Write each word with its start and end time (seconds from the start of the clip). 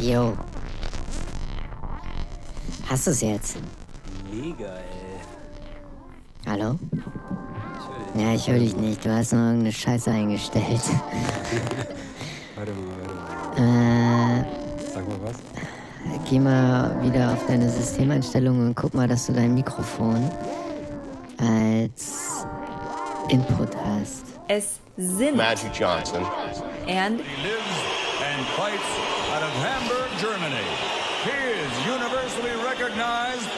Jo. 0.00 0.36
Hast 2.88 3.06
du 3.06 3.10
es 3.10 3.20
jetzt? 3.20 3.56
Mega, 4.32 4.66
ey. 4.66 5.20
Hallo? 6.46 6.78
Ja, 8.14 8.32
ich 8.34 8.48
höre 8.48 8.58
dich 8.60 8.76
nicht. 8.76 9.04
Du 9.04 9.10
hast 9.14 9.32
noch 9.32 9.40
irgendeine 9.40 9.72
Scheiße 9.72 10.10
eingestellt. 10.10 10.64
Warte 12.56 12.72
mal, 12.72 12.84
warte 12.98 13.62
mal. 13.62 14.40
Äh, 14.40 14.44
Sag 14.94 15.06
mal 15.08 15.18
was. 15.22 15.36
geh 16.30 16.38
mal 16.40 17.02
wieder 17.02 17.32
auf 17.34 17.46
deine 17.46 17.68
Systemeinstellungen 17.68 18.68
und 18.68 18.74
guck 18.74 18.94
mal, 18.94 19.06
dass 19.06 19.26
du 19.26 19.34
dein 19.34 19.52
Mikrofon 19.54 20.30
als 21.38 22.46
Input 23.28 23.76
hast. 23.76 24.24
Es 24.48 24.78
sind 24.96 25.36
Magic 25.36 25.70
Johnson. 25.78 26.22
and 26.88 27.20
He 27.20 27.48
lives 27.48 27.85
and 28.36 28.46
fights 28.48 28.90
out 29.32 29.42
of 29.42 29.52
Hamburg, 29.64 30.10
Germany. 30.20 30.68
He 31.24 31.38
is 31.64 31.72
universally 31.86 32.54
recognized 32.70 33.48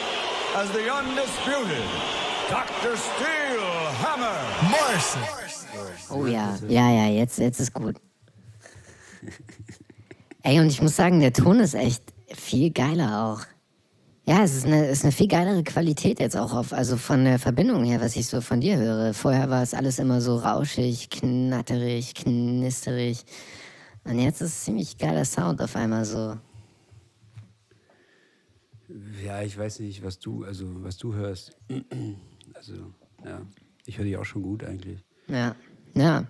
as 0.55 0.71
the 0.71 0.89
undisputed 0.89 1.87
Dr. 2.49 2.95
Steel 2.95 3.65
Hammer. 4.03 4.39
Oh 6.09 6.25
ja, 6.25 6.57
ja, 6.67 6.89
ja, 6.91 7.07
jetzt, 7.07 7.39
jetzt 7.39 7.59
ist 7.59 7.73
gut. 7.73 7.97
Ey, 10.43 10.59
und 10.59 10.67
ich 10.67 10.81
muss 10.81 10.95
sagen, 10.95 11.19
der 11.19 11.33
Ton 11.33 11.59
ist 11.59 11.75
echt 11.75 12.03
viel 12.33 12.71
geiler 12.71 13.25
auch. 13.25 13.45
Ja, 14.25 14.43
es 14.43 14.55
ist 14.55 14.65
eine, 14.65 14.87
ist 14.87 15.03
eine 15.03 15.11
viel 15.11 15.27
geilere 15.27 15.63
Qualität 15.63 16.19
jetzt 16.19 16.37
auch 16.37 16.53
auf, 16.53 16.71
also 16.71 16.97
von 16.97 17.25
der 17.25 17.39
Verbindung 17.39 17.83
her, 17.83 17.99
was 17.99 18.15
ich 18.15 18.27
so 18.27 18.41
von 18.41 18.61
dir 18.61 18.77
höre. 18.77 19.13
Vorher 19.13 19.49
war 19.49 19.61
es 19.61 19.73
alles 19.73 19.99
immer 19.99 20.21
so 20.21 20.37
rauschig, 20.37 21.09
knatterig, 21.09 22.13
knisterig. 22.13 23.25
Und 24.03 24.19
jetzt 24.19 24.41
ist 24.41 24.49
es 24.49 24.63
ziemlich 24.63 24.97
geiler 24.97 25.25
Sound 25.25 25.61
auf 25.61 25.75
einmal 25.75 26.05
so. 26.05 26.37
Ja, 29.23 29.41
ich 29.43 29.57
weiß 29.57 29.81
nicht, 29.81 30.03
was 30.03 30.19
du, 30.19 30.43
also 30.43 30.65
was 30.83 30.97
du 30.97 31.13
hörst. 31.13 31.55
Also, 32.53 32.93
ja. 33.23 33.41
Ich 33.85 33.97
höre 33.97 34.05
dich 34.05 34.17
auch 34.17 34.25
schon 34.25 34.41
gut 34.41 34.63
eigentlich. 34.63 35.03
Ja, 35.27 35.55
ja. 35.93 36.25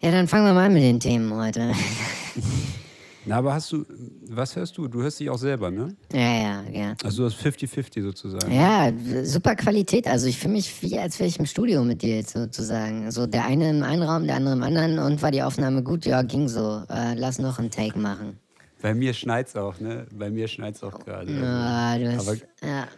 Ja, 0.00 0.10
dann 0.10 0.28
fangen 0.28 0.46
wir 0.46 0.54
mal 0.54 0.66
an 0.66 0.74
mit 0.74 0.82
den 0.82 1.00
Themen 1.00 1.32
heute. 1.34 1.72
Na, 3.28 3.36
aber 3.36 3.52
hast 3.52 3.70
du, 3.72 3.84
was 4.30 4.56
hörst 4.56 4.78
du? 4.78 4.88
Du 4.88 5.02
hörst 5.02 5.20
dich 5.20 5.28
auch 5.28 5.36
selber, 5.36 5.70
ne? 5.70 5.94
ja, 6.12 6.18
ja, 6.20 6.62
ja. 6.72 6.94
Also 7.04 7.28
du 7.28 7.34
hast 7.34 7.38
50-50 7.44 8.02
sozusagen. 8.02 8.50
Ja, 8.52 8.90
super 9.22 9.54
Qualität. 9.54 10.06
Also 10.06 10.26
ich 10.28 10.38
fühle 10.38 10.54
mich 10.54 10.82
wie, 10.82 10.98
als 10.98 11.18
wäre 11.18 11.28
ich 11.28 11.38
im 11.38 11.44
Studio 11.44 11.84
mit 11.84 12.00
dir 12.00 12.16
jetzt 12.16 12.30
sozusagen. 12.32 13.10
So 13.10 13.26
der 13.26 13.44
eine 13.44 13.68
im 13.68 13.82
einen 13.82 14.02
Raum, 14.02 14.26
der 14.26 14.36
andere 14.36 14.54
im 14.54 14.62
anderen 14.62 14.98
und 14.98 15.20
war 15.20 15.30
die 15.30 15.42
Aufnahme 15.42 15.82
gut? 15.82 16.06
Ja, 16.06 16.22
ging 16.22 16.48
so. 16.48 16.82
Äh, 16.88 17.14
lass 17.16 17.38
noch 17.38 17.58
einen 17.58 17.70
Take 17.70 17.98
machen. 17.98 18.38
Bei 18.80 18.94
mir 18.94 19.12
schneit's 19.12 19.54
auch, 19.56 19.78
ne? 19.78 20.06
Bei 20.12 20.30
mir 20.30 20.48
schneit's 20.48 20.82
auch 20.82 20.98
gerade. 20.98 21.30
Also, 21.30 21.44
Ah, 21.44 21.98
du 21.98 22.12
hast, 22.16 22.28
aber, 22.28 22.38
ja. 22.66 22.88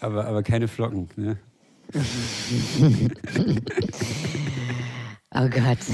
aber, 0.00 0.26
aber 0.26 0.42
keine 0.42 0.66
Flocken, 0.66 1.10
ne? 1.16 1.36
Oh 5.36 5.48
Gott. 5.48 5.78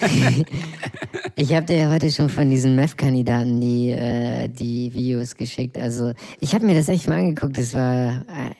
ich 1.38 1.52
habe 1.54 1.66
dir 1.66 1.76
ja 1.76 1.90
heute 1.90 2.10
schon 2.10 2.30
von 2.30 2.48
diesen 2.48 2.74
Meth-Kandidaten 2.76 3.60
die, 3.60 3.90
äh, 3.90 4.48
die 4.48 4.92
Videos 4.94 5.36
geschickt. 5.36 5.76
Also 5.76 6.14
ich 6.40 6.54
habe 6.54 6.64
mir 6.64 6.74
das 6.74 6.88
echt 6.88 7.08
mal 7.08 7.18
angeguckt. 7.18 7.58
Das 7.58 7.74
war... 7.74 8.22
Äh, 8.22 8.54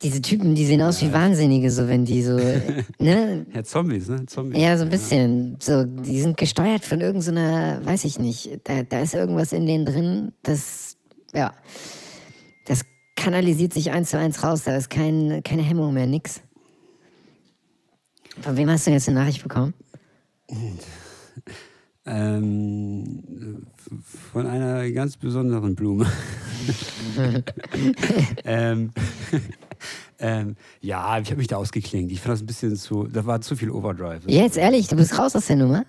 diese 0.00 0.20
Typen, 0.20 0.56
die 0.56 0.66
sehen 0.66 0.82
aus 0.82 1.00
wie 1.00 1.12
Wahnsinnige, 1.12 1.70
so 1.70 1.86
wenn 1.86 2.04
die 2.04 2.22
so... 2.22 2.36
ne? 2.98 3.46
Ja, 3.54 3.62
Zombies, 3.62 4.08
ne? 4.08 4.26
Zombies. 4.26 4.60
Ja, 4.60 4.76
so 4.76 4.84
ein 4.84 4.90
bisschen. 4.90 5.56
So, 5.60 5.84
die 5.84 6.20
sind 6.20 6.36
gesteuert 6.36 6.84
von 6.84 7.00
irgendeiner, 7.00 7.78
so 7.80 7.86
weiß 7.86 8.04
ich 8.04 8.18
nicht. 8.18 8.58
Da, 8.64 8.82
da 8.82 9.00
ist 9.00 9.14
irgendwas 9.14 9.52
in 9.52 9.66
denen 9.66 9.84
drin, 9.84 10.32
das, 10.42 10.96
ja, 11.32 11.52
das 12.64 12.80
kanalisiert 13.14 13.74
sich 13.74 13.92
eins 13.92 14.10
zu 14.10 14.18
eins 14.18 14.42
raus. 14.42 14.64
Da 14.64 14.74
ist 14.76 14.90
kein, 14.90 15.42
keine 15.44 15.62
Hemmung 15.62 15.94
mehr, 15.94 16.08
nix. 16.08 16.40
Von 18.40 18.56
wem 18.56 18.70
hast 18.70 18.86
du 18.86 18.90
jetzt 18.90 19.08
eine 19.08 19.20
Nachricht 19.20 19.42
bekommen? 19.42 19.74
Ähm, 22.04 23.64
von 24.32 24.46
einer 24.46 24.90
ganz 24.90 25.16
besonderen 25.16 25.76
Blume. 25.76 26.06
ähm, 28.44 28.90
ähm, 30.18 30.56
ja, 30.80 31.18
ich 31.18 31.28
habe 31.28 31.36
mich 31.36 31.46
da 31.46 31.56
ausgeklingt. 31.56 32.10
Ich 32.10 32.20
fand 32.20 32.34
das 32.34 32.42
ein 32.42 32.46
bisschen 32.46 32.76
zu, 32.76 33.04
da 33.04 33.24
war 33.24 33.40
zu 33.40 33.54
viel 33.54 33.70
Overdrive. 33.70 34.22
Jetzt 34.26 34.56
ehrlich, 34.56 34.88
du 34.88 34.96
bist 34.96 35.16
raus 35.18 35.36
aus 35.36 35.46
der 35.46 35.56
Nummer? 35.56 35.84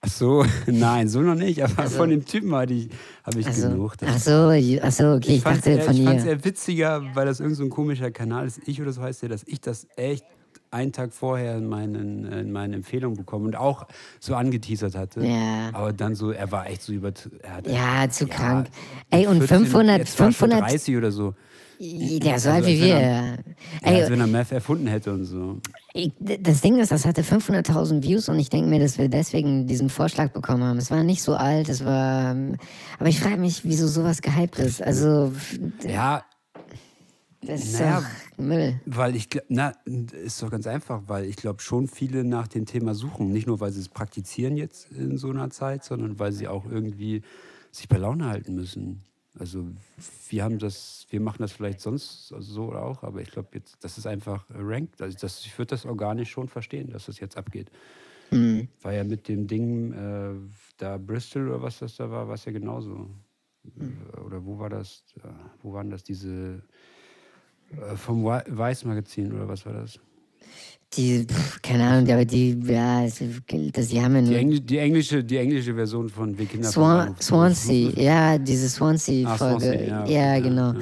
Ach 0.00 0.10
so, 0.10 0.44
nein, 0.66 1.08
so 1.08 1.20
noch 1.20 1.34
nicht. 1.34 1.62
Aber 1.62 1.90
von 1.90 2.08
dem 2.08 2.24
Typen 2.24 2.54
hatte 2.54 2.74
ich, 2.74 2.88
habe 3.24 3.40
ich 3.40 3.46
Also, 3.46 3.68
genug. 3.68 3.96
Ach 4.04 4.18
so, 4.18 4.50
ach 4.50 4.92
so, 4.92 5.12
okay, 5.12 5.36
ich, 5.36 5.42
fand's 5.42 5.62
dachte 5.62 5.70
eher, 5.78 5.82
von 5.82 5.94
ich 5.94 6.04
fand's 6.04 6.24
ihr. 6.24 6.30
eher 6.30 6.44
witziger, 6.44 7.02
weil 7.14 7.26
das 7.26 7.40
irgend 7.40 7.56
so 7.56 7.64
ein 7.64 7.70
komischer 7.70 8.10
Kanal 8.10 8.46
ist. 8.46 8.60
Ich 8.66 8.80
oder 8.80 8.92
so 8.92 9.02
heißt 9.02 9.22
der, 9.22 9.28
dass 9.30 9.42
ich 9.44 9.60
das 9.60 9.86
echt 9.96 10.24
einen 10.70 10.92
Tag 10.92 11.12
vorher 11.12 11.56
in, 11.56 11.66
meinen, 11.68 12.24
in 12.30 12.52
meine 12.52 12.76
Empfehlung 12.76 13.16
bekommen 13.16 13.46
und 13.46 13.56
auch 13.56 13.86
so 14.20 14.34
angeteasert 14.34 14.94
hatte. 14.96 15.24
Ja. 15.26 15.70
Aber 15.72 15.92
dann 15.92 16.14
so, 16.14 16.30
er 16.30 16.50
war 16.52 16.68
echt 16.68 16.82
so 16.82 16.92
über. 16.92 17.12
Er 17.42 17.54
hat, 17.56 17.66
Ja, 17.66 18.08
zu 18.10 18.26
krank. 18.26 18.68
Ey, 19.10 19.26
und 19.26 19.38
14, 19.38 19.58
500, 19.66 19.98
jetzt 19.98 20.18
war 20.18 20.26
er 20.28 20.32
schon 20.32 20.48
500, 20.50 20.70
30 20.70 20.96
oder 20.96 21.10
so. 21.12 21.34
der 21.78 22.38
so 22.40 22.48
alt 22.50 22.64
Also, 22.64 22.68
wie 22.68 22.80
wir. 22.80 22.86
ja. 22.88 22.98
Ja, 23.00 23.36
Ey, 23.82 24.00
als 24.02 24.10
wenn 24.10 24.20
er 24.20 24.26
Meth 24.26 24.52
erfunden 24.52 24.86
hätte 24.86 25.12
und 25.12 25.24
so. 25.24 25.58
Ich, 25.92 26.12
das 26.18 26.60
Ding 26.62 26.78
ist, 26.78 26.90
das 26.92 27.04
hatte 27.06 27.22
500.000 27.22 28.02
Views 28.02 28.28
und 28.28 28.38
ich 28.38 28.48
denke 28.50 28.68
mir, 28.68 28.78
dass 28.80 28.98
wir 28.98 29.08
deswegen 29.08 29.66
diesen 29.66 29.88
Vorschlag 29.90 30.30
bekommen 30.32 30.62
haben. 30.64 30.78
Es 30.78 30.90
war 30.90 31.02
nicht 31.02 31.22
so 31.22 31.34
alt, 31.34 31.68
es 31.68 31.84
war. 31.84 32.32
ähm, 32.32 32.56
Aber 32.98 33.08
ich 33.08 33.20
frage 33.20 33.36
mich, 33.38 33.64
wieso 33.64 33.86
sowas 33.88 34.20
gehypt 34.22 34.58
ist. 34.58 34.82
Also, 34.82 35.32
Ja, 35.86 36.22
das 37.46 37.64
ist 37.64 37.80
Naja, 37.80 38.00
doch 38.00 38.44
Müll. 38.44 38.80
Weil 38.86 39.16
ich 39.16 39.30
glaube, 39.30 39.46
na, 39.48 39.72
ist 39.84 40.42
doch 40.42 40.50
ganz 40.50 40.66
einfach, 40.66 41.02
weil 41.06 41.24
ich 41.24 41.36
glaube 41.36 41.60
schon 41.62 41.88
viele 41.88 42.24
nach 42.24 42.48
dem 42.48 42.66
Thema 42.66 42.94
suchen. 42.94 43.32
Nicht 43.32 43.46
nur, 43.46 43.60
weil 43.60 43.72
sie 43.72 43.80
es 43.80 43.88
praktizieren 43.88 44.56
jetzt 44.56 44.90
in 44.92 45.18
so 45.18 45.30
einer 45.30 45.50
Zeit, 45.50 45.84
sondern 45.84 46.18
weil 46.18 46.32
sie 46.32 46.48
auch 46.48 46.64
irgendwie 46.66 47.22
sich 47.70 47.88
bei 47.88 47.96
Laune 47.96 48.26
halten 48.26 48.54
müssen. 48.54 49.02
Also 49.38 49.66
wir 50.30 50.44
haben 50.44 50.58
das, 50.58 51.06
wir 51.10 51.20
machen 51.20 51.38
das 51.40 51.52
vielleicht 51.52 51.80
sonst 51.80 52.28
so 52.28 52.68
oder 52.68 52.82
auch, 52.82 53.02
aber 53.02 53.20
ich 53.20 53.30
glaube 53.30 53.48
jetzt, 53.52 53.76
das 53.84 53.98
ist 53.98 54.06
einfach 54.06 54.46
ranked. 54.50 55.02
Also 55.02 55.16
das, 55.20 55.44
ich 55.44 55.58
würde 55.58 55.70
das 55.70 55.84
organisch 55.84 56.30
schon 56.30 56.48
verstehen, 56.48 56.90
dass 56.90 57.06
das 57.06 57.20
jetzt 57.20 57.36
abgeht. 57.36 57.70
War 58.82 58.92
ja 58.92 59.04
mit 59.04 59.28
dem 59.28 59.46
Ding 59.46 59.92
da 59.92 60.34
da 60.78 60.98
Bristol 60.98 61.48
oder 61.48 61.62
was 61.62 61.78
das 61.78 61.96
da 61.96 62.10
war, 62.10 62.28
war 62.28 62.34
es 62.34 62.44
ja 62.44 62.52
genauso. 62.52 63.08
Oder 64.24 64.44
wo 64.44 64.58
war 64.58 64.70
das? 64.70 65.04
Äh, 65.16 65.28
Wo 65.62 65.72
waren 65.72 65.90
das 65.90 66.02
diese 66.02 66.28
äh, 66.28 66.60
vom 67.96 68.24
Wei- 68.24 68.44
Weiß-Magazin 68.48 69.32
oder 69.32 69.48
was 69.48 69.64
war 69.66 69.72
das? 69.74 69.98
Die, 70.92 71.26
pff, 71.26 71.60
keine 71.62 71.84
Ahnung, 71.84 72.08
aber 72.12 72.24
die, 72.24 72.56
ja, 72.64 73.04
es- 73.04 73.18
das, 73.72 73.88
die 73.88 74.00
haben 74.00 74.14
ja 74.14 74.22
Die. 74.22 74.34
Engl 74.36 74.60
die, 74.60 74.78
englische, 74.78 75.22
die 75.24 75.36
englische 75.36 75.74
Version 75.74 76.08
von 76.08 76.38
Wir 76.38 76.46
Kinder 76.46 76.70
vom 76.70 76.82
Swan. 76.84 77.16
Swansea, 77.20 77.90
ja, 77.96 78.38
diese 78.38 78.68
Swansea-Folge. 78.68 79.34
Ah, 79.34 79.36
Swansea, 79.60 79.82
ja, 79.82 80.06
ja, 80.06 80.34
ja, 80.36 80.40
genau. 80.40 80.72
ja. 80.72 80.78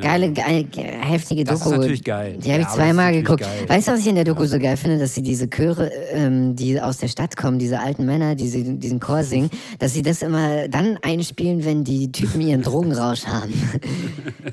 Geile, 0.00 0.32
geile, 0.32 0.66
heftige 1.02 1.44
Das 1.44 1.60
ist 1.60 1.66
Doku. 1.66 1.76
natürlich 1.76 2.02
geil. 2.02 2.36
Die 2.38 2.50
habe 2.52 2.62
ich 2.62 2.68
zweimal 2.68 3.12
das 3.12 3.18
ist 3.20 3.24
geguckt. 3.26 3.42
geil. 3.42 3.68
Weißt 3.68 3.86
du, 3.88 3.92
was 3.92 4.00
ich 4.00 4.06
in 4.08 4.16
der 4.16 4.24
Doku 4.24 4.44
so 4.44 4.58
geil 4.58 4.76
finde? 4.76 4.98
Dass 4.98 5.14
sie 5.14 5.22
diese 5.22 5.48
Chöre, 5.48 5.88
ähm, 6.12 6.56
die 6.56 6.80
aus 6.80 6.98
der 6.98 7.08
Stadt 7.08 7.36
kommen, 7.36 7.58
diese 7.60 7.78
alten 7.78 8.04
Männer, 8.04 8.34
die 8.34 8.48
sie, 8.48 8.78
diesen 8.78 8.98
Chor 8.98 9.22
singen, 9.24 9.50
dass 9.78 9.94
sie 9.94 10.02
das 10.02 10.22
immer 10.22 10.66
dann 10.68 10.98
einspielen, 11.02 11.64
wenn 11.64 11.84
die 11.84 12.10
Typen 12.10 12.40
ihren 12.40 12.62
Drogenrausch 12.68 13.26
haben. 13.26 13.52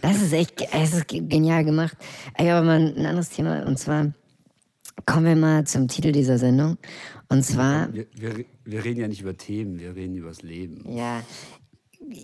Das 0.01 0.21
ist 0.21 0.33
echt, 0.33 0.61
es 0.73 0.93
ist 0.93 1.07
ge- 1.07 1.21
genial 1.21 1.63
gemacht. 1.65 1.97
Ey, 2.35 2.51
aber 2.51 2.65
mal 2.65 2.79
ein 2.95 3.05
anderes 3.05 3.29
Thema. 3.29 3.65
Und 3.65 3.79
zwar 3.79 4.11
kommen 5.07 5.25
wir 5.25 5.35
mal 5.35 5.63
zum 5.65 5.87
Titel 5.87 6.11
dieser 6.11 6.37
Sendung. 6.37 6.77
Und 7.29 7.43
zwar 7.43 7.91
Wir, 7.93 8.05
wir, 8.15 8.45
wir 8.65 8.83
reden 8.85 8.99
ja 8.99 9.07
nicht 9.07 9.21
über 9.21 9.35
Themen, 9.35 9.79
wir 9.79 9.95
reden 9.95 10.15
über 10.15 10.29
das 10.29 10.43
Leben. 10.43 10.83
Ja, 10.95 11.21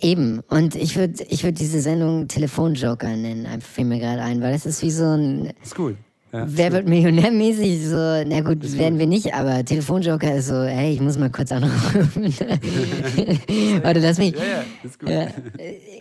eben. 0.02 0.40
Und 0.48 0.74
ich 0.74 0.96
würde 0.96 1.24
ich 1.28 1.44
würd 1.44 1.58
diese 1.58 1.80
Sendung 1.80 2.28
Telefonjoker 2.28 3.16
nennen, 3.16 3.46
einfach 3.46 3.68
fiel 3.68 3.84
mir 3.84 3.98
gerade 3.98 4.22
ein, 4.22 4.40
weil 4.40 4.52
das 4.52 4.66
ist 4.66 4.82
wie 4.82 4.90
so 4.90 5.04
ein 5.04 5.52
Ist 5.62 5.78
cool. 5.78 5.96
Ja. 6.32 6.44
Wer 6.46 6.72
wird 6.72 6.86
Millionär-mäßig 6.86 7.86
so, 7.86 7.96
na 7.96 8.42
gut, 8.42 8.76
werden 8.76 8.98
wir 8.98 9.06
nicht, 9.06 9.32
aber 9.32 9.64
Telefonjoker 9.64 10.34
ist 10.34 10.48
so, 10.48 10.62
hey, 10.62 10.92
ich 10.92 11.00
muss 11.00 11.16
mal 11.16 11.30
kurz 11.30 11.50
anrufen. 11.52 12.24
Warte, 13.82 14.00
lass 14.00 14.18
mich. 14.18 14.34
Ja, 14.34 14.44
ja, 14.44 14.64
ist 14.82 14.98
gut. 14.98 15.08
Ja, 15.08 15.28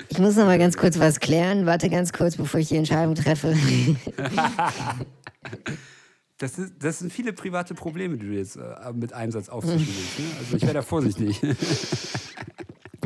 ich 0.09 0.19
muss 0.19 0.35
noch 0.35 0.45
mal 0.45 0.59
ganz 0.59 0.75
kurz 0.75 0.99
was 0.99 1.21
klären. 1.21 1.65
Warte 1.65 1.89
ganz 1.89 2.11
kurz, 2.11 2.35
bevor 2.35 2.59
ich 2.59 2.67
die 2.67 2.75
Entscheidung 2.75 3.15
treffe. 3.15 3.55
Das, 6.39 6.59
ist, 6.59 6.73
das 6.79 6.99
sind 6.99 7.11
viele 7.11 7.33
private 7.33 7.73
Probleme, 7.73 8.15
die 8.15 8.27
du 8.27 8.33
jetzt 8.33 8.57
äh, 8.57 8.93
mit 8.93 9.11
einem 9.11 9.31
Satz 9.31 9.49
aufzischen 9.49 9.87
willst. 9.87 10.19
Ne? 10.19 10.25
Also 10.37 10.57
ich 10.57 10.61
wäre 10.61 10.75
da 10.75 10.81
vorsichtig. 10.83 11.41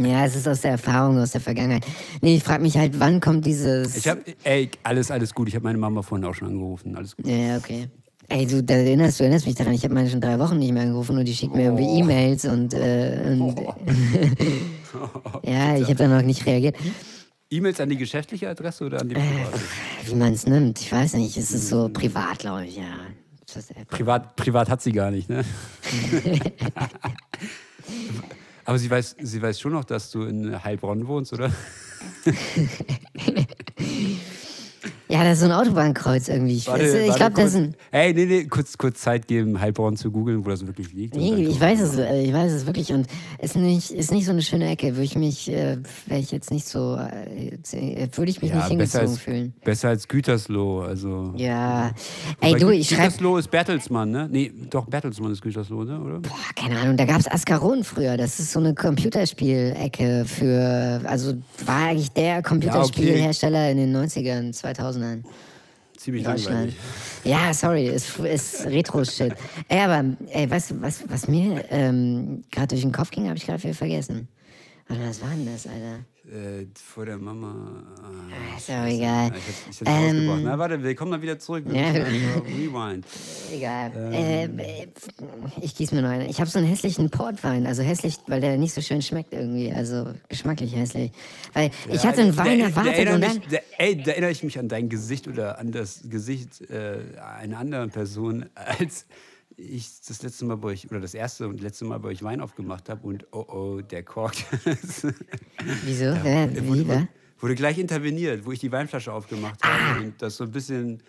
ja, 0.06 0.25
es 0.25 0.36
ist 0.36 0.48
aus 0.48 0.62
der 0.62 0.71
Erfahrung, 0.71 1.18
aus 1.19 1.31
der 1.31 1.42
Vergangenheit. 1.42 1.86
Nee, 2.21 2.36
ich 2.36 2.44
frage 2.44 2.62
mich 2.62 2.77
halt, 2.77 3.00
wann 3.00 3.19
kommt 3.19 3.45
dieses. 3.45 3.95
Ich 3.95 4.07
habe, 4.07 4.21
ey, 4.44 4.69
alles, 4.83 5.12
alles 5.12 5.33
gut. 5.33 5.48
Ich 5.48 5.56
habe 5.56 5.63
meine 5.63 5.77
Mama 5.77 6.01
vorhin 6.01 6.25
auch 6.25 6.36
schon 6.36 6.50
angerufen. 6.50 6.95
Alles 6.95 7.15
gut. 7.15 7.27
Ja, 7.27 7.57
okay. 7.57 7.88
Ey, 8.30 8.45
du, 8.45 8.63
da 8.63 8.75
erinnerst, 8.75 9.19
du 9.19 9.24
erinnerst 9.24 9.45
mich 9.45 9.56
daran, 9.56 9.74
ich 9.74 9.83
habe 9.83 9.94
meine 9.94 10.09
schon 10.09 10.21
drei 10.21 10.39
Wochen 10.39 10.57
nicht 10.57 10.71
mehr 10.71 10.83
angerufen 10.83 11.18
und 11.18 11.25
die 11.25 11.33
schickt 11.33 11.53
mir 11.53 11.63
irgendwie 11.63 12.00
E-Mails 12.00 12.45
und, 12.45 12.74
äh, 12.74 13.19
und 13.25 13.56
ja, 15.44 15.75
ich 15.75 15.83
habe 15.83 15.95
dann 15.95 16.12
noch 16.12 16.21
nicht 16.21 16.45
reagiert. 16.45 16.77
E-Mails 17.50 17.81
an 17.81 17.89
die 17.89 17.98
geschäftliche 17.98 18.48
Adresse 18.48 18.86
oder 18.86 19.01
an 19.01 19.09
die 19.09 19.15
private? 19.15 19.59
Wie 20.06 20.15
man 20.15 20.31
es 20.33 20.48
nimmt, 20.48 20.80
ich 20.80 20.89
weiß 20.89 21.15
nicht, 21.15 21.36
es 21.36 21.51
ist 21.51 21.68
so 21.68 21.89
privat, 21.89 22.39
glaube 22.39 22.65
ich, 22.65 22.77
ja. 22.77 22.83
Privat, 23.89 24.38
privat 24.38 24.69
hat 24.69 24.81
sie 24.81 24.94
gar 24.94 25.12
nicht, 25.12 25.30
ne? 25.30 25.44
Aber 28.65 28.77
sie 28.77 28.89
weiß, 28.89 29.15
sie 29.19 29.41
weiß 29.41 29.59
schon 29.59 29.73
noch, 29.73 29.83
dass 29.85 30.11
du 30.11 30.23
in 30.23 30.63
Heilbronn 30.63 31.07
wohnst, 31.07 31.33
oder? 31.33 31.51
Ja, 35.11 35.23
das 35.25 35.33
ist 35.33 35.39
so 35.41 35.45
ein 35.45 35.51
Autobahnkreuz 35.51 36.29
irgendwie. 36.29 36.55
Ich, 36.55 36.67
Warte, 36.67 36.85
ich 36.85 37.07
warte 37.09 37.17
glaube, 37.17 37.33
das 37.35 37.45
ist 37.49 37.55
ein. 37.55 37.75
Ey, 37.91 38.13
nee, 38.13 38.25
nee, 38.25 38.45
kurz, 38.45 38.77
kurz 38.77 39.01
Zeit 39.01 39.27
geben, 39.27 39.59
Heilbronn 39.59 39.97
zu 39.97 40.09
googeln, 40.09 40.45
wo 40.45 40.49
das 40.49 40.65
wirklich 40.65 40.93
liegt. 40.93 41.15
Nee, 41.15 41.33
ich 41.47 41.59
weiß 41.59 41.81
es, 41.81 41.97
äh, 41.97 42.21
ich 42.21 42.31
weiß 42.33 42.51
es 42.53 42.65
wirklich 42.65 42.93
und 42.93 43.07
ist 43.41 43.57
nicht, 43.57 43.91
ist 43.91 44.11
nicht 44.11 44.25
so 44.25 44.31
eine 44.31 44.41
schöne 44.41 44.69
Ecke, 44.69 44.91
würde 44.91 45.03
ich 45.03 45.17
mich, 45.17 45.49
äh, 45.51 45.77
wäre 46.05 46.19
ich 46.21 46.31
jetzt 46.31 46.49
nicht 46.49 46.65
so, 46.65 46.95
äh, 46.95 47.57
würde 48.13 48.31
ich 48.31 48.41
mich 48.41 48.53
nicht 48.53 48.53
Ja, 48.53 48.55
besser 48.59 48.69
hingezogen 48.69 49.07
als, 49.09 49.17
fühlen. 49.19 49.53
besser 49.65 49.89
als 49.89 50.07
Gütersloh, 50.07 50.81
also. 50.83 51.33
Ja, 51.35 51.91
ey 52.39 52.53
du, 52.55 52.69
ich 52.69 52.87
schreibe, 52.87 53.01
Gütersloh 53.03 53.37
ist 53.37 53.51
Bertelsmann, 53.51 54.11
ne? 54.11 54.29
Nee, 54.31 54.53
doch, 54.69 54.85
Bertelsmann 54.85 55.33
ist 55.33 55.41
Gütersloh, 55.41 55.83
ne? 55.83 55.99
oder? 55.99 56.19
boah, 56.19 56.35
keine 56.55 56.79
Ahnung, 56.79 56.95
da 56.95 57.03
gab 57.03 57.19
es 57.19 57.29
Ascaron 57.29 57.83
früher, 57.83 58.15
das 58.15 58.39
ist 58.39 58.53
so 58.53 58.59
eine 58.59 58.73
Computerspielecke 58.73 60.23
für, 60.25 61.01
also 61.05 61.33
war 61.65 61.87
eigentlich 61.87 62.11
der 62.11 62.41
Computerspielhersteller 62.41 63.71
in 63.71 63.77
den 63.77 63.95
90ern, 63.95 64.53
2000ern. 65.01 65.24
Ziemlich 65.98 66.24
Deutschland. 66.24 66.50
langweilig. 66.50 66.75
Ja, 67.24 67.53
sorry, 67.53 67.88
ist, 67.88 68.18
ist 68.18 68.65
Retro-Shit. 68.65 69.36
Ey, 69.68 69.80
aber, 69.81 70.18
ey, 70.30 70.50
du, 70.71 70.81
was, 70.81 71.03
was 71.07 71.27
mir 71.27 71.63
ähm, 71.69 72.44
gerade 72.50 72.69
durch 72.69 72.81
den 72.81 72.92
Kopf 72.92 73.12
ging, 73.12 73.27
habe 73.27 73.38
ich 73.38 73.45
gerade 73.45 73.62
wieder 73.62 73.75
vergessen. 73.75 74.27
Was 74.88 75.21
war 75.21 75.30
denn 75.30 75.45
das, 75.45 75.68
Alter? 75.68 76.00
Äh, 76.31 76.67
vor 76.75 77.05
der 77.05 77.17
Mama. 77.17 77.83
Ah, 78.01 78.57
Ist 78.57 78.69
ja 78.69 78.83
auch 78.83 78.87
egal. 78.87 79.31
ich 79.37 79.49
ich 79.69 79.79
hab's 79.81 79.81
Ähm, 79.85 80.15
rausgebracht. 80.29 80.41
Na, 80.45 80.59
warte, 80.59 80.81
wir 80.81 80.95
kommen 80.95 81.11
mal 81.11 81.21
wieder 81.21 81.37
zurück. 81.37 81.65
Ja, 81.69 81.89
Rewind. 81.91 83.05
Egal. 83.51 83.91
Ähm. 84.13 84.57
Äh, 84.59 84.87
ich 85.61 85.75
gieß 85.75 85.91
mir 85.91 86.01
noch 86.01 86.09
einen. 86.09 86.29
Ich 86.29 86.39
habe 86.39 86.49
so 86.49 86.59
einen 86.59 86.69
hässlichen 86.69 87.09
Portwein. 87.09 87.67
Also 87.67 87.83
hässlich, 87.83 88.15
weil 88.27 88.39
der 88.39 88.57
nicht 88.57 88.73
so 88.73 88.79
schön 88.79 89.01
schmeckt 89.01 89.33
irgendwie. 89.33 89.73
Also 89.73 90.13
geschmacklich 90.29 90.73
hässlich. 90.73 91.11
Weil 91.51 91.69
ich 91.91 92.05
hatte 92.05 92.21
einen 92.21 92.37
Wein 92.37 92.59
da- 92.59 92.65
erwartet 92.67 92.93
da 92.93 92.95
erinnere 92.95 93.15
und 93.15 93.21
dann. 93.25 93.35
mich, 93.49 93.59
ey, 93.77 94.01
da 94.01 94.11
erinnere 94.11 94.31
ich 94.31 94.43
mich 94.43 94.57
an 94.57 94.69
dein 94.69 94.87
Gesicht 94.87 95.27
oder 95.27 95.59
an 95.59 95.73
das 95.73 95.99
Gesicht 96.09 96.61
äh, 96.69 96.99
einer 97.39 97.57
anderen 97.59 97.89
Person, 97.89 98.45
als 98.55 99.05
ich 99.57 100.01
das 100.07 100.21
letzte 100.24 100.45
Mal 100.45 100.57
bei 100.57 100.69
euch, 100.69 100.89
oder 100.89 101.00
das 101.00 101.13
erste 101.13 101.48
und 101.48 101.62
letzte 101.62 101.86
Mal 101.86 102.00
bei 102.00 102.09
euch 102.09 102.24
Wein 102.24 102.42
aufgemacht 102.42 102.89
habe 102.89 103.07
und 103.07 103.27
oh 103.31 103.45
oh, 103.48 103.81
der 103.81 104.03
korkt. 104.03 104.45
Wieso? 105.83 106.06
Wie, 106.06 106.68
wurde, 106.68 107.07
wurde 107.39 107.56
gleich 107.56 107.77
interveniert, 107.77 108.45
wo 108.45 108.51
ich 108.51 108.59
die 108.59 108.71
Weinflasche 108.71 109.13
aufgemacht 109.13 109.63
habe 109.63 110.01
und 110.01 110.21
das 110.21 110.38
so 110.38 110.45
ein 110.45 110.51
bisschen, 110.51 111.01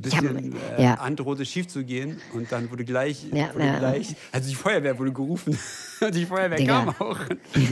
bisschen 0.00 0.54
hab- 0.54 0.78
äh, 0.78 0.82
ja. 0.82 0.94
androhte 0.94 1.44
schief 1.44 1.68
zu 1.68 1.84
gehen 1.84 2.16
und 2.32 2.50
dann 2.50 2.70
wurde 2.70 2.84
gleich, 2.84 3.26
Ja, 3.32 3.52
wurde 3.54 3.66
ja. 3.66 3.78
gleich 3.78 4.16
also 4.32 4.48
die 4.48 4.54
Feuerwehr 4.54 4.98
wurde 4.98 5.12
gerufen 5.12 5.58
und 6.00 6.14
die 6.14 6.24
Feuerwehr 6.24 6.56
Digga. 6.56 6.84
kam 6.84 6.88
auch 6.98 7.18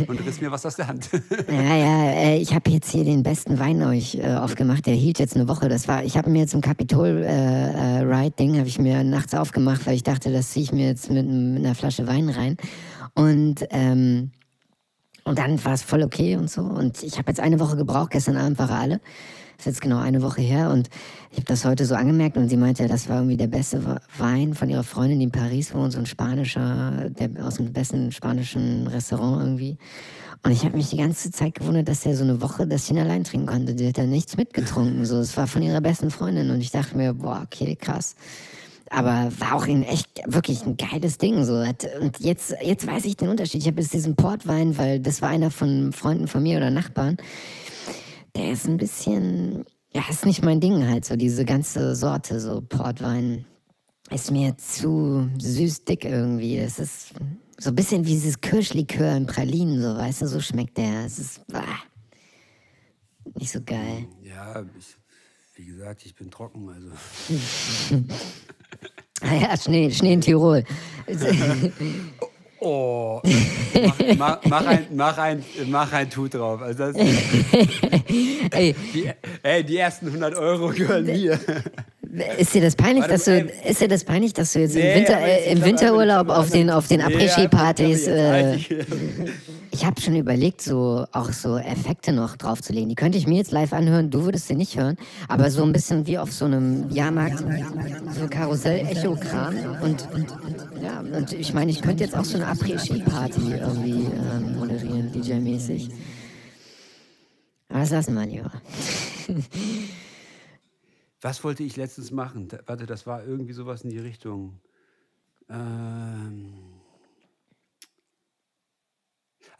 und 0.06 0.26
riss 0.26 0.40
mir 0.40 0.50
was 0.50 0.66
aus 0.66 0.76
der 0.76 0.88
Hand. 0.88 1.08
Ja, 1.48 1.76
ja, 1.76 2.10
äh, 2.10 2.36
ich 2.38 2.54
habe 2.54 2.70
jetzt 2.70 2.90
hier 2.90 3.04
den 3.04 3.22
besten 3.22 3.58
Wein 3.58 3.82
euch 3.82 4.16
äh, 4.16 4.34
aufgemacht. 4.34 4.84
Der 4.86 4.94
hielt 4.94 5.18
jetzt 5.18 5.34
eine 5.34 5.48
Woche. 5.48 5.68
Das 5.68 5.88
war, 5.88 6.04
ich 6.04 6.16
habe 6.18 6.28
mir 6.30 6.46
zum 6.46 6.60
Kapitol 6.60 7.24
äh, 7.26 8.02
äh, 8.02 8.04
habe 8.58 8.68
ich 8.68 8.78
mir 8.78 9.02
nachts 9.04 9.34
aufgemacht, 9.34 9.86
weil 9.86 9.94
ich 9.94 10.02
dachte, 10.02 10.30
das 10.32 10.50
ziehe 10.50 10.64
ich 10.64 10.72
mir 10.72 10.88
jetzt 10.88 11.10
mit, 11.10 11.26
mit 11.26 11.64
einer 11.64 11.74
Flasche 11.74 12.06
Wein 12.06 12.28
rein. 12.28 12.56
Und 13.14 13.64
ähm, 13.70 14.30
und 15.24 15.38
dann 15.38 15.62
war 15.64 15.74
es 15.74 15.82
voll 15.82 16.02
okay 16.02 16.36
und 16.36 16.50
so. 16.50 16.62
Und 16.62 17.02
ich 17.02 17.18
habe 17.18 17.28
jetzt 17.30 17.40
eine 17.40 17.60
Woche 17.60 17.76
gebraucht. 17.76 18.10
Gestern 18.10 18.36
Abend 18.36 18.58
war 18.58 18.70
er 18.70 18.78
alle. 18.78 19.00
Ist 19.60 19.66
jetzt 19.66 19.80
genau 19.82 19.98
eine 19.98 20.22
Woche 20.22 20.40
her. 20.40 20.70
Und 20.70 20.88
ich 21.30 21.36
habe 21.36 21.44
das 21.44 21.66
heute 21.66 21.84
so 21.84 21.94
angemerkt. 21.94 22.38
Und 22.38 22.48
sie 22.48 22.56
meinte, 22.56 22.88
das 22.88 23.10
war 23.10 23.16
irgendwie 23.16 23.36
der 23.36 23.46
beste 23.46 23.84
We- 23.84 24.00
Wein 24.16 24.54
von 24.54 24.70
ihrer 24.70 24.84
Freundin, 24.84 25.18
die 25.18 25.26
in 25.26 25.30
Paris 25.30 25.74
wohnt. 25.74 25.92
So 25.92 25.98
ein 25.98 26.06
spanischer, 26.06 27.10
der 27.10 27.44
aus 27.44 27.56
dem 27.56 27.70
besten 27.70 28.10
spanischen 28.10 28.86
Restaurant 28.86 29.42
irgendwie. 29.42 29.76
Und 30.42 30.52
ich 30.52 30.64
habe 30.64 30.78
mich 30.78 30.88
die 30.88 30.96
ganze 30.96 31.30
Zeit 31.30 31.56
gewundert, 31.56 31.88
dass 31.88 32.00
der 32.00 32.16
so 32.16 32.24
eine 32.24 32.40
Woche 32.40 32.66
das 32.66 32.90
ihn 32.90 32.98
allein 32.98 33.22
trinken 33.24 33.46
konnte. 33.46 33.74
Die 33.74 33.86
hat 33.86 33.98
da 33.98 34.04
nichts 34.04 34.38
mitgetrunken. 34.38 35.04
So, 35.04 35.18
es 35.18 35.36
war 35.36 35.46
von 35.46 35.60
ihrer 35.60 35.82
besten 35.82 36.10
Freundin. 36.10 36.48
Und 36.50 36.62
ich 36.62 36.70
dachte 36.70 36.96
mir, 36.96 37.12
boah, 37.12 37.42
okay, 37.44 37.76
krass. 37.76 38.16
Aber 38.88 39.30
war 39.38 39.56
auch 39.56 39.68
ein 39.68 39.82
echt 39.82 40.08
wirklich 40.26 40.64
ein 40.64 40.78
geiles 40.78 41.18
Ding. 41.18 41.44
So. 41.44 41.56
Und 42.00 42.18
jetzt, 42.20 42.54
jetzt 42.62 42.86
weiß 42.86 43.04
ich 43.04 43.18
den 43.18 43.28
Unterschied. 43.28 43.60
Ich 43.60 43.66
habe 43.66 43.82
jetzt 43.82 43.92
diesen 43.92 44.16
Portwein, 44.16 44.78
weil 44.78 45.00
das 45.00 45.20
war 45.20 45.28
einer 45.28 45.50
von 45.50 45.92
Freunden 45.92 46.28
von 46.28 46.42
mir 46.42 46.56
oder 46.56 46.70
Nachbarn. 46.70 47.18
Der 48.36 48.52
ist 48.52 48.66
ein 48.66 48.76
bisschen, 48.76 49.64
ja, 49.92 50.02
ist 50.08 50.26
nicht 50.26 50.44
mein 50.44 50.60
Ding 50.60 50.86
halt, 50.88 51.04
so 51.04 51.16
diese 51.16 51.44
ganze 51.44 51.94
Sorte, 51.96 52.40
so 52.40 52.60
Portwein. 52.60 53.44
Ist 54.10 54.30
mir 54.30 54.56
zu 54.56 55.28
süß 55.38 55.84
dick 55.84 56.04
irgendwie. 56.04 56.58
Es 56.58 56.78
ist 56.78 57.12
so 57.58 57.70
ein 57.70 57.76
bisschen 57.76 58.04
wie 58.06 58.10
dieses 58.10 58.40
Kirschlikör 58.40 59.16
in 59.16 59.26
Pralinen, 59.26 59.80
so, 59.80 59.96
weißt 59.96 60.22
du, 60.22 60.26
so 60.26 60.40
schmeckt 60.40 60.78
der. 60.78 61.04
Es 61.04 61.18
ist 61.18 61.40
ah, 61.52 61.62
nicht 63.38 63.52
so 63.52 63.60
geil. 63.64 64.06
Ja, 64.22 64.64
ich, 64.78 64.96
wie 65.54 65.66
gesagt, 65.66 66.04
ich 66.04 66.14
bin 66.14 66.30
trocken, 66.30 66.68
also. 66.68 66.90
Ah 69.20 69.34
ja, 69.40 69.56
Schnee, 69.56 69.90
Schnee 69.90 70.14
in 70.14 70.20
Tirol. 70.20 70.64
Oh, 72.62 73.20
mach, 73.24 73.98
mach, 74.18 74.38
mach, 74.44 74.66
ein, 74.66 74.86
mach, 74.92 75.18
ein, 75.18 75.44
mach 75.66 75.92
ein 75.92 76.10
Tut 76.10 76.34
drauf. 76.34 76.60
Also 76.60 76.92
das, 76.92 76.96
Ey, 78.50 78.74
die, 78.92 79.10
ey, 79.42 79.64
die 79.64 79.76
ersten 79.78 80.08
100 80.08 80.34
Euro 80.36 80.68
gehören 80.68 81.06
mir. 81.06 81.38
Ist 82.38 82.54
dir 82.54 82.60
das 82.62 82.74
peinlich, 82.76 83.02
Warte, 83.02 83.14
dass 83.14 83.24
du, 83.24 83.30
ey. 83.32 83.70
ist 83.70 83.80
dir 83.80 83.88
das 83.88 84.04
peinlich, 84.04 84.32
dass 84.34 84.52
du 84.52 84.58
jetzt 84.60 84.74
Nee, 84.74 84.92
im, 84.92 84.98
Winter, 84.98 85.20
äh, 85.20 85.52
im 85.52 85.64
Winterurlaub 85.64 86.28
auf 86.28 86.50
den, 86.50 86.68
auf 86.70 86.88
den 86.88 87.00
Après-Ski-Partys, 87.00 88.06
äh, 88.08 88.58
ich 89.72 89.84
habe 89.84 90.00
schon 90.00 90.16
überlegt, 90.16 90.60
so 90.62 91.06
auch 91.12 91.32
so 91.32 91.56
Effekte 91.56 92.12
noch 92.12 92.36
draufzulegen. 92.36 92.88
Die 92.88 92.94
könnte 92.94 93.18
ich 93.18 93.26
mir 93.26 93.36
jetzt 93.36 93.52
live 93.52 93.72
anhören, 93.72 94.10
du 94.10 94.24
würdest 94.24 94.48
sie 94.48 94.56
nicht 94.56 94.76
hören, 94.76 94.96
aber 95.28 95.50
so 95.50 95.62
ein 95.62 95.72
bisschen 95.72 96.06
wie 96.06 96.18
auf 96.18 96.32
so 96.32 96.44
einem 96.44 96.90
Jahrmarkt, 96.90 97.38
so 97.38 98.26
Karussell-Echo-Kram 98.28 99.54
und, 99.82 100.08
ja, 100.82 101.00
und 101.00 101.32
ich 101.32 101.54
meine, 101.54 101.70
ich 101.70 101.82
könnte 101.82 102.04
jetzt 102.04 102.16
auch 102.16 102.24
so 102.24 102.36
eine 102.36 102.46
Après-Ski-Party 102.46 103.52
irgendwie 103.52 104.06
ähm, 104.06 104.58
moderieren, 104.58 105.12
DJ-mäßig. 105.12 105.90
Aber 107.68 107.80
das 107.80 107.90
lassen 107.90 108.14
wir 108.14 108.26
lieber. 108.26 108.52
Was 111.20 111.44
wollte 111.44 111.62
ich 111.62 111.76
letztens 111.76 112.10
machen? 112.10 112.48
Warte, 112.66 112.86
das 112.86 113.06
war 113.06 113.24
irgendwie 113.24 113.52
sowas 113.52 113.82
in 113.82 113.90
die 113.90 113.98
Richtung. 113.98 114.58
Ähm. 115.48 116.69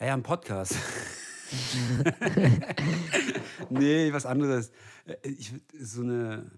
Ah 0.01 0.07
ja, 0.07 0.15
ein 0.15 0.23
Podcast. 0.23 0.75
nee, 3.71 4.13
was 4.13 4.27
anderes. 4.27 4.71
Äh, 5.07 5.17
Ich, 5.29 5.53
so 5.79 6.03
eine. 6.03 6.51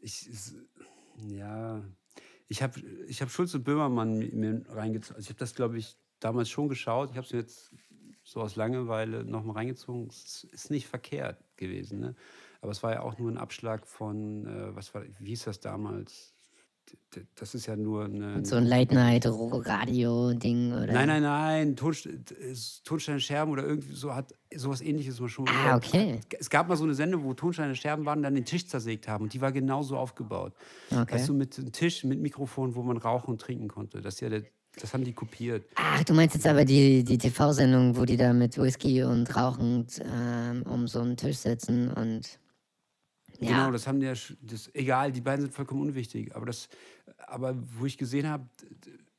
Ich, 0.00 0.28
ja. 1.28 1.82
Ich 2.48 2.62
habe 2.62 2.80
ich 3.06 3.22
hab 3.22 3.30
Schulz 3.30 3.54
und 3.54 3.64
Böhmermann 3.64 4.18
mi- 4.18 4.34
mir 4.34 4.62
reingezogen. 4.68 5.16
Also 5.16 5.26
ich 5.26 5.30
habe 5.30 5.38
das, 5.38 5.54
glaube 5.54 5.78
ich, 5.78 5.96
damals 6.20 6.50
schon 6.50 6.68
geschaut. 6.68 7.10
Ich 7.10 7.16
habe 7.16 7.26
es 7.26 7.32
mir 7.32 7.38
jetzt 7.40 7.74
so 8.24 8.40
aus 8.40 8.56
Langeweile 8.56 9.24
nochmal 9.24 9.56
reingezogen. 9.56 10.08
Es 10.08 10.44
ist 10.50 10.70
nicht 10.70 10.86
verkehrt 10.88 11.38
gewesen. 11.56 12.00
Ne? 12.00 12.14
Aber 12.60 12.72
es 12.72 12.82
war 12.82 12.92
ja 12.92 13.00
auch 13.02 13.18
nur 13.18 13.30
ein 13.30 13.38
Abschlag 13.38 13.86
von, 13.86 14.46
äh, 14.46 14.74
was 14.74 14.94
war, 14.94 15.04
wie 15.20 15.28
hieß 15.28 15.44
das 15.44 15.60
damals? 15.60 16.33
Das 17.36 17.54
ist 17.54 17.66
ja 17.66 17.76
nur 17.76 18.06
eine. 18.06 18.44
So 18.44 18.56
ein 18.56 18.66
Late-Night-Radio-Ding 18.66 20.72
oder? 20.72 20.92
Nein, 20.92 21.06
nein, 21.06 21.22
nein, 21.22 21.76
Tonst 21.76 22.08
Tonsteine 22.84 23.20
Scherben 23.20 23.52
oder 23.52 23.62
irgendwie 23.64 23.92
so 23.92 24.12
hat 24.14 24.34
sowas 24.54 24.80
ähnliches 24.80 25.20
mal 25.20 25.28
schon 25.28 25.46
Ah, 25.48 25.76
okay. 25.76 26.18
Es 26.38 26.48
gab 26.50 26.68
mal 26.68 26.76
so 26.76 26.84
eine 26.84 26.94
Sendung, 26.94 27.24
wo 27.24 27.34
Tonsteine 27.34 27.76
Scherben 27.76 28.04
waren 28.04 28.18
und 28.18 28.24
dann 28.24 28.34
den 28.34 28.44
Tisch 28.44 28.66
zersägt 28.66 29.06
haben 29.08 29.24
und 29.24 29.32
die 29.32 29.40
war 29.40 29.52
genauso 29.52 29.96
aufgebaut. 29.96 30.52
Okay. 30.90 31.14
Weißt 31.14 31.28
du, 31.28 31.34
mit 31.34 31.56
einem 31.58 31.70
Tisch, 31.72 32.04
mit 32.04 32.20
Mikrofon, 32.20 32.74
wo 32.74 32.82
man 32.82 32.96
rauchen 32.96 33.30
und 33.30 33.40
trinken 33.40 33.68
konnte. 33.68 34.00
Das, 34.00 34.14
ist 34.14 34.20
ja 34.20 34.28
der, 34.28 34.42
das 34.80 34.92
haben 34.92 35.04
die 35.04 35.12
kopiert. 35.12 35.66
Ach, 35.76 36.02
du 36.02 36.14
meinst 36.14 36.34
jetzt 36.34 36.46
aber 36.46 36.64
die, 36.64 37.04
die 37.04 37.18
TV-Sendung, 37.18 37.96
wo 37.96 38.04
die 38.04 38.16
da 38.16 38.32
mit 38.32 38.58
Whisky 38.58 39.04
und 39.04 39.36
rauchend 39.36 40.02
ähm, 40.04 40.64
um 40.64 40.88
so 40.88 40.98
einen 41.00 41.16
Tisch 41.16 41.36
sitzen 41.38 41.92
und. 41.92 42.40
Ja, 43.44 43.50
Genau, 43.50 43.70
das 43.72 43.86
haben 43.86 44.00
die 44.00 44.06
ja, 44.06 44.14
das, 44.42 44.70
egal, 44.74 45.12
die 45.12 45.20
beiden 45.20 45.42
sind 45.42 45.54
vollkommen 45.54 45.82
unwichtig. 45.82 46.34
Aber 46.34 46.46
das, 46.46 46.68
aber 47.18 47.54
wo 47.78 47.86
ich 47.86 47.98
gesehen 47.98 48.28
habe, 48.28 48.48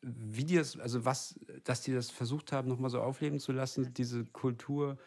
wie 0.02 0.44
die 0.44 0.56
das, 0.56 0.78
also 0.80 1.06
was, 1.06 1.40
dass 1.64 1.82
die 1.82 1.94
das 1.94 2.10
versucht 2.12 2.52
haben, 2.52 2.68
nochmal 2.68 2.90
so 2.90 3.02
aufleben 3.02 3.40
zu 3.40 3.52
lassen, 3.52 3.94
diese 3.94 4.24
Kultur, 4.26 4.98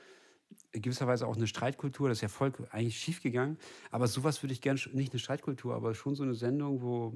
gewisserweise 0.72 1.26
auch 1.26 1.36
eine 1.36 1.46
Streitkultur, 1.46 2.08
das 2.08 2.18
ist 2.18 2.22
ja 2.22 2.28
voll 2.28 2.52
eigentlich 2.70 2.98
schief 2.98 3.22
gegangen. 3.22 3.58
Aber 3.90 4.08
sowas 4.08 4.42
würde 4.42 4.52
ich 4.52 4.60
gerne, 4.60 4.80
nicht 4.92 5.12
eine 5.12 5.20
Streitkultur, 5.20 5.74
aber 5.74 5.94
schon 5.94 6.14
so 6.14 6.22
eine 6.22 6.34
Sendung, 6.34 6.82
wo 6.82 7.14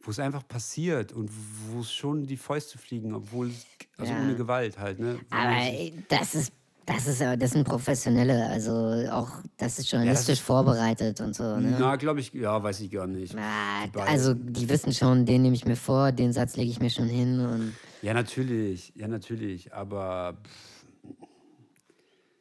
wo 0.00 0.10
es 0.12 0.20
einfach 0.20 0.46
passiert 0.46 1.12
und 1.12 1.28
wo 1.72 1.80
es 1.80 1.92
schon 1.92 2.24
die 2.24 2.36
Fäuste 2.36 2.78
fliegen, 2.78 3.14
obwohl 3.14 3.48
es, 3.48 3.66
also 3.96 4.12
Ja. 4.12 4.22
ohne 4.22 4.36
Gewalt 4.36 4.78
halt, 4.78 5.00
ne? 5.00 5.18
Wo 5.28 5.36
Aber 5.36 5.60
das 6.08 6.34
ist, 6.36 6.52
das 6.88 7.06
ist, 7.06 7.22
aber- 7.22 7.36
das 7.36 7.50
sind 7.52 7.64
Professionelle, 7.64 8.46
also 8.48 8.72
auch, 9.12 9.28
das 9.56 9.78
ist 9.78 9.90
journalistisch 9.92 10.38
ist- 10.40 10.44
vorbereitet 10.44 11.20
und 11.20 11.34
so. 11.34 11.56
Ne? 11.58 11.76
Na, 11.78 11.96
glaube 11.96 12.20
ich, 12.20 12.32
ja, 12.32 12.60
weiß 12.62 12.80
ich 12.80 12.90
gar 12.90 13.06
nicht. 13.06 13.36
Ah, 13.36 13.86
Die 13.86 13.98
also 14.00 14.34
die 14.34 14.68
wissen 14.68 14.92
schon, 14.92 15.24
den 15.26 15.42
nehme 15.42 15.54
ich 15.54 15.64
mir 15.64 15.76
vor, 15.76 16.10
den 16.12 16.32
Satz 16.32 16.56
lege 16.56 16.70
ich 16.70 16.80
mir 16.80 16.90
schon 16.90 17.06
hin 17.08 17.40
und 17.40 17.74
Ja, 18.02 18.14
natürlich, 18.14 18.92
ja, 18.96 19.06
natürlich, 19.08 19.72
aber 19.74 20.36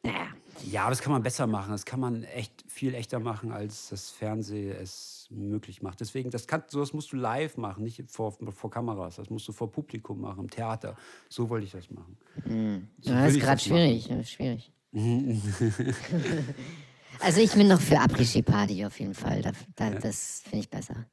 naja. 0.03 0.27
Ja, 0.65 0.81
aber 0.81 0.89
das 0.91 1.01
kann 1.01 1.11
man 1.11 1.23
besser 1.23 1.47
machen. 1.47 1.71
Das 1.71 1.85
kann 1.85 1.99
man 1.99 2.23
echt 2.23 2.63
viel 2.67 2.93
echter 2.95 3.19
machen, 3.19 3.51
als 3.51 3.89
das 3.89 4.09
Fernsehen 4.11 4.75
es 4.81 5.27
möglich 5.29 5.81
macht. 5.81 5.99
Deswegen, 5.99 6.29
das 6.31 6.47
kann, 6.47 6.63
sowas 6.67 6.93
musst 6.93 7.11
du 7.11 7.17
live 7.17 7.57
machen, 7.57 7.83
nicht 7.83 8.03
vor, 8.09 8.37
vor 8.51 8.69
Kameras. 8.71 9.17
Das 9.17 9.29
musst 9.29 9.47
du 9.47 9.51
vor 9.51 9.71
Publikum 9.71 10.21
machen, 10.21 10.39
im 10.41 10.49
Theater. 10.49 10.95
So 11.29 11.49
wollte 11.49 11.65
ich 11.65 11.71
das 11.71 11.89
machen. 11.91 12.17
So 13.01 13.11
Ja, 13.11 13.23
will 13.25 13.35
ist 13.35 13.39
gerade 13.39 13.57
das 13.61 13.67
machen. 13.69 13.77
schwierig, 13.79 14.07
ja, 14.07 14.23
schwierig. 14.23 14.71
also 17.19 17.41
ich 17.41 17.51
bin 17.53 17.67
noch 17.67 17.81
für 17.81 17.99
Après-Ski-Party 17.99 18.85
auf 18.85 18.99
jeden 18.99 19.13
Fall. 19.13 19.41
Da, 19.41 19.51
da, 19.75 19.89
Das 19.99 20.41
finde 20.43 20.59
ich 20.59 20.69
besser. 20.69 21.05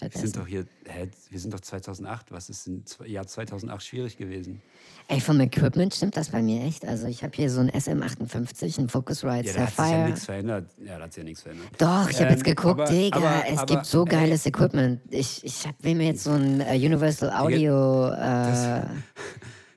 Wir 0.00 0.10
sind 0.10 0.12
Stattdessen. 0.12 0.32
doch 0.40 0.46
hier, 0.46 0.66
hä, 0.86 1.08
wir 1.30 1.38
sind 1.40 1.54
doch 1.54 1.60
2008. 1.60 2.32
Was 2.32 2.48
ist 2.48 2.66
im 2.66 2.82
Jahr 3.06 3.26
2008 3.26 3.84
schwierig 3.84 4.16
gewesen? 4.16 4.60
Ey, 5.08 5.20
vom 5.20 5.38
Equipment 5.40 5.94
stimmt 5.94 6.16
das 6.16 6.30
bei 6.30 6.42
mir 6.42 6.64
echt. 6.64 6.84
Also 6.84 7.06
ich 7.06 7.22
habe 7.22 7.32
hier 7.36 7.48
so 7.50 7.60
ein 7.60 7.70
SM58, 7.70 8.78
ein 8.80 8.88
Focusrite 8.88 9.46
Ja, 9.48 9.52
da 9.54 9.60
hat 9.66 9.68
sich 9.76 9.78
ja 9.78 10.06
nichts 10.06 10.24
verändert. 10.24 10.66
Ja, 10.84 10.98
da 10.98 11.04
hat 11.04 11.12
sich 11.12 11.20
ja 11.22 11.24
nichts 11.24 11.42
verändert. 11.42 11.68
Doch, 11.78 12.08
ich 12.10 12.16
habe 12.16 12.26
Ähm, 12.26 12.32
jetzt 12.32 12.44
geguckt, 12.44 12.80
aber- 12.80 12.90
Digga, 12.90 13.18
aber- 13.18 13.44
es 13.48 13.58
aber, 13.58 13.66
gibt 13.74 13.86
so 13.86 14.04
ey, 14.04 14.10
geiles 14.10 14.46
Equipment. 14.46 15.00
Ich, 15.10 15.44
ich 15.44 15.66
hab, 15.66 15.74
will 15.84 15.94
mir 15.94 16.06
jetzt 16.06 16.24
so 16.24 16.30
ein 16.32 16.60
äh, 16.60 16.74
Universal 16.74 17.30
Audio, 17.30 18.08
äh, 18.10 18.82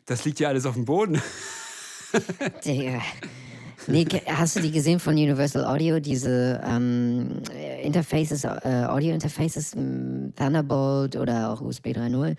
Das 0.06 0.24
liegt 0.26 0.40
ja 0.40 0.48
alles 0.50 0.66
auf 0.66 0.74
dem 0.76 0.86
Boden. 0.86 1.22
Digga. 2.66 3.02
Nee, 3.90 4.06
hast 4.26 4.56
du 4.58 4.62
die 4.62 4.72
gesehen 4.72 5.00
von 5.00 5.14
Universal 5.14 5.64
Audio, 5.66 6.00
diese 6.02 6.62
ähm, 6.66 7.42
äh, 7.54 7.67
Interfaces, 7.88 8.44
äh, 8.44 8.86
Audio-Interfaces, 8.88 9.72
Thunderbolt 9.72 11.16
oder 11.16 11.52
auch 11.52 11.62
USB 11.62 11.88
3.0? 11.88 12.36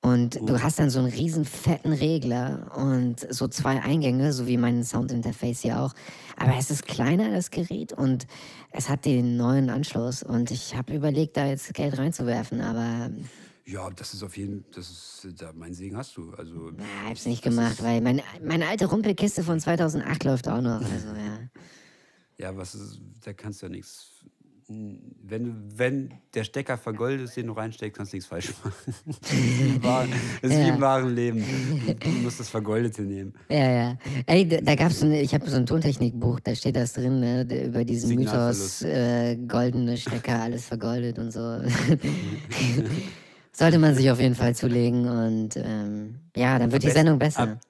Und 0.00 0.38
du 0.46 0.62
hast 0.62 0.78
dann 0.78 0.90
so 0.90 0.98
einen 0.98 1.08
riesen 1.08 1.46
fetten 1.46 1.92
Regler 1.92 2.70
und 2.76 3.26
so 3.30 3.48
zwei 3.48 3.80
Eingänge, 3.82 4.34
so 4.34 4.46
wie 4.46 4.58
mein 4.58 4.84
Soundinterface 4.84 5.62
hier 5.62 5.80
auch. 5.80 5.94
Aber 6.36 6.52
es 6.58 6.70
ist 6.70 6.86
kleiner, 6.86 7.30
das 7.30 7.50
Gerät, 7.50 7.94
und 7.94 8.26
es 8.70 8.90
hat 8.90 9.06
den 9.06 9.38
neuen 9.38 9.70
Anschluss. 9.70 10.22
Und 10.22 10.50
ich 10.50 10.76
habe 10.76 10.94
überlegt, 10.94 11.38
da 11.38 11.46
jetzt 11.46 11.72
Geld 11.72 11.96
reinzuwerfen, 11.96 12.60
aber 12.60 13.10
Ja, 13.64 13.88
das 13.88 14.12
ist 14.12 14.22
auf 14.22 14.36
jeden 14.36 14.66
das 14.74 14.90
ist, 14.90 15.40
da, 15.40 15.52
mein 15.54 15.72
Segen 15.72 15.96
hast 15.96 16.14
du. 16.18 16.34
Also, 16.34 16.70
na, 16.76 16.84
hab's 17.08 17.24
nicht 17.24 17.42
gemacht, 17.42 17.82
weil 17.82 18.02
mein, 18.02 18.20
meine 18.42 18.68
alte 18.68 18.84
Rumpelkiste 18.84 19.42
von 19.42 19.58
2008 19.58 20.24
läuft 20.24 20.48
auch 20.48 20.60
noch. 20.60 20.82
Also, 20.92 21.08
ja. 21.08 21.38
ja, 22.36 22.54
was 22.54 22.74
ist, 22.74 23.00
da 23.24 23.32
kannst 23.32 23.62
du 23.62 23.66
ja 23.66 23.70
nichts. 23.72 24.10
Wenn, 24.68 25.54
wenn 25.76 26.14
der 26.32 26.44
Stecker 26.44 26.78
vergoldet 26.78 27.26
ist, 27.26 27.36
den 27.36 27.48
du 27.48 27.52
reinsteckst, 27.52 27.96
kannst 27.96 28.12
du 28.12 28.16
nichts 28.16 28.28
falsch 28.28 28.52
machen. 28.62 30.10
Das 30.42 30.50
ist 30.52 30.58
wie 30.58 30.68
im 30.68 30.80
wahren 30.80 31.14
Leben. 31.14 31.44
Du 32.00 32.08
musst 32.08 32.40
das 32.40 32.48
Vergoldete 32.48 33.02
nehmen. 33.02 33.34
Ja, 33.48 33.70
ja. 33.70 33.98
Ey, 34.26 34.46
da, 34.46 34.74
gab's 34.74 35.00
so 35.00 35.06
eine, 35.06 35.20
ich 35.20 35.34
habe 35.34 35.48
so 35.48 35.56
ein 35.56 35.66
Tontechnikbuch, 35.66 36.40
da 36.40 36.54
steht 36.54 36.76
das 36.76 36.92
drin, 36.94 37.20
ne, 37.20 37.42
über 37.66 37.84
diesen 37.84 38.14
Mythos, 38.14 38.82
äh, 38.82 39.36
goldene 39.36 39.96
Stecker, 39.96 40.42
alles 40.42 40.66
vergoldet 40.66 41.18
und 41.18 41.30
so. 41.30 41.40
Sollte 43.52 43.78
man 43.78 43.94
sich 43.94 44.10
auf 44.10 44.20
jeden 44.20 44.34
Fall 44.34 44.54
zulegen 44.54 45.08
und 45.08 45.56
ähm, 45.56 46.16
ja, 46.36 46.58
dann 46.58 46.72
wird 46.72 46.82
die 46.82 46.90
Sendung 46.90 47.18
besser. 47.18 47.42
Ab, 47.42 47.60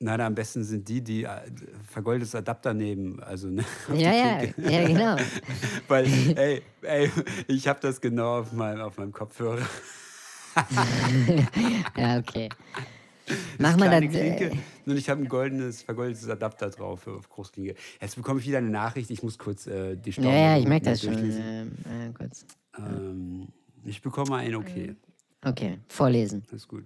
nein, 0.00 0.20
am 0.20 0.34
besten 0.34 0.64
sind 0.64 0.88
die, 0.88 1.02
die 1.02 1.24
äh, 1.24 1.28
vergoldetes 1.88 2.34
Adapter 2.34 2.74
nehmen. 2.74 3.20
Also, 3.20 3.48
ne, 3.48 3.64
ja, 3.94 4.12
ja, 4.12 4.42
ja, 4.68 4.86
genau. 4.86 5.16
Weil, 5.88 6.06
ey, 6.36 6.62
ey, 6.82 7.10
ich 7.46 7.68
habe 7.68 7.78
das 7.80 8.00
genau 8.00 8.40
auf 8.40 8.52
meinem, 8.52 8.80
auf 8.80 8.98
meinem 8.98 9.12
Kopfhörer. 9.12 9.62
Ja, 11.96 12.18
okay. 12.18 12.48
Mach 13.58 13.76
mal 13.76 13.88
das. 13.88 14.02
Äh, 14.02 14.34
Klinke 14.34 14.58
und 14.86 14.96
ich 14.96 15.08
habe 15.08 15.22
ein 15.22 15.28
goldenes, 15.28 15.82
vergoldetes 15.82 16.28
Adapter 16.28 16.70
drauf 16.70 17.02
für 17.02 17.12
auf 17.12 17.28
Großklinke. 17.28 17.76
Jetzt 18.00 18.16
bekomme 18.16 18.40
ich 18.40 18.46
wieder 18.46 18.58
eine 18.58 18.70
Nachricht, 18.70 19.10
ich 19.10 19.22
muss 19.22 19.38
kurz 19.38 19.66
äh, 19.68 19.96
die 19.96 20.12
Stau 20.12 20.22
ja, 20.24 20.32
ja, 20.32 20.58
ich 20.58 20.66
merke 20.66 20.86
das 20.86 21.02
schon. 21.02 21.14
Ähm, 21.16 21.72
äh, 21.84 22.12
kurz. 22.12 22.44
Ähm, 22.76 23.48
ich 23.84 24.02
bekomme 24.02 24.36
ein 24.36 24.54
Okay, 24.56 24.96
Okay, 25.44 25.78
vorlesen. 25.88 26.42
das 26.50 26.62
ist 26.62 26.68
gut. 26.68 26.84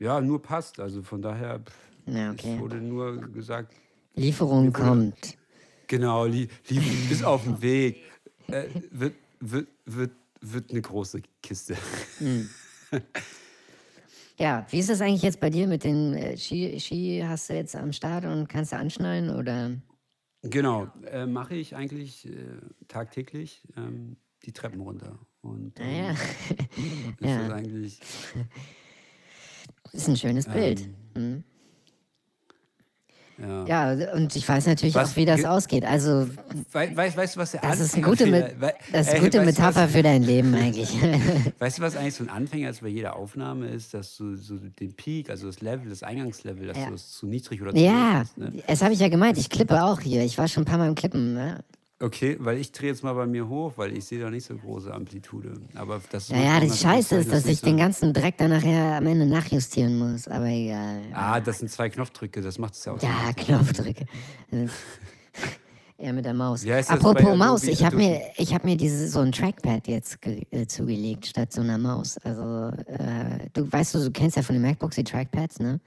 Ja, 0.00 0.20
nur 0.20 0.40
passt, 0.42 0.80
also 0.80 1.02
von 1.02 1.20
daher, 1.22 1.60
es 2.06 2.30
okay. 2.32 2.58
wurde 2.58 2.76
nur 2.78 3.18
gesagt, 3.28 3.74
Lieferung 4.14 4.72
kommt. 4.72 5.36
genau, 5.86 6.24
li, 6.24 6.48
li, 6.68 6.80
ist 7.10 7.22
auf 7.22 7.44
dem 7.44 7.60
Weg, 7.62 8.02
äh, 8.48 8.64
wird, 8.90 9.14
wird, 9.40 9.68
wird, 9.84 10.10
wird 10.40 10.70
eine 10.70 10.80
große 10.82 11.22
Kiste. 11.42 11.76
Ja, 14.38 14.66
wie 14.70 14.78
ist 14.78 14.88
das 14.88 15.02
eigentlich 15.02 15.20
jetzt 15.20 15.38
bei 15.38 15.50
dir 15.50 15.66
mit 15.66 15.84
den 15.84 16.14
äh, 16.14 16.34
Ski, 16.38 16.80
Ski? 16.80 17.22
Hast 17.22 17.50
du 17.50 17.54
jetzt 17.54 17.76
am 17.76 17.92
Start 17.92 18.24
und 18.24 18.48
kannst 18.48 18.72
du 18.72 18.76
anschneiden 18.78 19.28
oder? 19.28 19.72
Genau, 20.42 20.88
äh, 21.10 21.26
mache 21.26 21.54
ich 21.56 21.76
eigentlich 21.76 22.26
äh, 22.26 22.46
tagtäglich 22.88 23.62
ähm, 23.76 24.16
die 24.46 24.52
Treppen 24.52 24.80
runter. 24.80 25.18
Und 25.42 25.78
Ah, 25.78 25.82
ähm, 25.84 26.04
ja. 26.06 26.10
ist 26.12 27.20
das 27.20 27.30
ja, 27.48 27.52
eigentlich. 27.54 28.00
ist 29.92 30.08
ein 30.08 30.16
schönes 30.16 30.46
Bild. 30.46 30.88
Mhm. 31.14 31.44
Ja. 33.38 33.64
Ja, 33.94 34.12
und 34.12 34.36
ich 34.36 34.46
weiß 34.46 34.66
natürlich 34.66 34.94
Was 34.94 35.12
auch, 35.12 35.16
wie 35.16 35.24
das 35.24 35.38
ge- 35.38 35.46
ausgeht. 35.46 35.84
Also, 35.86 36.28
Wei- 36.72 36.94
Weißt, 36.94 37.16
weißt 37.16 37.36
du, 37.36 37.40
was 37.40 37.52
der 37.52 37.62
das 37.62 37.80
ist 37.80 37.94
eine 37.94 38.04
gute, 38.04 38.30
das 38.92 39.06
ist 39.06 39.14
eine 39.14 39.20
gute 39.24 39.42
Metapher 39.42 39.84
was, 39.84 39.92
für 39.92 40.02
dein 40.02 40.22
Leben 40.22 40.54
eigentlich. 40.60 40.94
Weißt 41.58 41.78
du, 41.78 41.82
was 41.82 41.96
eigentlich 41.96 42.16
so 42.16 42.24
ein 42.24 42.28
Anfänger 42.28 42.68
ist 42.68 42.82
bei 42.82 42.88
jeder 42.88 43.16
Aufnahme 43.16 43.68
ist, 43.68 43.94
dass 43.94 44.14
du 44.18 44.36
so 44.36 44.56
den 44.58 44.92
Peak, 44.92 45.30
also 45.30 45.46
das 45.46 45.62
Level, 45.62 45.88
das 45.88 46.02
Eingangslevel, 46.02 46.66
dass 46.66 46.76
Ja. 46.76 46.88
du 46.88 46.94
es 46.94 47.12
zu 47.12 47.26
niedrig 47.26 47.62
oder 47.62 47.72
zu 47.72 47.80
ja, 47.80 48.18
hast, 48.20 48.36
ne? 48.36 48.52
das 48.66 48.82
habe 48.82 48.92
ich 48.92 49.00
ja 49.00 49.08
gemeint. 49.08 49.38
Ich 49.38 49.48
klippe 49.48 49.82
auch 49.84 50.00
hier. 50.00 50.22
Ich 50.22 50.36
war 50.36 50.46
schon 50.46 50.64
ein 50.64 50.66
paar 50.66 50.76
Mal 50.78 50.88
im 50.88 50.94
Klippen. 50.94 51.32
Ne? 51.32 51.64
Okay, 52.02 52.36
weil 52.40 52.56
ich 52.56 52.72
drehe 52.72 52.88
jetzt 52.88 53.04
mal 53.04 53.12
bei 53.12 53.26
mir 53.26 53.46
hoch, 53.46 53.74
weil 53.76 53.94
ich 53.94 54.06
sehe 54.06 54.18
da 54.18 54.30
nicht 54.30 54.46
so 54.46 54.56
große 54.56 54.92
Amplitude. 54.92 55.60
Aber 55.74 56.00
das 56.10 56.24
ist 56.24 56.30
Ja, 56.30 56.42
ja, 56.42 56.60
das 56.60 56.80
Scheiße 56.80 57.16
ist, 57.16 57.30
dass 57.30 57.44
ich 57.44 57.60
den 57.60 57.72
so- 57.74 57.78
ganzen 57.78 58.12
Dreck 58.14 58.38
dann 58.38 58.48
nachher 58.50 58.96
am 58.96 59.06
Ende 59.06 59.26
nachjustieren 59.26 59.98
muss. 59.98 60.26
Aber 60.26 60.46
egal. 60.46 61.02
Ah, 61.12 61.40
das 61.40 61.58
sind 61.58 61.70
zwei 61.70 61.90
Knopfdrücke, 61.90 62.40
das 62.40 62.58
macht 62.58 62.72
es 62.72 62.84
ja 62.86 62.92
auch. 62.92 63.02
Ja, 63.02 63.32
Knopfdrücke. 63.36 64.06
Ja, 65.98 66.12
mit 66.14 66.24
der 66.24 66.32
Maus. 66.32 66.64
Das 66.64 66.88
Apropos? 66.88 67.36
Maus, 67.36 67.64
ich 67.64 67.84
habe 67.84 67.96
mir, 67.96 68.22
ich 68.38 68.54
hab 68.54 68.64
mir 68.64 68.78
diese, 68.78 69.06
so 69.06 69.18
ein 69.20 69.32
Trackpad 69.32 69.86
jetzt 69.86 70.22
ge, 70.22 70.46
äh, 70.52 70.66
zugelegt 70.66 71.26
statt 71.26 71.52
so 71.52 71.60
einer 71.60 71.76
Maus. 71.76 72.16
Also, 72.24 72.68
äh, 72.86 73.50
du 73.52 73.70
weißt 73.70 73.96
du, 73.96 73.98
du 74.04 74.10
kennst 74.10 74.36
ja 74.38 74.42
von 74.42 74.54
den 74.54 74.62
MacBooks 74.62 74.96
die 74.96 75.04
Trackpads, 75.04 75.58
ne? 75.58 75.80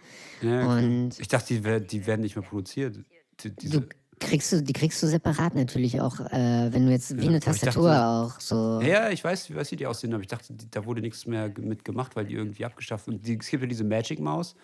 Ja. 0.43 0.67
Und 0.77 1.19
Ich 1.19 1.27
dachte, 1.27 1.59
die, 1.59 1.87
die 1.87 2.05
werden 2.05 2.21
nicht 2.21 2.35
mehr 2.35 2.45
produziert. 2.45 2.99
Die, 3.43 3.49
diese, 3.55 3.81
du 3.81 3.87
kriegst 4.19 4.51
du, 4.51 4.61
die 4.61 4.73
kriegst 4.73 5.01
du 5.03 5.07
separat 5.07 5.55
natürlich 5.55 5.99
auch, 6.01 6.19
äh, 6.19 6.69
wenn 6.71 6.85
du 6.85 6.91
jetzt 6.91 7.17
wie 7.19 7.27
eine 7.27 7.39
Tastatur 7.39 7.89
dachte- 7.89 8.35
auch 8.35 8.39
so. 8.39 8.81
ja, 8.81 9.09
ich 9.09 9.23
weiß, 9.23 9.49
wie 9.49 9.55
weiß, 9.55 9.71
wie 9.71 9.75
die 9.75 9.85
aussehen, 9.87 10.13
aber 10.13 10.21
ich 10.21 10.27
dachte, 10.27 10.53
da 10.71 10.85
wurde 10.85 11.01
nichts 11.01 11.25
mehr 11.25 11.49
ge- 11.49 11.65
mit 11.65 11.83
gemacht, 11.83 12.15
weil 12.15 12.25
die 12.25 12.35
irgendwie 12.35 12.65
abgeschafft 12.65 13.07
Und 13.07 13.25
die, 13.25 13.37
es 13.39 13.47
gibt 13.47 13.63
ja 13.63 13.67
diese 13.69 13.83
Magic-Maus, 13.83 14.55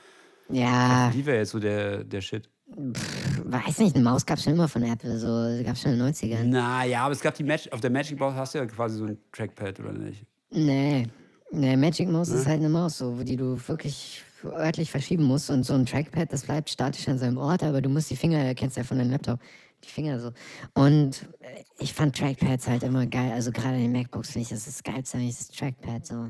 Ja, 0.49 1.11
die 1.13 1.25
wäre 1.25 1.37
jetzt 1.39 1.51
so 1.51 1.59
der, 1.59 2.03
der 2.03 2.21
Shit. 2.21 2.49
weiß 3.43 3.79
nicht, 3.79 3.95
eine 3.95 4.03
Maus 4.03 4.25
gab 4.25 4.39
schon 4.39 4.53
immer 4.53 4.67
von 4.67 4.83
Apple, 4.83 5.17
so 5.19 5.27
gab 5.63 5.77
schon 5.77 5.91
in 5.93 5.99
den 5.99 6.07
90ern. 6.13 6.43
Na 6.45 6.85
ja, 6.85 7.03
aber 7.03 7.13
es 7.13 7.21
gab 7.21 7.33
die 7.35 7.43
Magic, 7.43 7.71
auf 7.73 7.81
der 7.81 7.89
Magic-Maus 7.91 8.33
hast 8.35 8.53
du 8.53 8.59
ja 8.59 8.65
quasi 8.65 8.97
so 8.97 9.05
ein 9.05 9.17
Trackpad, 9.31 9.79
oder 9.79 9.93
nicht? 9.93 10.25
Nee. 10.51 11.07
Nee, 11.51 11.75
Magic 11.77 12.07
Mouse 12.09 12.29
Ne? 12.29 12.35
ist 12.35 12.45
halt 12.47 12.59
eine 12.59 12.69
Maus, 12.69 12.99
so, 12.99 13.23
die 13.23 13.35
du 13.35 13.57
wirklich 13.67 14.23
örtlich 14.43 14.91
verschieben 14.91 15.23
musst. 15.23 15.49
Und 15.49 15.63
so 15.63 15.73
ein 15.73 15.85
Trackpad, 15.85 16.31
das 16.31 16.43
bleibt 16.43 16.69
statisch 16.69 17.07
an 17.07 17.17
seinem 17.17 17.37
Ort, 17.37 17.63
aber 17.63 17.81
du 17.81 17.89
musst 17.89 18.09
die 18.09 18.15
Finger, 18.15 18.53
kennst 18.55 18.77
ja 18.77 18.83
von 18.83 18.97
deinem 18.97 19.11
Laptop, 19.11 19.39
die 19.83 19.89
Finger 19.89 20.19
so. 20.19 20.31
Und 20.73 21.27
äh, 21.39 21.63
ich 21.79 21.93
fand 21.93 22.17
Trackpads 22.17 22.67
halt 22.67 22.83
immer 22.83 23.05
geil. 23.05 23.31
Also 23.31 23.51
gerade 23.51 23.75
in 23.75 23.83
den 23.83 23.91
MacBooks 23.91 24.31
finde 24.31 24.43
ich, 24.43 24.49
das 24.49 24.67
ist 24.67 24.83
Geilste 24.83 25.17
eigentlich, 25.17 25.37
das 25.37 25.49
Trackpad 25.49 26.05
so. 26.05 26.29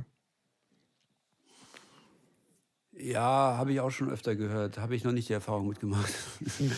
Ja, 2.99 3.55
habe 3.57 3.71
ich 3.71 3.79
auch 3.79 3.91
schon 3.91 4.09
öfter 4.09 4.35
gehört. 4.35 4.77
Habe 4.77 4.93
ich 4.93 5.05
noch 5.05 5.13
nicht 5.13 5.29
die 5.29 5.33
Erfahrung 5.33 5.69
mitgemacht. 5.69 6.09
Finde 6.45 6.75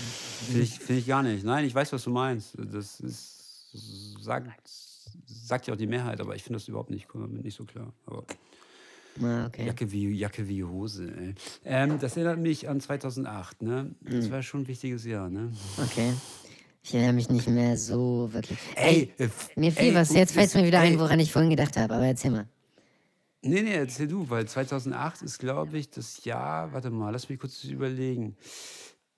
ich, 0.61 0.77
find 0.77 0.99
ich 0.99 1.07
gar 1.07 1.23
nicht. 1.23 1.43
Nein, 1.43 1.65
ich 1.65 1.73
weiß, 1.73 1.91
was 1.93 2.03
du 2.03 2.11
meinst. 2.11 2.55
Das 2.59 2.99
ist, 2.99 3.71
sagt, 4.21 4.69
sagt 5.25 5.65
ja 5.65 5.73
auch 5.73 5.77
die 5.77 5.87
Mehrheit, 5.87 6.21
aber 6.21 6.35
ich 6.35 6.43
finde 6.43 6.59
das 6.59 6.67
überhaupt 6.67 6.91
nicht, 6.91 7.07
nicht 7.15 7.55
so 7.55 7.65
klar. 7.65 7.91
Aber 8.05 8.23
Ah, 9.21 9.45
okay. 9.47 9.65
Jacke 9.65 9.91
wie, 9.91 10.09
Jacke 10.13 10.47
wie 10.47 10.63
Hose, 10.63 11.11
ey. 11.17 11.35
Ähm, 11.65 11.99
das 11.99 12.15
erinnert 12.15 12.39
mich 12.39 12.69
an 12.69 12.79
2008, 12.79 13.61
ne? 13.61 13.93
Das 14.01 14.25
Hm. 14.25 14.31
war 14.31 14.41
schon 14.43 14.61
ein 14.61 14.67
wichtiges 14.67 15.05
Jahr, 15.05 15.29
ne? 15.29 15.51
Okay. 15.83 16.13
Ich 16.83 16.93
erinnere 16.95 17.13
mich 17.13 17.29
nicht 17.29 17.47
mehr 17.47 17.77
so 17.77 18.29
wirklich. 18.31 18.57
Ey, 18.75 19.11
äh, 19.19 19.25
f- 19.25 19.49
Mir 19.55 19.71
fiel 19.71 19.89
ey, 19.89 19.95
was, 19.95 20.13
jetzt 20.13 20.33
fällt 20.33 20.47
es 20.47 20.55
mir 20.55 20.65
wieder 20.65 20.79
ey, 20.81 20.93
ein, 20.93 20.99
woran 20.99 21.19
ich 21.19 21.31
vorhin 21.31 21.49
gedacht 21.51 21.77
habe, 21.77 21.93
aber 21.93 22.05
erzähl 22.05 22.31
mal. 22.31 22.47
Nee, 23.43 23.61
nee, 23.63 23.73
erzähl 23.73 24.07
du, 24.07 24.29
weil 24.29 24.47
2008 24.47 25.21
ist, 25.23 25.39
glaube 25.39 25.77
ich, 25.77 25.89
das 25.89 26.23
Jahr, 26.25 26.73
warte 26.73 26.89
mal, 26.89 27.09
lass 27.11 27.27
mich 27.29 27.39
kurz 27.39 27.63
überlegen. 27.63 28.35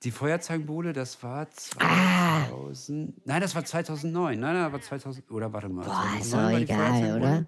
Die 0.04 0.12
Feuerzangenbowle, 0.12 0.92
das 0.92 1.22
war 1.24 1.50
2000, 1.52 3.26
nein, 3.26 3.42
das 3.42 3.56
war 3.56 3.64
2009, 3.64 4.40
nein, 4.40 4.54
nein, 4.54 4.64
das 4.64 4.72
war 4.74 4.82
2000, 4.82 5.32
oder 5.32 5.52
warte 5.54 5.70
mal. 5.70 5.86
Boah, 5.86 6.18
ist 6.20 6.30
2009 6.32 6.54
doch 6.54 6.60
egal, 6.62 7.18
oder? 7.18 7.46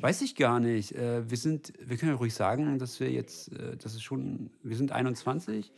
Weiß 0.00 0.22
ich 0.22 0.34
gar 0.36 0.58
nicht. 0.60 0.94
Äh, 0.94 1.28
wir 1.30 1.36
sind, 1.36 1.72
wir 1.78 1.96
können 1.96 2.12
ja 2.12 2.16
ruhig 2.18 2.34
sagen, 2.34 2.78
dass 2.78 2.98
wir 3.00 3.10
jetzt, 3.10 3.52
äh, 3.52 3.76
das 3.76 3.94
ist 3.94 4.02
schon, 4.02 4.50
wir 4.62 4.76
sind 4.76 4.92
21 4.92 5.72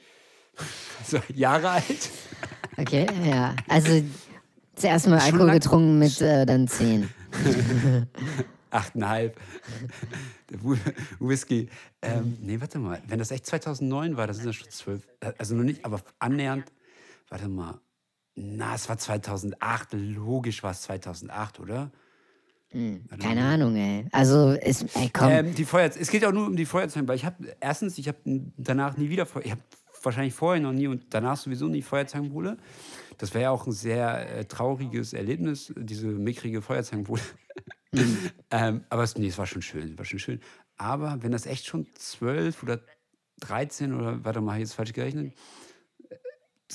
so, 1.04 1.20
Jahre 1.34 1.70
alt. 1.70 2.10
Okay, 2.76 3.06
ja. 3.24 3.54
Also 3.68 4.02
zuerst 4.74 5.06
mal 5.08 5.18
Alkohol 5.18 5.50
getrunken 5.52 5.98
mit 5.98 6.20
äh, 6.20 6.46
dann 6.46 6.68
10. 6.68 7.08
Achteinhalb. 8.70 9.38
Whisky. 11.20 11.68
Ähm, 12.02 12.36
nee, 12.40 12.60
warte 12.60 12.78
mal. 12.78 13.02
Wenn 13.06 13.18
das 13.18 13.30
echt 13.30 13.46
2009 13.46 14.16
war, 14.16 14.26
das 14.26 14.36
sind 14.36 14.46
ja 14.46 14.52
schon 14.52 14.70
zwölf. 14.70 15.08
äh, 15.20 15.32
Also 15.38 15.54
noch 15.54 15.64
nicht, 15.64 15.84
aber 15.84 16.00
annähernd. 16.18 16.72
Warte 17.28 17.48
mal. 17.48 17.80
Na, 18.34 18.74
es 18.74 18.88
war 18.88 18.98
2008. 18.98 19.92
Logisch 19.92 20.62
war 20.62 20.72
es 20.72 20.82
2008, 20.82 21.60
oder? 21.60 21.90
Keine 22.70 23.44
Ahnung, 23.44 23.76
ey. 23.76 24.06
Also, 24.12 24.50
ist, 24.50 24.84
ey, 24.96 25.10
komm. 25.12 25.30
Ähm, 25.30 25.54
die 25.54 25.64
Feuer, 25.64 25.90
es 25.98 26.10
geht 26.10 26.24
auch 26.24 26.32
nur 26.32 26.46
um 26.46 26.56
die 26.56 26.66
Feuerzeuge, 26.66 27.08
weil 27.08 27.16
ich 27.16 27.24
habe 27.24 27.56
erstens, 27.60 27.96
ich 27.96 28.08
habe 28.08 28.18
danach 28.56 28.96
nie 28.96 29.08
wieder, 29.08 29.26
ich 29.42 29.50
habe 29.50 29.62
wahrscheinlich 30.02 30.34
vorher 30.34 30.62
noch 30.62 30.72
nie 30.72 30.86
und 30.86 31.04
danach 31.10 31.36
sowieso 31.36 31.68
nie 31.68 31.82
Feuerzangenbowle. 31.82 32.56
Das 33.18 33.34
wäre 33.34 33.44
ja 33.44 33.50
auch 33.50 33.66
ein 33.66 33.72
sehr 33.72 34.30
äh, 34.30 34.44
trauriges 34.44 35.12
Erlebnis, 35.12 35.72
diese 35.76 36.06
mickrige 36.06 36.62
Feuerzangenbowle. 36.62 37.22
ähm, 38.50 38.84
aber 38.88 39.02
es, 39.02 39.16
nee, 39.16 39.28
es 39.28 39.38
war 39.38 39.46
schon 39.46 39.62
schön, 39.62 39.98
war 39.98 40.04
schon 40.04 40.18
schön. 40.18 40.40
Aber 40.76 41.22
wenn 41.22 41.32
das 41.32 41.46
echt 41.46 41.66
schon 41.66 41.86
zwölf 41.94 42.62
oder 42.62 42.80
13 43.40 43.94
oder, 43.94 44.24
warte 44.24 44.40
mal, 44.40 44.58
jetzt 44.58 44.74
falsch 44.74 44.92
gerechnet, 44.92 45.34
äh, 46.08 46.16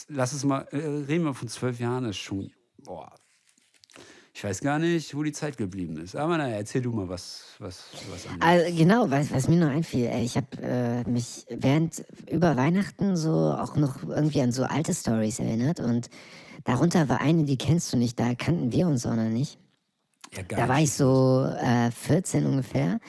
lass 0.08 0.34
es 0.34 0.44
mal, 0.44 0.62
äh, 0.72 0.78
reden 0.78 1.26
wir 1.26 1.34
von 1.34 1.48
zwölf 1.48 1.80
Jahren, 1.80 2.06
ist 2.06 2.18
schon, 2.18 2.52
boah, 2.78 3.14
ich 4.34 4.44
weiß 4.44 4.62
gar 4.62 4.80
nicht, 4.80 5.16
wo 5.16 5.24
die 5.24 5.34
Zeit 5.34 5.58
geblieben 5.58 5.98
ist. 5.98 6.16
Aber 6.16 6.38
naja, 6.38 6.56
erzähl 6.56 6.82
du 6.82 6.92
mal 6.92 7.10
was, 7.10 7.44
was, 7.60 7.86
was 8.12 8.28
anderes. 8.28 8.66
Also, 8.66 8.78
genau, 8.78 9.12
was, 9.12 9.32
was 9.32 9.48
mir 9.48 9.58
noch 9.58 9.70
einfiel, 9.70 10.10
ich 10.24 10.38
habe 10.38 10.48
äh, 10.62 11.10
mich 11.10 11.46
während 11.50 12.04
über 12.30 12.56
Weihnachten 12.56 13.18
so 13.18 13.32
auch 13.32 13.76
noch 13.76 14.04
irgendwie 14.08 14.42
an 14.42 14.52
so 14.52 14.64
alte 14.64 14.94
Stories 14.94 15.40
erinnert 15.40 15.80
und 15.80 16.10
darunter 16.64 17.10
war 17.10 17.20
eine, 17.20 17.44
die 17.44 17.58
kennst 17.58 17.92
du 17.92 17.98
nicht, 17.98 18.20
da 18.20 18.34
kannten 18.36 18.72
wir 18.72 18.88
uns 18.88 19.06
auch 19.06 19.16
noch 19.16 19.30
nicht. 19.30 19.58
Ja, 20.34 20.44
Da 20.44 20.70
war 20.70 20.80
ich 20.80 20.94
so 20.94 21.46
äh, 21.60 21.92
14 21.92 22.46
ungefähr. 22.46 23.00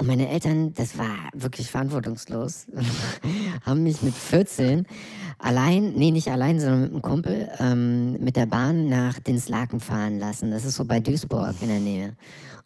Und 0.00 0.06
meine 0.06 0.28
Eltern, 0.28 0.72
das 0.74 0.96
war 0.96 1.16
wirklich 1.34 1.70
verantwortungslos, 1.72 2.66
haben 3.66 3.82
mich 3.82 4.00
mit 4.02 4.14
14 4.14 4.86
allein, 5.38 5.94
nee, 5.94 6.12
nicht 6.12 6.28
allein, 6.28 6.60
sondern 6.60 6.82
mit 6.82 6.92
einem 6.92 7.02
Kumpel, 7.02 7.48
ähm, 7.58 8.12
mit 8.12 8.36
der 8.36 8.46
Bahn 8.46 8.88
nach 8.88 9.18
Dinslaken 9.18 9.80
fahren 9.80 10.20
lassen. 10.20 10.52
Das 10.52 10.64
ist 10.64 10.76
so 10.76 10.84
bei 10.84 11.00
Duisburg 11.00 11.54
in 11.60 11.68
der 11.68 11.80
Nähe. 11.80 12.16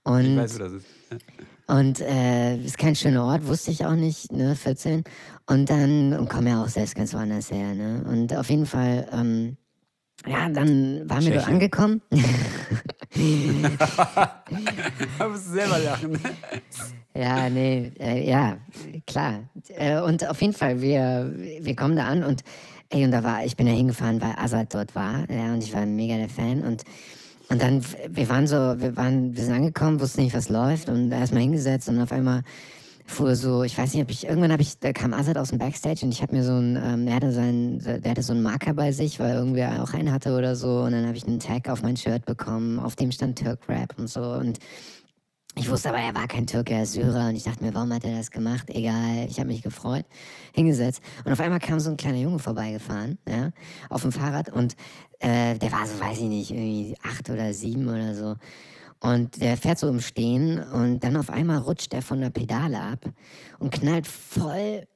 Und 0.04 0.32
Ich 0.32 0.36
weiß, 0.36 0.54
wo 0.56 0.58
das 0.58 0.72
ist. 0.74 0.86
und 1.68 2.00
äh, 2.00 2.56
ist 2.58 2.76
kein 2.76 2.94
schöner 2.94 3.24
Ort, 3.24 3.46
wusste 3.46 3.70
ich 3.70 3.86
auch 3.86 3.94
nicht, 3.94 4.30
ne, 4.32 4.54
14. 4.54 5.02
Und 5.46 5.70
dann, 5.70 6.12
und 6.12 6.28
komme 6.28 6.50
ja 6.50 6.62
auch 6.62 6.68
selbst 6.68 6.94
ganz 6.94 7.14
woanders 7.14 7.50
her, 7.50 7.74
ne. 7.74 8.04
Und 8.06 8.36
auf 8.36 8.50
jeden 8.50 8.66
Fall, 8.66 9.08
ähm, 9.10 9.56
ja, 10.26 10.48
dann 10.48 11.08
waren 11.08 11.24
wir 11.24 11.34
dort 11.34 11.48
angekommen. 11.48 12.02
Da 15.18 15.28
musst 15.28 15.48
du 15.48 15.52
selber 15.52 15.78
lachen. 15.78 16.18
ja, 17.14 17.50
nee, 17.50 17.92
äh, 18.00 18.26
ja, 18.26 18.56
klar. 19.06 19.40
Äh, 19.76 20.00
und 20.00 20.26
auf 20.26 20.40
jeden 20.40 20.54
Fall, 20.54 20.80
wir, 20.80 21.30
wir 21.60 21.76
kommen 21.76 21.94
da 21.94 22.06
an 22.06 22.24
und, 22.24 22.42
ey, 22.88 23.04
und 23.04 23.10
da 23.10 23.22
war, 23.22 23.44
ich 23.44 23.54
bin 23.54 23.66
da 23.66 23.72
hingefahren, 23.72 24.20
weil 24.22 24.34
Azad 24.38 24.74
dort 24.74 24.94
war, 24.94 25.30
ja, 25.30 25.52
und 25.52 25.62
ich 25.62 25.74
war 25.74 25.84
mega 25.84 26.16
der 26.16 26.30
Fan 26.30 26.62
und 26.62 26.84
und 27.48 27.60
dann, 27.60 27.84
wir 28.08 28.30
waren 28.30 28.46
so, 28.46 28.56
wir 28.56 28.96
waren, 28.96 29.36
wir 29.36 29.44
sind 29.44 29.52
angekommen, 29.52 30.00
wussten 30.00 30.22
nicht, 30.22 30.34
was 30.34 30.48
läuft 30.48 30.88
und 30.88 31.12
erstmal 31.12 31.42
hingesetzt 31.42 31.86
und 31.86 32.00
auf 32.00 32.10
einmal 32.10 32.44
fuhr 33.06 33.36
so, 33.36 33.62
ich 33.62 33.76
weiß 33.76 33.94
nicht, 33.94 34.02
ob 34.02 34.10
ich, 34.10 34.26
irgendwann 34.26 34.52
habe 34.52 34.62
ich, 34.62 34.78
da 34.78 34.92
kam 34.92 35.12
Azad 35.12 35.36
aus 35.36 35.50
dem 35.50 35.58
Backstage 35.58 36.04
und 36.04 36.12
ich 36.12 36.22
habe 36.22 36.34
mir 36.34 36.44
so 36.44 36.52
ein, 36.52 36.80
ähm, 36.82 37.06
er 37.06 37.16
hatte 37.16 37.32
seinen, 37.32 37.78
der 37.78 38.10
hatte 38.10 38.22
so 38.22 38.32
einen 38.32 38.42
Marker 38.42 38.74
bei 38.74 38.92
sich, 38.92 39.20
weil 39.20 39.34
irgendwer 39.34 39.82
auch 39.82 39.92
einen 39.94 40.12
hatte 40.12 40.36
oder 40.36 40.56
so. 40.56 40.80
Und 40.80 40.92
dann 40.92 41.06
habe 41.06 41.16
ich 41.16 41.26
einen 41.26 41.40
Tag 41.40 41.68
auf 41.68 41.82
mein 41.82 41.96
Shirt 41.96 42.24
bekommen, 42.24 42.78
auf 42.78 42.96
dem 42.96 43.12
stand 43.12 43.38
Turk 43.38 43.68
Rap 43.68 43.94
und 43.98 44.08
so. 44.08 44.22
Und 44.22 44.58
ich 45.54 45.68
wusste 45.68 45.90
aber, 45.90 45.98
er 45.98 46.14
war 46.14 46.26
kein 46.28 46.46
Türke, 46.46 46.72
er 46.72 46.84
ist 46.84 46.92
Syrer. 46.92 47.28
Und 47.28 47.36
ich 47.36 47.44
dachte 47.44 47.62
mir, 47.62 47.74
warum 47.74 47.92
hat 47.92 48.04
er 48.04 48.16
das 48.16 48.30
gemacht? 48.30 48.70
Egal, 48.70 49.26
ich 49.28 49.38
habe 49.38 49.48
mich 49.48 49.62
gefreut, 49.62 50.06
hingesetzt. 50.54 51.02
Und 51.24 51.32
auf 51.32 51.40
einmal 51.40 51.58
kam 51.58 51.78
so 51.78 51.90
ein 51.90 51.98
kleiner 51.98 52.18
Junge 52.18 52.38
vorbeigefahren, 52.38 53.18
ja, 53.28 53.50
auf 53.90 54.02
dem 54.02 54.12
Fahrrad. 54.12 54.48
Und 54.48 54.76
äh, 55.18 55.58
der 55.58 55.70
war 55.70 55.86
so, 55.86 56.00
weiß 56.00 56.18
ich 56.18 56.28
nicht, 56.28 56.50
irgendwie 56.50 56.96
acht 57.02 57.28
oder 57.28 57.52
sieben 57.52 57.86
oder 57.88 58.14
so. 58.14 58.36
Und 59.02 59.40
der 59.42 59.56
fährt 59.56 59.80
so 59.80 59.88
im 59.88 60.00
Stehen 60.00 60.62
und 60.62 61.00
dann 61.00 61.16
auf 61.16 61.28
einmal 61.28 61.58
rutscht 61.58 61.92
er 61.92 62.02
von 62.02 62.20
der 62.20 62.30
Pedale 62.30 62.80
ab 62.80 63.04
und 63.58 63.72
knallt 63.72 64.06
voll 64.06 64.86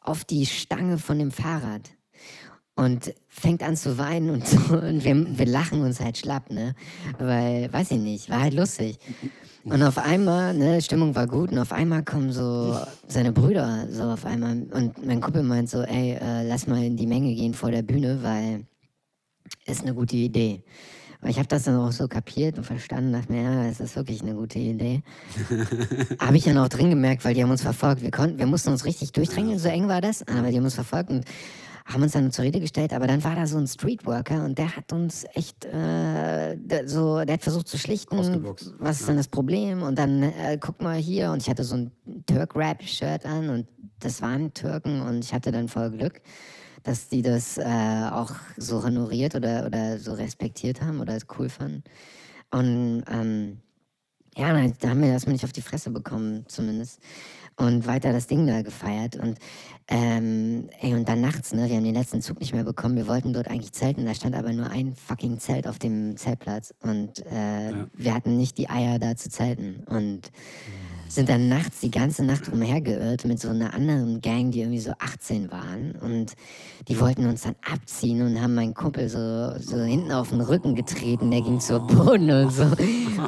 auf 0.00 0.24
die 0.24 0.46
Stange 0.46 0.96
von 0.96 1.18
dem 1.18 1.30
Fahrrad 1.30 1.90
und 2.74 3.14
fängt 3.28 3.62
an 3.62 3.76
zu 3.76 3.98
weinen 3.98 4.30
und 4.30 4.46
so. 4.48 4.56
Und 4.74 5.04
wir, 5.04 5.38
wir 5.38 5.46
lachen 5.46 5.82
uns 5.82 6.00
halt 6.00 6.16
schlapp, 6.16 6.50
ne? 6.50 6.74
Weil, 7.18 7.70
weiß 7.70 7.90
ich 7.90 7.98
nicht, 7.98 8.30
war 8.30 8.40
halt 8.40 8.54
lustig. 8.54 8.98
Und 9.64 9.82
auf 9.82 9.98
einmal, 9.98 10.54
ne, 10.54 10.80
Stimmung 10.80 11.14
war 11.14 11.26
gut 11.26 11.52
und 11.52 11.58
auf 11.58 11.72
einmal 11.72 12.02
kommen 12.02 12.32
so 12.32 12.78
seine 13.06 13.30
Brüder 13.30 13.88
so 13.90 14.04
auf 14.04 14.24
einmal 14.24 14.62
und 14.72 15.04
mein 15.04 15.20
Kumpel 15.20 15.42
meint 15.42 15.68
so, 15.68 15.82
ey, 15.82 16.12
äh, 16.12 16.48
lass 16.48 16.66
mal 16.66 16.82
in 16.82 16.96
die 16.96 17.06
Menge 17.06 17.34
gehen 17.34 17.52
vor 17.52 17.70
der 17.70 17.82
Bühne, 17.82 18.22
weil 18.22 18.64
ist 19.66 19.82
eine 19.82 19.94
gute 19.94 20.16
Idee. 20.16 20.64
Aber 21.20 21.30
ich 21.30 21.38
habe 21.38 21.48
das 21.48 21.64
dann 21.64 21.76
auch 21.76 21.92
so 21.92 22.08
kapiert 22.08 22.56
und 22.56 22.64
verstanden, 22.64 23.12
dachte 23.12 23.32
mir, 23.32 23.42
ja, 23.42 23.68
das 23.68 23.80
ist 23.80 23.94
wirklich 23.96 24.22
eine 24.22 24.34
gute 24.34 24.58
Idee. 24.58 25.02
habe 26.18 26.36
ich 26.36 26.44
dann 26.44 26.56
auch 26.58 26.68
drin 26.68 26.90
gemerkt, 26.90 27.24
weil 27.24 27.34
die 27.34 27.42
haben 27.42 27.50
uns 27.50 27.62
verfolgt. 27.62 28.02
Wir 28.02 28.10
konnten, 28.10 28.38
wir 28.38 28.46
mussten 28.46 28.70
uns 28.70 28.84
richtig 28.84 29.12
durchdrängen, 29.12 29.58
so 29.58 29.68
eng 29.68 29.88
war 29.88 30.00
das, 30.00 30.26
aber 30.26 30.50
die 30.50 30.56
haben 30.56 30.64
uns 30.64 30.74
verfolgt 30.74 31.10
und 31.10 31.24
haben 31.84 32.02
uns 32.02 32.12
dann 32.12 32.30
zur 32.30 32.44
Rede 32.44 32.60
gestellt, 32.60 32.92
aber 32.92 33.06
dann 33.06 33.22
war 33.24 33.34
da 33.34 33.46
so 33.46 33.58
ein 33.58 33.66
Streetworker 33.66 34.44
und 34.44 34.58
der 34.58 34.76
hat 34.76 34.92
uns 34.92 35.24
echt 35.34 35.64
äh, 35.64 36.56
so, 36.86 37.24
der 37.24 37.34
hat 37.34 37.42
versucht 37.42 37.68
zu 37.68 37.78
schlichten, 37.78 38.18
Ausgeboxt, 38.18 38.74
was 38.78 39.00
ist 39.00 39.08
denn 39.08 39.16
das 39.16 39.28
Problem? 39.28 39.82
Und 39.82 39.98
dann 39.98 40.22
äh, 40.22 40.58
guck 40.60 40.80
mal 40.80 40.96
hier. 40.96 41.32
Und 41.32 41.42
ich 41.42 41.50
hatte 41.50 41.64
so 41.64 41.76
ein 41.76 41.92
Turk-Rap-Shirt 42.26 43.26
an 43.26 43.50
und 43.50 43.66
das 43.98 44.22
waren 44.22 44.54
Türken 44.54 45.02
und 45.02 45.24
ich 45.24 45.34
hatte 45.34 45.52
dann 45.52 45.68
voll 45.68 45.90
Glück, 45.90 46.20
dass 46.82 47.08
die 47.08 47.22
das 47.22 47.58
äh, 47.58 48.08
auch 48.10 48.32
so 48.56 48.82
honoriert 48.82 49.34
oder, 49.34 49.66
oder 49.66 49.98
so 49.98 50.12
respektiert 50.14 50.82
haben 50.82 51.00
oder 51.00 51.16
es 51.16 51.26
cool 51.38 51.48
fanden 51.48 51.82
und 52.50 53.04
ähm, 53.08 53.58
ja, 54.36 54.52
da, 54.52 54.72
da 54.80 54.88
haben 54.90 55.02
wir 55.02 55.08
erstmal 55.08 55.32
nicht 55.34 55.44
auf 55.44 55.52
die 55.52 55.62
Fresse 55.62 55.90
bekommen, 55.90 56.44
zumindest. 56.46 57.00
Und 57.56 57.86
weiter 57.86 58.12
das 58.12 58.26
Ding 58.26 58.46
da 58.46 58.62
gefeiert. 58.62 59.16
Und, 59.16 59.38
ähm, 59.88 60.70
ey, 60.80 60.94
und 60.94 61.08
dann 61.08 61.20
nachts, 61.20 61.52
ne, 61.52 61.68
wir 61.68 61.76
haben 61.76 61.84
den 61.84 61.94
letzten 61.94 62.22
Zug 62.22 62.40
nicht 62.40 62.54
mehr 62.54 62.64
bekommen. 62.64 62.96
Wir 62.96 63.06
wollten 63.06 63.32
dort 63.32 63.48
eigentlich 63.48 63.72
zelten, 63.72 64.06
da 64.06 64.14
stand 64.14 64.34
aber 64.34 64.52
nur 64.52 64.70
ein 64.70 64.94
fucking 64.94 65.38
Zelt 65.40 65.66
auf 65.66 65.78
dem 65.78 66.16
Zeltplatz. 66.16 66.72
Und 66.80 67.26
äh, 67.26 67.74
wir 67.92 68.14
hatten 68.14 68.36
nicht 68.36 68.56
die 68.56 68.70
Eier 68.70 68.98
da 68.98 69.14
zu 69.16 69.28
zelten. 69.28 69.82
Und 69.86 70.30
sind 71.10 71.28
dann 71.28 71.48
nachts 71.48 71.80
die 71.80 71.90
ganze 71.90 72.24
Nacht 72.24 72.48
umhergeirrt 72.48 73.24
mit 73.24 73.40
so 73.40 73.48
einer 73.48 73.74
anderen 73.74 74.20
Gang, 74.20 74.52
die 74.52 74.60
irgendwie 74.60 74.78
so 74.78 74.92
18 74.98 75.50
waren. 75.50 75.92
Und 76.00 76.34
die 76.88 77.00
wollten 77.00 77.26
uns 77.26 77.42
dann 77.42 77.56
abziehen 77.68 78.22
und 78.22 78.40
haben 78.40 78.54
meinen 78.54 78.74
Kumpel 78.74 79.08
so, 79.08 79.58
so 79.58 79.82
hinten 79.82 80.12
auf 80.12 80.30
den 80.30 80.40
Rücken 80.40 80.74
getreten. 80.74 81.30
Der 81.30 81.42
ging 81.42 81.58
zu 81.58 81.80
Boden 81.80 82.30
und 82.30 82.52
so. 82.52 82.62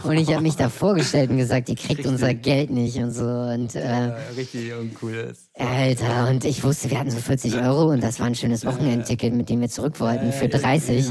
Und 0.05 0.17
ich 0.17 0.33
habe 0.33 0.43
mich 0.43 0.57
da 0.57 0.69
vorgestellt 0.69 1.31
und 1.31 1.39
gesagt, 1.39 1.69
ihr 1.69 1.75
kriegt 1.75 2.07
unser 2.07 2.35
Geld 2.35 2.71
nicht 2.71 2.97
und 2.99 3.11
so. 3.11 3.25
Und 3.25 3.75
äh, 3.75 4.09
Ja, 4.09 4.17
richtig 4.37 4.73
uncool 4.73 5.15
ist. 5.15 5.51
Alter, 5.59 6.31
und 6.31 6.47
ich 6.47 6.65
wusste, 6.65 6.91
wir 6.91 6.99
hatten 6.99 7.11
so 7.11 7.19
40 7.19 7.57
Euro 7.57 7.91
und 7.91 8.03
das 8.03 8.19
war 8.19 8.27
ein 8.27 8.35
schönes 8.35 8.65
Wochenendticket, 8.65 9.35
mit 9.35 9.51
dem 9.51 9.61
wir 9.61 9.69
zurück 9.69 10.01
wollten 10.01 10.33
für 10.33 10.49
30. 10.49 11.07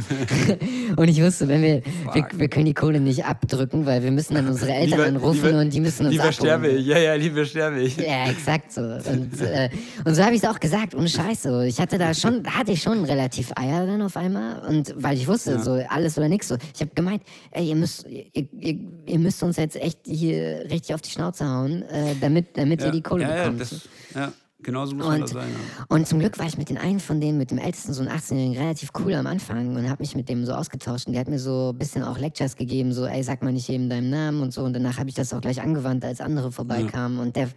und 0.96 1.08
ich 1.08 1.22
wusste, 1.22 1.48
wenn 1.48 1.62
wir, 1.62 1.84
wir, 2.12 2.28
wir 2.34 2.50
können 2.50 2.66
die 2.66 2.74
Kohle 2.74 3.00
nicht 3.00 3.24
abdrücken, 3.24 3.86
weil 3.86 4.02
wir 4.02 4.10
müssen 4.10 4.34
dann 4.34 4.48
unsere 4.50 4.74
Eltern 4.74 5.02
anrufen 5.02 5.54
und 5.54 5.72
die 5.72 5.80
müssen 5.80 6.08
uns 6.08 6.14
Lieber 6.14 6.24
abholen. 6.24 6.34
sterbe 6.34 6.70
ich, 6.70 6.88
ja, 6.88 6.98
ja, 6.98 7.14
lieber 7.14 7.46
sterbe 7.46 7.82
ich. 7.82 7.98
Ja, 7.98 8.30
exakt 8.32 8.72
so. 8.74 8.82
Und, 9.12 9.42
äh, 9.42 9.70
und 10.06 10.16
so 10.16 10.24
habe 10.24 10.36
ich 10.36 10.44
es 10.44 10.50
auch 10.50 10.60
gesagt, 10.60 10.96
ohne 10.96 11.08
Scheiß 11.08 11.44
so. 11.44 11.62
Ich 11.62 11.80
hatte 11.80 11.98
da 11.98 12.14
schon, 12.14 12.46
hatte 12.46 12.72
ich 12.72 12.82
schon 12.82 13.04
relativ 13.04 13.52
Eier 13.56 13.86
dann 13.86 14.02
auf 14.02 14.16
einmal. 14.16 14.62
Und 14.68 14.94
weil 14.98 15.18
ich 15.18 15.28
wusste, 15.28 15.60
so 15.60 15.74
alles 15.90 16.18
oder 16.18 16.30
nichts 16.30 16.48
so. 16.48 16.56
Ich 16.74 16.82
habe 16.82 16.92
gemeint, 16.96 17.22
ey, 17.52 17.68
ihr 17.68 17.76
müsst, 17.76 18.08
ihr, 18.08 18.26
ihr, 18.34 18.80
ihr 19.06 19.20
müsst 19.20 19.44
uns 19.44 19.58
jetzt 19.58 19.76
echt 19.76 20.00
hier 20.06 20.66
richtig 20.70 20.96
auf 20.96 21.02
die 21.02 21.10
Schnauze 21.10 21.48
hauen, 21.48 21.84
äh, 21.84 22.16
damit, 22.20 22.58
damit 22.58 22.84
wir 22.84 22.92
die 22.92 23.02
Kohle 23.02 23.24
ja, 23.24 23.30
ja, 23.30 23.36
bekommen. 23.44 23.60
das, 23.60 23.82
ja. 24.16 24.31
Genauso 24.64 24.96
muss 24.96 25.08
man 25.08 25.22
das 25.22 25.32
Und, 25.32 25.40
sein. 25.42 25.50
Ja. 25.50 25.86
und 25.90 26.08
zum 26.08 26.20
Glück 26.20 26.38
war 26.38 26.46
ich 26.46 26.58
mit 26.58 26.70
den 26.70 26.78
einen 26.78 27.00
von 27.00 27.20
denen, 27.20 27.38
mit 27.38 27.52
dem 27.52 27.58
ältesten, 27.58 27.94
so 27.94 28.02
einem 28.02 28.12
18-Jährigen, 28.12 28.58
relativ 28.58 28.90
cool 29.00 29.14
am 29.14 29.28
Anfang 29.28 29.76
und 29.76 29.90
habe 29.90 30.02
mich 30.04 30.16
mit 30.16 30.30
dem 30.30 30.46
so 30.46 30.54
ausgetauscht. 30.54 31.08
Und 31.08 31.14
der 31.14 31.22
hat 31.22 31.28
mir 31.30 31.40
so 31.40 31.72
ein 31.74 31.78
bisschen 31.78 32.04
auch 32.04 32.18
Lectures 32.18 32.56
gegeben, 32.56 32.94
so, 32.94 33.06
ey, 33.06 33.24
sag 33.24 33.42
mal 33.44 33.52
nicht 33.54 33.68
jedem 33.68 33.90
deinen 33.90 34.10
Namen 34.10 34.42
und 34.42 34.54
so. 34.54 34.64
Und 34.64 34.74
danach 34.74 34.98
habe 35.00 35.10
ich 35.10 35.16
das 35.16 35.34
auch 35.34 35.42
gleich 35.42 35.62
angewandt, 35.62 36.06
als 36.06 36.22
andere 36.22 36.52
vorbeikamen. 36.52 37.20
Und, 37.20 37.36
der, 37.36 37.50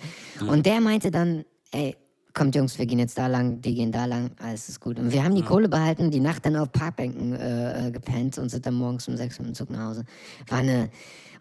und 0.47 0.64
der 0.67 0.81
meinte 0.81 1.11
dann, 1.11 1.45
ey, 1.73 1.97
kommt 2.35 2.55
Jungs, 2.55 2.79
wir 2.79 2.87
gehen 2.87 2.99
jetzt 2.99 3.16
da 3.16 3.29
lang, 3.29 3.61
die 3.61 3.75
gehen 3.75 3.92
da 3.92 4.05
lang, 4.05 4.33
alles 4.38 4.68
ist 4.68 4.81
gut. 4.81 4.99
Und 4.99 5.12
wir 5.12 5.23
haben 5.23 5.35
die 5.35 5.42
Kohle 5.42 5.68
behalten, 5.68 6.11
die 6.11 6.20
Nacht 6.20 6.44
dann 6.44 6.57
auf 6.57 6.70
Parkbänken 6.73 7.33
äh, 7.35 7.88
äh, 7.88 7.90
gepennt 7.90 8.38
und 8.38 8.49
sind 8.49 8.66
dann 8.66 8.75
morgens 8.75 9.07
um 9.09 9.16
sechs 9.16 9.38
mit 9.38 9.49
dem 9.49 9.55
Zug 9.55 9.70
nach 9.70 9.90
Hause. 9.90 10.05
War 10.49 10.59
eine, 10.59 10.90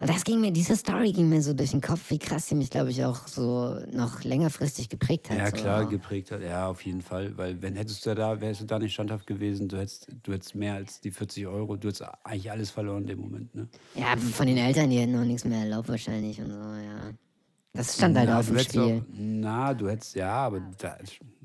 und 0.00 0.08
das 0.08 0.24
ging 0.24 0.40
mir, 0.40 0.52
diese 0.52 0.76
Story 0.76 1.12
ging 1.12 1.28
mir 1.28 1.42
so 1.42 1.52
durch 1.52 1.72
den 1.72 1.80
Kopf, 1.80 2.10
wie 2.10 2.18
krass 2.18 2.46
die 2.46 2.54
mich, 2.54 2.70
glaube 2.70 2.90
ich, 2.90 3.04
auch 3.04 3.26
so 3.26 3.78
noch 3.92 4.22
längerfristig 4.22 4.88
geprägt 4.88 5.30
hat. 5.30 5.38
Ja, 5.38 5.46
so. 5.46 5.56
klar, 5.56 5.86
geprägt 5.86 6.30
hat. 6.30 6.42
Ja, 6.42 6.68
auf 6.68 6.82
jeden 6.82 7.00
Fall. 7.00 7.36
Weil 7.36 7.60
wenn 7.60 7.74
hättest 7.74 8.04
du 8.06 8.14
da, 8.14 8.40
wärst 8.40 8.60
du 8.60 8.64
da 8.64 8.78
nicht 8.78 8.94
standhaft 8.94 9.26
gewesen, 9.26 9.68
du 9.68 9.78
hättest, 9.78 10.08
du 10.22 10.32
hättest 10.32 10.54
mehr 10.54 10.74
als 10.74 11.00
die 11.00 11.10
40 11.10 11.46
Euro, 11.46 11.76
du 11.76 11.88
hättest 11.88 12.04
eigentlich 12.22 12.50
alles 12.50 12.70
verloren 12.70 13.02
in 13.02 13.08
dem 13.08 13.20
Moment. 13.20 13.54
Ne? 13.54 13.68
Ja, 13.94 14.16
von 14.16 14.46
den 14.46 14.58
Eltern, 14.58 14.90
die 14.90 14.98
hätten 14.98 15.12
noch 15.12 15.24
nichts 15.24 15.44
mehr 15.44 15.60
erlaubt 15.60 15.88
wahrscheinlich 15.88 16.40
und 16.40 16.50
so, 16.50 16.58
ja. 16.58 17.14
Das 17.76 17.96
stand 17.96 18.16
halt 18.16 18.28
Na, 18.28 18.38
auf 18.38 18.46
dem 18.46 18.58
Spiel. 18.58 18.80
Auch, 18.80 19.02
na, 19.12 19.74
du 19.74 19.88
hättest, 19.88 20.14
ja, 20.14 20.32
aber 20.32 20.60
da 20.78 20.96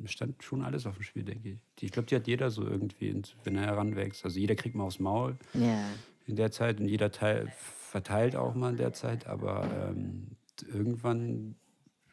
stand 0.05 0.43
schon 0.43 0.63
alles 0.63 0.85
auf 0.85 0.93
dem 0.95 1.03
Spiel, 1.03 1.23
denke 1.23 1.49
ich. 1.49 1.57
Ich 1.83 1.91
glaube, 1.91 2.05
die 2.07 2.15
hat 2.15 2.27
jeder 2.27 2.51
so 2.51 2.65
irgendwie, 2.65 3.19
wenn 3.43 3.55
er 3.55 3.65
heranwächst. 3.65 4.23
Also 4.23 4.39
jeder 4.39 4.55
kriegt 4.55 4.75
mal 4.75 4.83
aufs 4.83 4.99
Maul 4.99 5.37
Ja. 5.55 5.83
in 6.27 6.35
der 6.35 6.51
Zeit 6.51 6.79
und 6.79 6.87
jeder 6.87 7.11
Teil 7.11 7.51
verteilt 7.57 8.35
auch 8.35 8.53
mal 8.53 8.69
in 8.69 8.77
der 8.77 8.93
Zeit, 8.93 9.25
aber 9.25 9.67
ähm, 9.89 10.27
irgendwann 10.71 11.55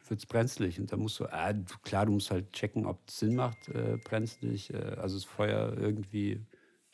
wird 0.07 0.19
es 0.21 0.25
brenzlig 0.25 0.79
und 0.79 0.91
da 0.91 0.97
musst 0.97 1.19
du, 1.19 1.25
du, 1.25 1.75
klar, 1.83 2.05
du 2.07 2.13
musst 2.13 2.31
halt 2.31 2.51
checken, 2.53 2.85
ob 2.87 2.99
es 3.07 3.19
Sinn 3.19 3.35
macht, 3.35 3.67
äh, 3.69 3.97
brenzlig, 4.03 4.73
äh, 4.73 4.77
also 4.99 5.15
das 5.17 5.25
Feuer 5.25 5.73
irgendwie 5.77 6.41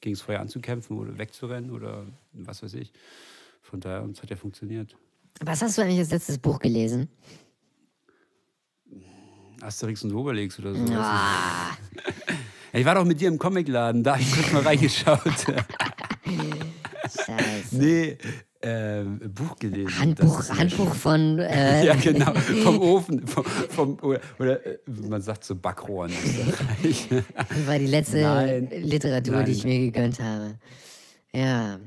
gegen 0.02 0.16
das 0.16 0.22
Feuer 0.24 0.42
anzukämpfen 0.42 0.98
oder 0.98 1.18
wegzurennen 1.18 1.72
oder 1.72 2.06
was 2.34 2.64
weiß 2.64 2.74
ich. 2.74 2.92
Von 3.62 3.80
daher, 3.80 4.04
und 4.04 4.18
es 4.18 4.22
hat 4.24 4.30
ja 4.30 4.36
funktioniert. 4.36 4.98
Was 5.42 5.62
hast 5.62 5.78
du 5.78 5.82
eigentlich 5.82 6.00
als 6.00 6.12
letztes 6.12 6.38
Buch 6.38 6.60
gelesen? 6.60 7.10
Asterix 9.62 10.04
und 10.04 10.14
Obelix 10.14 10.60
oder 10.60 10.76
so. 10.76 10.94
Ah, 10.94 11.72
Ich 12.76 12.84
war 12.86 12.96
doch 12.96 13.06
mit 13.06 13.22
dir 13.22 13.28
im 13.28 13.38
Comicladen, 13.38 14.04
da 14.04 14.14
habe 14.14 14.24
ich 14.24 14.34
kurz 14.34 14.52
mal 14.52 14.64
reingeschaut. 14.64 15.22
scheiße. 17.06 17.68
nee, 17.78 18.18
ähm, 18.64 19.20
Buch 19.32 19.56
gelesen. 19.58 20.00
Handbuch, 20.00 20.38
Das 20.38 20.58
Handbuch 20.58 20.96
von. 20.96 21.38
Äh, 21.40 21.86
Ja, 21.86 21.94
genau, 21.96 22.34
vom 22.64 22.80
Ofen. 22.82 23.28
Vom, 23.28 23.46
vom, 23.46 24.00
oder, 24.02 24.20
oder 24.40 24.66
äh, 24.66 24.80
man 25.08 25.22
sagt 25.22 25.44
so 25.44 25.56
Backrohren. 25.56 26.12
Österreich. 26.12 27.10
war 27.68 27.78
die 27.78 27.86
letzte 27.88 28.22
Nein. 28.22 28.70
Literatur, 28.72 29.36
Nein. 29.36 29.46
die 29.46 29.52
ich 29.52 29.64
mir 29.66 29.80
gegönnt 29.80 30.20
habe. 30.20 30.56
Ja. 31.32 31.78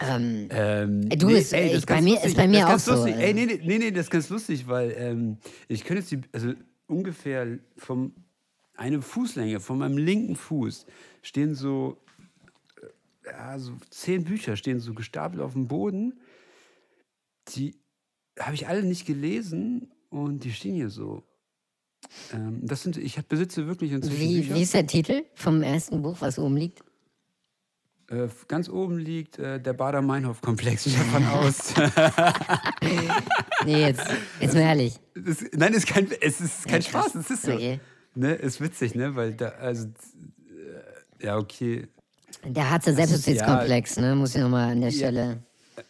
Ähm, 0.00 0.48
ähm, 0.50 1.08
Du, 1.10 1.28
ist- 1.28 1.52
das 1.52 1.60
ich- 1.60 1.86
bei 1.86 1.94
ganz 1.94 2.04
mir- 2.04 2.22
ist 2.24 2.36
bei 2.36 2.46
mir 2.48 2.68
auch 2.68 2.78
so, 2.78 2.92
Lustig. 2.92 3.16
äh. 3.16 3.26
Ey, 3.28 3.34
nee, 3.34 3.46
nee, 3.46 3.60
nee, 3.64 3.78
nee, 3.78 3.90
das 3.90 4.06
ist 4.06 4.10
ganz 4.10 4.28
lustig, 4.28 4.68
weil 4.68 4.94
ähm, 4.96 5.38
ich 5.66 5.84
könnte 5.84 6.00
jetzt 6.02 6.10
die, 6.12 6.20
also 6.32 6.52
ungefähr 6.86 7.58
vom 7.76 8.12
eine 8.76 9.02
Fußlänge 9.02 9.58
von 9.58 9.78
meinem 9.78 9.98
linken 9.98 10.36
Fuß 10.36 10.86
stehen 11.22 11.54
so, 11.56 11.96
äh, 12.80 13.30
ja, 13.30 13.58
so 13.58 13.72
zehn 13.90 14.22
Bücher 14.24 14.56
stehen 14.56 14.78
so 14.78 14.94
gestapelt 14.94 15.42
auf 15.42 15.54
dem 15.54 15.66
Boden. 15.66 16.20
Die 17.56 17.74
habe 18.38 18.54
ich 18.54 18.68
alle 18.68 18.84
nicht 18.84 19.04
gelesen 19.04 19.90
und 20.10 20.44
die 20.44 20.52
stehen 20.52 20.76
hier 20.76 20.90
so. 20.90 21.24
Ähm, 22.32 22.60
das 22.62 22.82
sind, 22.84 22.96
ich 22.96 23.16
besitze 23.26 23.66
wirklich 23.66 23.90
inzwischen 23.90 24.20
wie, 24.20 24.40
Bücher. 24.42 24.54
wie 24.54 24.62
ist 24.62 24.74
der 24.74 24.86
Titel 24.86 25.24
vom 25.34 25.62
ersten 25.64 26.00
Buch, 26.02 26.18
was 26.20 26.38
oben 26.38 26.56
liegt? 26.56 26.82
Äh, 28.10 28.28
ganz 28.48 28.70
oben 28.70 28.98
liegt 28.98 29.38
äh, 29.38 29.60
der 29.60 29.74
Bader-Meinhof-Komplex, 29.74 30.90
Stefan 30.90 31.26
Aust. 31.32 31.74
Nee, 33.66 33.80
jetzt, 33.82 34.02
jetzt 34.40 34.54
mal 34.54 34.60
ehrlich. 34.60 34.94
Das, 35.14 35.44
nein, 35.52 35.72
es 35.72 35.78
ist 35.78 35.86
kein, 35.88 36.08
es 36.20 36.40
ist 36.40 36.66
kein 36.66 36.80
Ja. 36.80 36.88
Spaß, 36.88 37.14
es 37.16 37.30
ist 37.30 37.42
so. 37.42 37.52
Okay. 37.52 37.80
Ne, 38.14 38.34
ist 38.34 38.60
witzig, 38.62 38.94
ne? 38.94 39.14
Weil 39.14 39.34
da, 39.34 39.48
also, 39.48 39.88
äh, 39.88 41.26
ja, 41.26 41.36
okay. 41.36 41.86
Der 42.44 42.70
harte 42.70 42.94
Selbstjustiz-Komplex, 42.94 43.98
ne? 43.98 44.14
Muss 44.14 44.34
ich 44.34 44.40
nochmal 44.40 44.70
an 44.70 44.80
der 44.80 44.90
Stelle. 44.90 45.42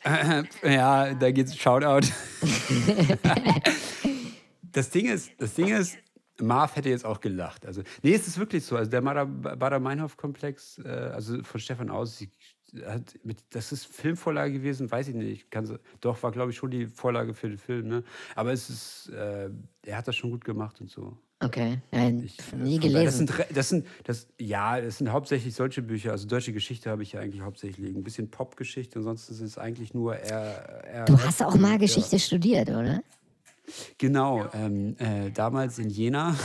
ja, 0.65 1.15
da 1.15 1.31
geht's 1.31 1.57
Shoutout. 1.57 2.09
das 4.73 4.91
Ding 4.91 5.07
ist, 5.07 5.31
das 5.39 5.55
Ding 5.55 5.69
ist, 5.69 5.97
Marv 6.41 6.77
hätte 6.77 6.89
jetzt 6.89 7.05
auch 7.05 7.21
gelacht. 7.21 7.67
Also, 7.67 7.83
nee, 8.03 8.15
es 8.15 8.27
ist 8.27 8.39
wirklich 8.39 8.65
so. 8.65 8.77
Also 8.77 8.91
der 8.91 9.01
Bader-Meinhof-Komplex, 9.01 10.79
äh, 10.85 10.89
also 10.89 11.43
von 11.43 11.61
Stefan 11.61 11.91
Aus, 11.91 12.23
mit, 13.23 13.39
das 13.51 13.73
ist 13.73 13.87
Filmvorlage 13.87 14.53
gewesen, 14.53 14.91
weiß 14.91 15.09
ich 15.09 15.15
nicht. 15.15 15.51
Kann, 15.51 15.79
doch, 16.01 16.23
war, 16.23 16.33
glaube 16.33 16.51
ich, 16.51 16.57
schon 16.57 16.71
die 16.71 16.87
Vorlage 16.87 17.35
für 17.35 17.49
den 17.49 17.59
Film. 17.59 17.89
Ne? 17.89 18.05
Aber 18.35 18.53
es 18.53 18.69
ist, 18.69 19.11
äh, 19.11 19.51
er 19.87 19.97
hat 19.97 20.07
das 20.07 20.17
schon 20.17 20.31
gut 20.31 20.45
gemacht 20.45 20.81
und 20.81 20.91
so. 20.91 21.17
Okay. 21.41 21.79
Ja, 21.93 22.09
Ich, 22.09 22.37
nie 22.57 22.79
von 22.81 22.93
daher, 22.93 23.05
Das 23.05 23.19
gelesen. 23.19 23.27
sind, 23.29 23.57
das 23.57 23.69
sind, 23.69 23.87
das, 24.05 24.27
ja, 24.41 24.81
das 24.81 24.99
sind 24.99 25.13
hauptsächlich 25.13 25.55
solche 25.55 25.83
Bücher. 25.83 26.11
Also 26.11 26.27
deutsche 26.27 26.53
Geschichte 26.53 26.91
habe 26.91 27.03
ich 27.05 27.13
ja 27.13 27.21
eigentlich 27.21 27.43
hauptsächlich 27.43 27.79
liegen. 27.79 28.01
Ein 28.01 28.05
bisschen 28.05 28.29
Popgeschichte, 28.31 28.99
ansonsten 28.99 29.33
ist 29.35 29.41
es 29.41 29.57
eigentlich 29.57 29.95
nur 29.95 30.17
eher. 30.17 30.85
eher 30.85 31.05
Du 31.05 31.19
hast 31.19 31.43
auch 31.43 31.55
mal 31.55 31.79
Geschichte 31.79 32.19
studiert, 32.19 32.69
oder? 32.69 33.03
Genau, 33.99 34.49
ähm, 34.53 34.97
äh, 34.99 35.31
damals 35.31 35.79
in 35.79 35.91
Jena. 35.91 36.37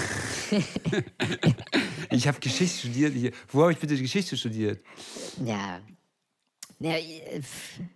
ich 2.11 2.27
habe 2.27 2.39
Geschichte 2.39 2.79
studiert. 2.79 3.15
Ich, 3.15 3.33
wo 3.49 3.61
habe 3.61 3.71
ich 3.71 3.79
bitte 3.79 3.97
Geschichte 3.97 4.37
studiert? 4.37 4.81
Ja. 5.43 5.79
Ja, 6.79 6.95
äh, 6.95 7.41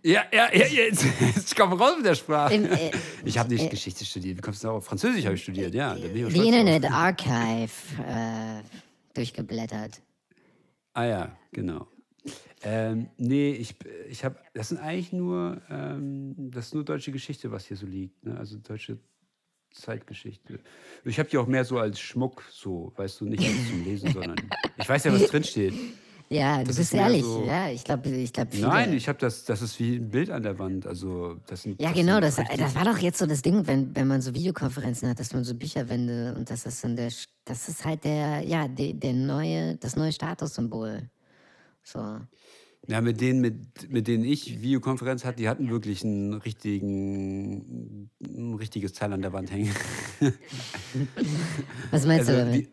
Ja, 0.03 0.23
ja, 0.31 0.53
ja, 0.53 0.65
jetzt, 0.67 1.05
jetzt 1.19 1.55
komm 1.55 1.73
raus 1.73 1.95
mit 1.97 2.05
der 2.05 2.15
Sprache. 2.15 2.53
Im, 2.53 2.65
äh, 2.65 2.91
ich 3.25 3.37
habe 3.37 3.53
nicht 3.53 3.69
Geschichte 3.69 4.05
studiert. 4.05 4.37
Wie 4.37 4.41
kommst 4.41 4.63
du 4.63 4.67
darauf? 4.67 4.85
Französisch 4.85 5.25
habe 5.25 5.35
ich 5.35 5.43
studiert, 5.43 5.73
ja. 5.73 5.95
Ich 5.95 6.03
The 6.03 6.19
stolz 6.19 6.33
drauf. 6.33 6.45
Internet 6.45 6.91
Archive 6.91 7.71
äh, 8.07 8.61
durchgeblättert. 9.13 10.01
Ah 10.93 11.05
ja, 11.05 11.37
genau. 11.51 11.87
Ähm, 12.63 13.09
nee, 13.17 13.51
ich, 13.51 13.75
ich 14.09 14.23
habe, 14.23 14.37
das 14.53 14.69
sind 14.69 14.79
eigentlich 14.79 15.13
nur, 15.13 15.61
ähm, 15.69 16.49
das 16.51 16.67
ist 16.67 16.73
nur 16.73 16.83
deutsche 16.83 17.11
Geschichte, 17.11 17.51
was 17.51 17.65
hier 17.65 17.77
so 17.77 17.85
liegt. 17.85 18.25
Ne? 18.25 18.37
Also 18.37 18.57
deutsche 18.57 18.97
Zeitgeschichte. 19.81 20.59
Ich 21.05 21.19
habe 21.19 21.29
die 21.29 21.37
auch 21.37 21.47
mehr 21.47 21.65
so 21.65 21.77
als 21.79 21.99
Schmuck, 21.99 22.43
so, 22.51 22.91
weißt 22.95 23.21
du, 23.21 23.25
nicht 23.25 23.43
als 23.43 23.67
zum 23.69 23.83
Lesen, 23.83 24.11
sondern 24.13 24.35
ich 24.77 24.87
weiß 24.87 25.03
ja, 25.05 25.13
was 25.13 25.27
drinsteht. 25.27 25.73
Ja, 26.29 26.57
du 26.57 26.65
Das 26.65 26.75
bist 26.75 26.79
ist 26.89 26.93
mehr 26.93 27.03
ehrlich. 27.03 27.23
so- 27.23 27.45
Ja, 27.47 27.69
ich 27.69 27.85
glaube, 27.85 28.09
ich 28.09 28.33
glaube. 28.33 28.57
Nein, 28.57 28.91
ich 28.91 29.07
habe 29.07 29.17
das, 29.17 29.45
das 29.45 29.61
ist 29.61 29.79
wie 29.79 29.95
ein 29.95 30.09
Bild 30.09 30.29
an 30.29 30.43
der 30.43 30.59
Wand. 30.59 30.85
Also, 30.85 31.37
das 31.47 31.61
sind, 31.63 31.81
ja, 31.81 31.87
das 31.89 31.97
genau, 31.97 32.13
sind 32.19 32.49
das, 32.49 32.57
das 32.57 32.75
war 32.75 32.83
doch 32.83 32.97
jetzt 32.97 33.17
so 33.19 33.25
das 33.25 33.41
Ding, 33.41 33.65
wenn, 33.65 33.95
wenn 33.95 34.07
man 34.07 34.21
so 34.21 34.33
Videokonferenzen 34.33 35.07
hat, 35.09 35.19
dass 35.21 35.31
man 35.31 35.45
so 35.45 35.55
Bücherwände 35.55 36.35
und 36.37 36.49
das 36.49 36.65
ist 36.65 36.83
dann 36.83 36.97
der, 36.97 37.13
das 37.45 37.69
ist 37.69 37.85
halt 37.85 38.03
der, 38.03 38.41
ja, 38.41 38.67
der, 38.67 38.91
der 38.93 39.13
neue, 39.13 39.77
das 39.77 39.95
neue 39.95 40.11
Statussymbol. 40.11 41.09
So. 41.83 42.19
Ja, 42.89 43.01
mit 43.01 43.19
denen, 43.19 43.41
mit, 43.41 43.91
mit 43.91 44.07
denen 44.07 44.23
ich 44.23 44.61
Videokonferenz 44.61 45.25
hatte, 45.25 45.37
die 45.37 45.49
hatten 45.49 45.69
wirklich 45.69 46.03
einen 46.05 46.33
richtigen, 46.33 48.09
ein 48.23 48.53
richtiges 48.55 48.93
Teil 48.93 49.11
an 49.11 49.21
der 49.21 49.33
Wand 49.33 49.51
hängen. 49.51 49.75
Was 51.91 52.05
meinst 52.05 52.29
du 52.29 52.33
Also, 52.33 52.45
damit? 52.45 52.55
die, 52.67 52.69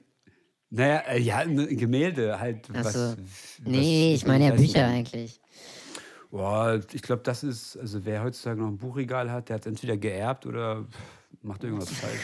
naja, 0.70 0.98
äh, 1.08 1.20
ja, 1.20 1.38
ein 1.38 1.56
Gemälde 1.76 2.38
halt. 2.38 2.68
Ach 2.72 2.84
was, 2.84 2.92
so. 2.92 2.98
was- 3.00 3.16
Nee, 3.64 4.14
ich 4.14 4.26
meine 4.26 4.46
ja 4.46 4.52
weiß 4.52 4.60
nicht. 4.60 4.72
Bücher 4.74 4.86
eigentlich. 4.86 5.40
Boah, 6.30 6.80
ich 6.92 7.02
glaube, 7.02 7.22
das 7.22 7.44
ist, 7.44 7.76
also 7.76 8.04
wer 8.04 8.24
heutzutage 8.24 8.60
noch 8.60 8.68
ein 8.68 8.76
Buchregal 8.78 9.30
hat, 9.30 9.48
der 9.48 9.56
hat 9.56 9.66
entweder 9.66 9.96
geerbt 9.96 10.46
oder 10.46 10.86
macht 11.44 11.62
irgendwas 11.62 11.88
falsch. 11.90 12.20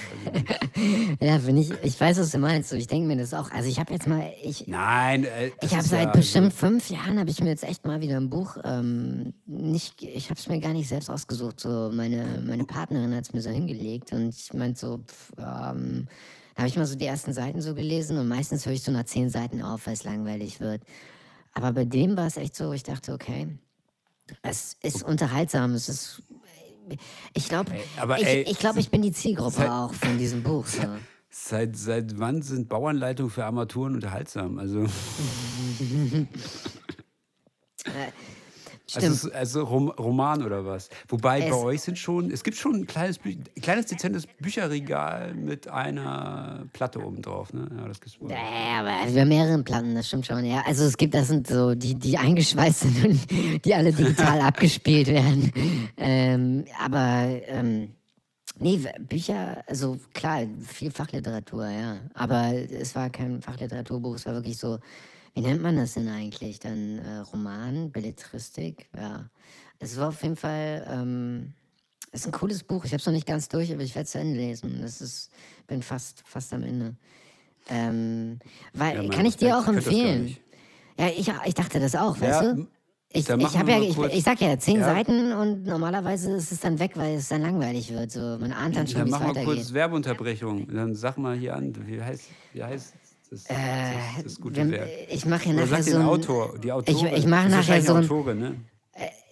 Ja, 1.20 1.44
wenn 1.46 1.56
ich, 1.56 1.70
ich 1.82 2.00
weiß, 2.00 2.18
was 2.18 2.30
du 2.30 2.38
meinst. 2.38 2.72
Ich 2.72 2.86
denke 2.86 3.06
mir 3.06 3.16
das 3.16 3.34
auch. 3.34 3.50
Also 3.50 3.68
ich 3.68 3.78
habe 3.78 3.92
jetzt 3.92 4.06
mal, 4.06 4.32
ich, 4.42 4.66
nein, 4.66 5.24
äh, 5.24 5.50
Ich 5.62 5.72
habe 5.74 5.86
seit 5.86 6.06
ja, 6.06 6.12
bestimmt 6.12 6.52
fünf 6.52 6.88
Jahren 6.90 7.18
habe 7.18 7.30
ich 7.30 7.40
mir 7.40 7.50
jetzt 7.50 7.64
echt 7.64 7.86
mal 7.86 8.00
wieder 8.00 8.16
ein 8.16 8.30
Buch 8.30 8.56
ähm, 8.64 9.34
nicht, 9.46 10.02
ich 10.02 10.30
habe 10.30 10.40
es 10.40 10.48
mir 10.48 10.60
gar 10.60 10.72
nicht 10.72 10.88
selbst 10.88 11.10
ausgesucht. 11.10 11.60
So 11.60 11.90
meine 11.92 12.42
meine 12.44 12.64
Partnerin 12.64 13.14
hat 13.14 13.24
es 13.24 13.32
mir 13.32 13.42
so 13.42 13.50
hingelegt 13.50 14.12
und 14.12 14.30
ich 14.30 14.52
meinte 14.54 14.80
so, 14.80 14.98
pff, 14.98 15.32
ähm, 15.38 16.08
da 16.54 16.62
habe 16.62 16.68
ich 16.68 16.76
mal 16.76 16.86
so 16.86 16.96
die 16.96 17.06
ersten 17.06 17.32
Seiten 17.32 17.60
so 17.60 17.74
gelesen 17.74 18.18
und 18.18 18.28
meistens 18.28 18.66
höre 18.66 18.72
ich 18.72 18.82
so 18.82 18.92
nach 18.92 19.04
zehn 19.04 19.30
Seiten 19.30 19.62
auf, 19.62 19.86
weil 19.86 19.94
es 19.94 20.04
langweilig 20.04 20.60
wird. 20.60 20.82
Aber 21.52 21.72
bei 21.72 21.84
dem 21.84 22.16
war 22.16 22.26
es 22.26 22.36
echt 22.36 22.56
so, 22.56 22.72
ich 22.72 22.82
dachte, 22.82 23.12
okay, 23.12 23.48
es 24.42 24.76
ist 24.82 25.02
unterhaltsam, 25.02 25.72
es 25.74 25.88
ist 25.88 26.22
ich 27.34 27.48
glaube, 27.48 27.72
ich, 28.18 28.26
ich, 28.50 28.58
glaub, 28.58 28.76
ich 28.76 28.90
bin 28.90 29.02
die 29.02 29.12
Zielgruppe 29.12 29.50
seit- 29.56 29.70
auch 29.70 29.92
von 29.94 30.18
diesem 30.18 30.42
Buch. 30.42 30.66
So. 30.66 30.82
Seit, 31.32 31.76
seit 31.76 32.18
wann 32.18 32.42
sind 32.42 32.68
Bauanleitungen 32.68 33.30
für 33.30 33.44
Armaturen 33.44 33.94
unterhaltsam? 33.94 34.58
Also, 34.58 34.84
Also, 38.96 39.08
es 39.12 39.24
ist- 39.24 39.34
also 39.34 39.64
Rom 39.64 39.88
Roman 39.90 40.42
oder 40.44 40.64
was? 40.64 40.88
Wobei 41.08 41.40
bei 41.40 41.46
Es- 41.48 41.54
euch 41.54 41.80
sind 41.82 41.98
schon, 41.98 42.30
es 42.30 42.42
gibt 42.44 42.56
schon 42.56 42.74
ein 42.76 42.86
kleines, 42.86 43.18
kleines 43.60 43.86
dezentes 43.86 44.26
Bücherregal 44.26 45.34
mit 45.34 45.68
einer 45.68 46.64
Platte 46.72 47.04
oben 47.04 47.22
drauf. 47.22 47.52
Ne? 47.52 47.68
Ja, 47.76 47.88
das 47.88 48.00
gibt's 48.00 48.18
bei 48.18 48.26
euch. 48.26 48.32
Ja, 48.32 48.80
aber 48.80 49.12
wir 49.14 49.20
haben 49.22 49.28
mehrere 49.28 49.62
Platten, 49.62 49.94
das 49.94 50.08
stimmt 50.08 50.26
schon. 50.26 50.44
Ja, 50.44 50.62
also 50.66 50.84
es 50.84 50.96
gibt, 50.96 51.14
das 51.14 51.28
sind 51.28 51.46
so 51.46 51.74
die, 51.74 51.94
die 51.94 52.16
eingeschweißt 52.18 52.80
sind 52.80 53.04
und 53.04 53.20
die 53.64 53.74
alle 53.74 53.92
digital 53.92 54.40
abgespielt 54.42 55.06
werden. 55.08 55.52
Ähm, 55.96 56.64
aber 56.84 57.28
ähm, 57.46 57.90
nee, 58.58 58.80
Bücher, 59.08 59.62
also 59.66 59.98
klar, 60.14 60.42
viel 60.66 60.90
Fachliteratur, 60.90 61.68
ja. 61.68 61.96
Aber 62.14 62.52
es 62.54 62.94
war 62.94 63.10
kein 63.10 63.40
Fachliteraturbuch, 63.40 64.14
es 64.16 64.26
war 64.26 64.34
wirklich 64.34 64.56
so, 64.58 64.78
wie 65.34 65.40
nennt 65.40 65.62
man 65.62 65.76
das 65.76 65.94
denn 65.94 66.08
eigentlich? 66.08 66.58
Dann 66.60 66.98
äh, 66.98 67.18
Roman, 67.18 67.90
Belletristik, 67.92 68.88
ja. 68.96 69.30
Es 69.78 69.96
war 69.96 70.08
auf 70.08 70.22
jeden 70.22 70.36
Fall. 70.36 70.86
Ähm, 70.90 71.54
es 72.12 72.20
ist 72.22 72.26
ein 72.26 72.32
cooles 72.32 72.64
Buch. 72.64 72.84
Ich 72.84 72.90
habe 72.90 73.00
es 73.00 73.06
noch 73.06 73.12
nicht 73.12 73.26
ganz 73.26 73.48
durch, 73.48 73.72
aber 73.72 73.82
ich 73.82 73.94
werde 73.94 74.04
es 74.04 74.10
zu 74.10 74.18
Ende 74.18 74.36
lesen. 74.36 74.80
Das 74.82 75.00
ist, 75.00 75.30
bin 75.68 75.80
fast, 75.82 76.22
fast 76.26 76.52
am 76.52 76.64
Ende. 76.64 76.96
Ähm, 77.68 78.40
weil, 78.74 79.04
Ja, 79.04 79.08
kann 79.10 79.26
ich 79.26 79.36
dir 79.36 79.56
auch 79.56 79.66
empfehlen. 79.66 80.36
Ja, 80.98 81.08
ich, 81.08 81.32
ich 81.46 81.54
dachte 81.54 81.78
das 81.78 81.94
auch, 81.94 82.16
Ja, 82.18 82.22
weißt 82.22 82.42
du? 82.42 82.66
Ich, 83.12 83.24
dann 83.24 83.40
ich, 83.40 83.56
hab 83.58 83.68
ja, 83.68 83.78
mal 83.78 83.84
ich, 83.84 83.98
ich 83.98 84.22
sag 84.22 84.40
ja, 84.40 84.56
zehn 84.58 84.80
Ja. 84.80 84.84
Seiten 84.84 85.32
und 85.32 85.64
normalerweise 85.64 86.30
ist 86.32 86.52
es 86.52 86.60
dann 86.60 86.78
weg, 86.78 86.92
weil 86.94 87.16
es 87.16 87.28
dann 87.28 87.42
langweilig 87.42 87.92
wird. 87.92 88.12
So, 88.12 88.20
man 88.20 88.52
ahnt 88.52 88.76
dann 88.76 88.86
schon, 88.86 88.98
Dann 89.00 89.06
wie 89.06 89.10
es 89.10 89.18
machen 89.18 89.34
wir 89.34 89.44
kurz 89.44 89.56
weitergeht. 89.56 89.74
Werbeunterbrechung. 89.74 90.68
Dann 90.68 90.94
sag 90.94 91.18
mal 91.18 91.36
hier 91.36 91.56
an, 91.56 91.74
wie 91.88 92.00
heißt, 92.00 92.24
wie 92.52 92.62
heißt 92.62 92.94
das, 93.30 93.44
das, 93.44 94.24
das 94.24 94.40
gute 94.40 94.56
Wenn, 94.56 94.72
Werk? 94.72 94.90
ich 95.08 95.24
mache 95.24 95.48
ja 95.48 95.54
nachher 95.54 95.82
so 95.82 95.96
ein, 95.96 96.02
Autor, 96.02 96.58
die 96.58 96.72
Autorin. 96.72 97.14
ich 97.14 97.26
mache 97.26 97.46
Ist 97.46 97.52
nachher 97.52 97.82
so 97.82 97.94
ein- 97.94 98.04
Autorin, 98.04 98.38
ne? 98.38 98.56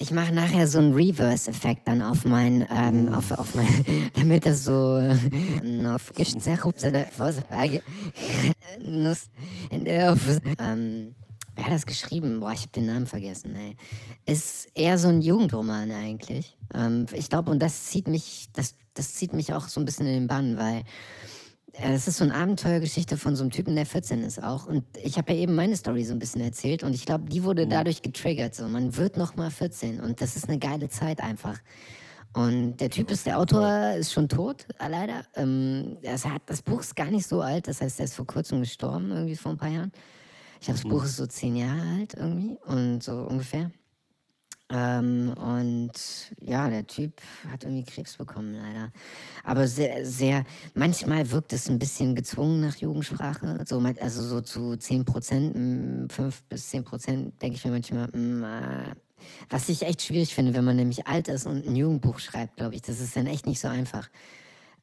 Ich 0.00 0.12
mache 0.12 0.32
nachher 0.32 0.68
so 0.68 0.78
einen 0.78 0.94
Reverse-Effekt 0.94 1.88
dann 1.88 2.00
auf 2.00 2.24
mein, 2.24 2.64
ähm, 2.70 3.12
auf, 3.12 3.32
auf 3.32 3.56
mein, 3.56 3.66
damit 4.14 4.46
das 4.46 4.62
so 4.64 4.96
äh, 4.98 5.16
auf 5.96 6.12
ähm, 10.58 11.14
Wer 11.56 11.64
hat 11.66 11.72
das 11.72 11.86
geschrieben? 11.86 12.38
Boah, 12.38 12.52
ich 12.52 12.60
habe 12.60 12.70
den 12.70 12.86
Namen 12.86 13.06
vergessen, 13.08 13.56
ey. 13.56 13.74
Ist 14.32 14.68
eher 14.76 14.96
so 14.96 15.08
ein 15.08 15.20
Jugendroman 15.22 15.90
eigentlich. 15.90 16.56
Ähm, 16.72 17.06
ich 17.12 17.28
glaube, 17.28 17.50
und 17.50 17.58
das 17.58 17.86
zieht 17.86 18.06
mich, 18.06 18.48
das, 18.52 18.76
das 18.94 19.14
zieht 19.14 19.32
mich 19.32 19.52
auch 19.52 19.66
so 19.66 19.80
ein 19.80 19.84
bisschen 19.84 20.06
in 20.06 20.12
den 20.14 20.26
Bann, 20.28 20.56
weil 20.56 20.82
äh, 20.82 20.84
Es 21.80 22.08
ist 22.08 22.16
so 22.16 22.24
eine 22.24 22.34
Abenteuergeschichte 22.34 23.16
von 23.16 23.36
so 23.36 23.44
einem 23.44 23.52
Typen, 23.52 23.76
der 23.76 23.86
14 23.86 24.24
ist 24.24 24.42
auch. 24.42 24.66
Und 24.66 24.84
ich 25.02 25.16
habe 25.16 25.32
ja 25.32 25.38
eben 25.38 25.54
meine 25.54 25.76
Story 25.76 26.04
so 26.04 26.12
ein 26.12 26.18
bisschen 26.18 26.40
erzählt 26.40 26.82
und 26.82 26.92
ich 26.92 27.06
glaube, 27.06 27.28
die 27.28 27.44
wurde 27.44 27.68
dadurch 27.68 28.02
getriggert. 28.02 28.54
So, 28.54 28.66
man 28.66 28.96
wird 28.96 29.16
noch 29.16 29.36
mal 29.36 29.50
14 29.50 30.00
und 30.00 30.20
das 30.20 30.34
ist 30.34 30.48
eine 30.48 30.58
geile 30.58 30.88
Zeit 30.88 31.20
einfach. 31.20 31.58
Und 32.32 32.78
der 32.78 32.90
Typ 32.90 33.10
ist, 33.10 33.26
der 33.26 33.38
Autor 33.38 33.92
ist 33.92 34.12
schon 34.12 34.28
tot, 34.28 34.66
äh, 34.80 34.88
leider. 34.88 35.24
Ähm, 35.36 35.98
das, 36.02 36.24
hat, 36.24 36.42
das 36.46 36.62
Buch 36.62 36.80
ist 36.80 36.96
gar 36.96 37.10
nicht 37.10 37.26
so 37.26 37.40
alt, 37.40 37.68
das 37.68 37.80
heißt, 37.80 38.00
er 38.00 38.04
ist 38.04 38.14
vor 38.14 38.26
kurzem 38.26 38.60
gestorben, 38.60 39.10
irgendwie 39.10 39.36
vor 39.36 39.52
ein 39.52 39.58
paar 39.58 39.70
Jahren. 39.70 39.92
Ich 40.60 40.66
glaube, 40.66 40.80
das 40.80 40.90
Buch 40.90 41.04
ist 41.04 41.16
so 41.16 41.26
zehn 41.26 41.54
Jahre 41.54 41.80
alt 41.80 42.14
irgendwie 42.14 42.58
und 42.66 43.02
so 43.02 43.12
ungefähr. 43.12 43.70
Ähm, 44.70 45.32
und 45.32 45.92
ja, 46.40 46.68
der 46.68 46.86
Typ 46.86 47.12
hat 47.50 47.64
irgendwie 47.64 47.84
Krebs 47.84 48.16
bekommen, 48.16 48.54
leider. 48.54 48.92
Aber 49.42 49.66
sehr, 49.66 50.04
sehr, 50.04 50.44
manchmal 50.74 51.30
wirkt 51.30 51.54
es 51.54 51.70
ein 51.70 51.78
bisschen 51.78 52.14
gezwungen 52.14 52.60
nach 52.60 52.76
Jugendsprache. 52.76 53.64
So, 53.66 53.78
also 53.78 54.22
so 54.22 54.40
zu 54.42 54.76
10 54.76 55.06
Prozent, 55.06 56.12
5 56.12 56.42
bis 56.44 56.68
10 56.68 56.84
Prozent, 56.84 57.40
denke 57.40 57.56
ich 57.56 57.64
mir 57.64 57.70
manchmal, 57.70 58.08
mm, 58.08 58.44
äh, 58.44 58.94
was 59.48 59.68
ich 59.70 59.82
echt 59.82 60.02
schwierig 60.02 60.34
finde, 60.34 60.52
wenn 60.54 60.64
man 60.64 60.76
nämlich 60.76 61.06
alt 61.06 61.28
ist 61.28 61.46
und 61.46 61.66
ein 61.66 61.74
Jugendbuch 61.74 62.18
schreibt, 62.18 62.56
glaube 62.56 62.74
ich. 62.74 62.82
Das 62.82 63.00
ist 63.00 63.16
dann 63.16 63.26
echt 63.26 63.46
nicht 63.46 63.60
so 63.60 63.68
einfach. 63.68 64.10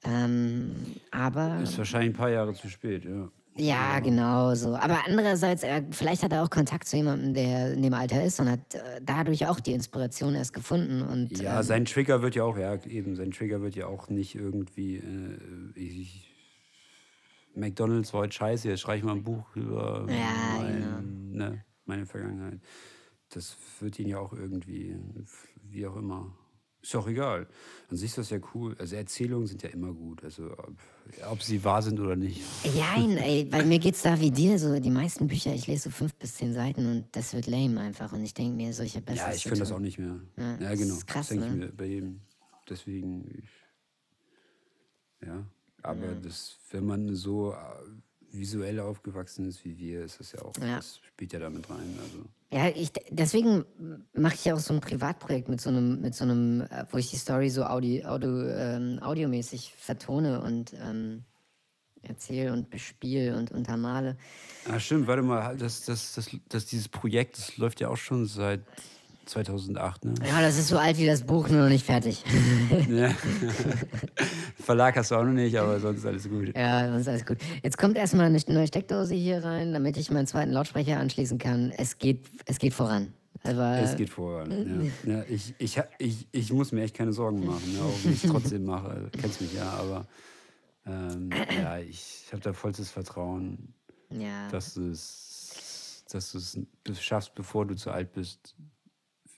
Ähm, 0.04 0.95
aber. 1.12 1.60
Ist 1.62 1.78
wahrscheinlich 1.78 2.10
ein 2.10 2.17
paar 2.17 2.30
Jahre 2.30 2.54
zu 2.54 2.69
spät, 2.69 3.06
ja. 3.06 3.30
Ja, 3.58 4.00
genau 4.02 4.54
so. 4.54 4.76
Aber 4.76 5.00
andererseits, 5.06 5.63
äh, 5.63 5.82
vielleicht 5.91 6.24
hat 6.24 6.34
er 6.34 6.44
auch 6.44 6.50
Kontakt 6.50 6.88
zu 6.88 6.98
jemandem, 6.98 7.34
der 7.34 7.74
in 7.74 7.82
dem 7.82 7.94
Alter 7.94 8.24
ist 8.24 8.39
und 8.41 8.50
hat 8.50 8.76
äh, 8.76 9.00
dadurch 9.02 9.48
auch 9.48 9.62
die 9.62 9.72
Inspiration 9.72 10.36
erst 10.36 10.54
gefunden. 10.54 11.02
Und, 11.02 11.38
Ja, 11.39 11.58
ähm, 11.58 11.63
sein 11.63 11.86
Trigger 11.86 12.22
wird 12.22 12.36
ja 12.36 12.44
auch, 12.44 12.58
ja, 12.58 12.76
eben, 12.86 13.15
sein 13.15 13.32
Trigger 13.32 13.62
wird 13.62 13.76
ja 13.76 13.88
auch 13.88 14.10
nicht 14.10 14.36
irgendwie, 14.36 14.98
äh, 14.98 15.80
ich, 15.80 16.30
McDonalds 17.56 18.13
war 18.13 18.22
heute 18.22 18.34
scheiße, 18.34 18.68
jetzt 18.68 18.82
schreibe 18.82 18.98
ich 18.98 19.04
mal 19.06 19.13
ein 19.13 19.24
Buch 19.24 19.56
über 19.56 20.06
Ja, 20.10 20.62
mein, 20.62 21.32
ne, 21.32 21.63
meine 21.86 22.06
Vergangenheit. 22.06 22.60
Das 23.30 23.56
wird 23.80 23.98
ihn 24.00 24.10
ja 24.10 24.20
auch 24.20 24.34
irgendwie, 24.34 24.98
wie 25.63 25.88
auch 25.88 25.96
immer. 25.96 26.36
Ist 26.86 26.93
ja 26.93 27.00
auch 27.00 27.08
egal. 27.08 27.48
An 27.89 27.98
sich 27.98 28.12
ist 28.12 28.19
das 28.19 28.30
ja 28.30 28.38
cool. 28.54 28.76
Also 28.78 28.95
Erzählungen 28.95 29.48
sind 29.48 29.63
ja 29.63 29.69
immer 29.69 29.91
gut. 29.91 30.24
Also 30.24 30.52
ob, 30.52 30.76
ob 31.32 31.41
sie 31.41 31.63
wahr 31.63 31.82
sind 31.82 32.00
oder 32.00 32.15
nicht. 32.15 32.41
Jein, 32.76 33.17
ey, 33.17 33.43
bei 33.45 33.65
mir 33.65 33.80
geht's 33.80 34.04
da 34.04 34.19
wie 34.21 34.30
dir, 34.30 34.60
so 34.60 34.80
die 34.80 34.91
meisten 34.91 35.28
Bücher, 35.28 35.52
ich 35.56 35.65
lese 35.65 35.86
so 35.86 35.89
fünf 35.89 36.13
bis 36.13 36.36
zehn 36.36 36.54
Seiten 36.54 36.86
und 36.86 37.08
das 37.13 37.34
wird 37.34 37.48
lame 37.48 37.82
einfach. 37.82 38.13
Und 38.13 38.24
ich 38.24 38.36
denke 38.36 38.56
mir, 38.56 38.71
solche 38.71 39.02
besser. 39.02 39.30
Ja, 39.30 39.34
ich 39.34 39.41
finde 39.41 39.62
das 39.62 39.71
auch 39.71 39.80
nicht 39.80 39.98
mehr. 39.98 40.19
Ja, 40.38 40.52
Ja, 40.60 40.69
das 40.69 40.80
genau. 40.80 40.93
ist 40.93 41.08
krass, 41.08 41.28
das 41.30 41.38
denke 41.39 41.45
ne? 41.48 41.54
ich 41.65 41.71
mir 41.71 41.76
bei 41.76 41.86
jedem. 41.86 42.21
Deswegen, 42.69 43.32
ich, 43.36 43.50
ja. 45.28 45.43
Aber 45.82 46.13
das, 46.21 46.58
wenn 46.69 46.86
man 46.86 47.15
so 47.15 47.54
äh, 47.54 47.56
visuell 48.32 48.80
aufgewachsen 48.80 49.48
ist 49.48 49.65
wie 49.65 49.76
wir, 49.80 50.06
ist 50.06 50.19
das 50.19 50.34
ja 50.34 50.41
auch, 50.43 50.54
Ja. 50.60 50.76
das 50.76 51.00
spielt 51.00 51.34
ja 51.34 51.39
damit 51.39 51.67
rein. 51.67 51.98
Also. 52.00 52.26
Ja, 52.56 52.70
ich, 52.70 52.94
deswegen 53.10 53.65
mache 54.13 54.36
ich 54.36 54.46
ja 54.46 54.54
auch 54.54 54.60
so 54.60 54.74
ein 54.74 54.80
Privatprojekt 54.80 55.50
mit 55.50 55.60
so 55.60 55.70
einem, 55.70 56.00
mit 56.00 56.15
so 56.15 56.24
einem, 56.24 56.62
äh, 56.62 56.86
wo 56.89 56.98
ich 56.98 57.10
die 57.10 57.18
Story 57.18 57.50
so 57.50 57.65
Audi, 57.65 58.06
Audio, 58.06 58.48
ähm, 58.48 58.98
audiomäßig 59.02 59.74
vertone 59.78 60.39
und 60.39 60.74
ähm, 60.82 61.26
erzähle 62.02 62.54
und 62.54 62.70
bespiele 62.70 63.36
und 63.36 63.52
untermale. 63.52 64.15
Ah, 64.70 64.80
stimmt, 64.80 65.06
warte 65.08 65.22
mal, 65.22 65.58
das, 65.58 65.84
das, 65.84 66.13
das, 66.13 66.30
das, 66.48 66.65
dieses 66.65 66.88
Projekt, 66.88 67.38
das 67.38 67.58
läuft 67.58 67.82
ja 67.82 67.89
auch 67.89 67.98
schon 67.98 68.26
seit 68.26 68.62
2008, 69.26 70.06
ne? 70.06 70.14
Ja, 70.28 70.42
das 70.42 70.58
ist 70.58 70.68
so 70.68 70.78
alt 70.78 70.98
wie 70.98 71.06
das 71.06 71.24
Buch, 71.24 71.50
nur 71.50 71.64
noch 71.64 71.70
nicht 71.70 71.86
fertig. 71.86 72.24
Ja. 72.90 73.10
Verlag 74.60 74.96
hast 74.96 75.12
du 75.12 75.16
auch 75.16 75.24
noch 75.24 75.34
nicht, 75.34 75.58
aber 75.58 75.80
sonst 75.80 76.06
alles 76.06 76.30
gut. 76.30 76.56
Ja, 76.56 76.92
sonst 76.92 77.08
alles 77.08 77.26
gut. 77.26 77.38
Jetzt 77.64 77.78
kommt 77.78 77.98
erstmal 77.98 78.26
eine 78.26 78.40
neue 78.48 78.68
Steckdose 78.68 79.16
hier 79.16 79.44
rein, 79.44 79.74
damit 79.74 79.98
ich 79.98 80.12
meinen 80.12 80.28
zweiten 80.28 80.52
Lautsprecher 80.52 80.98
anschließen 80.98 81.38
kann. 81.38 81.72
Es 81.78 81.98
geht, 81.98 82.26
es 82.46 82.60
geht 82.60 82.74
voran. 82.74 83.14
Aber 83.44 83.80
Es 83.80 83.96
geht 83.96 84.10
voran. 84.10 84.92
Ja. 85.06 85.14
Ja, 85.16 85.24
ich, 85.30 85.54
ich, 85.58 85.80
ich, 86.00 86.28
ich 86.32 86.54
muss 86.54 86.72
mir 86.72 86.84
echt 86.84 86.96
keine 86.96 87.14
Sorgen 87.14 87.46
machen, 87.46 87.74
ne, 87.74 87.80
auch 87.82 88.04
wenn 88.04 88.14
ich 88.14 88.24
es 88.24 88.30
trotzdem 88.30 88.66
mache. 88.66 88.90
Also, 88.90 89.08
Du 89.08 89.20
kennst 89.20 89.42
mich 89.42 89.54
ja, 89.54 89.70
aber 89.72 90.06
ähm, 90.86 91.30
ja, 91.32 91.80
ich 91.80 92.28
habe 92.32 92.42
da 92.42 92.54
vollstes 92.54 92.90
Vertrauen, 92.92 93.74
ja. 94.12 94.50
dass 94.50 94.74
du 94.74 94.90
es 94.90 96.04
dass 96.12 96.32
du 96.32 96.38
es 96.92 97.04
schaffst, 97.04 97.34
bevor 97.36 97.66
du 97.66 97.76
zu 97.76 97.92
alt 97.92 98.14
bist, 98.14 98.56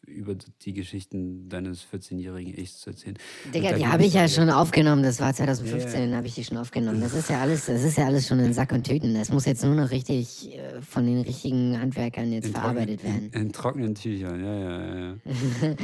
über 0.08 0.36
die 0.62 0.74
Geschichten 0.74 1.50
deines 1.50 1.86
14-jährigen 1.86 2.58
Ichs 2.58 2.80
zu 2.80 2.90
erzählen. 2.92 3.18
Digga, 3.54 3.74
die 3.74 3.86
habe 3.86 4.06
ich 4.06 4.14
ja 4.14 4.28
schon 4.28 4.50
aufgenommen. 4.50 5.04
Das 5.04 5.20
war 5.20 5.34
2015, 5.34 6.16
habe 6.16 6.28
ich 6.28 6.36
die 6.36 6.44
schon 6.46 6.58
aufgenommen. 6.58 7.02
Das 7.02 7.14
ist 7.14 7.30
ja 7.30 7.42
alles, 7.42 7.66
das 7.66 7.84
ist 7.84 7.98
ja 7.98 8.06
alles 8.06 8.28
schon 8.28 8.40
in 8.40 8.54
Sack 8.54 8.72
und 8.72 8.86
Tüten. 8.86 9.14
Das 9.14 9.30
muss 9.30 9.46
jetzt 9.46 9.64
nur 9.64 9.76
noch 9.76 9.92
richtig 9.92 10.56
äh, 10.56 10.82
von 10.82 11.06
den 11.06 11.22
richtigen 11.22 11.80
Handwerkern 11.80 12.32
jetzt 12.32 12.48
in 12.48 12.54
verarbeitet 12.54 13.02
trockenen- 13.02 13.14
werden. 13.14 13.32
In, 13.34 13.42
in 13.42 13.52
trockenen 13.52 13.96
Tüchern, 13.96 14.44
ja, 14.44 14.56
ja, 14.60 15.00
ja. 15.00 15.16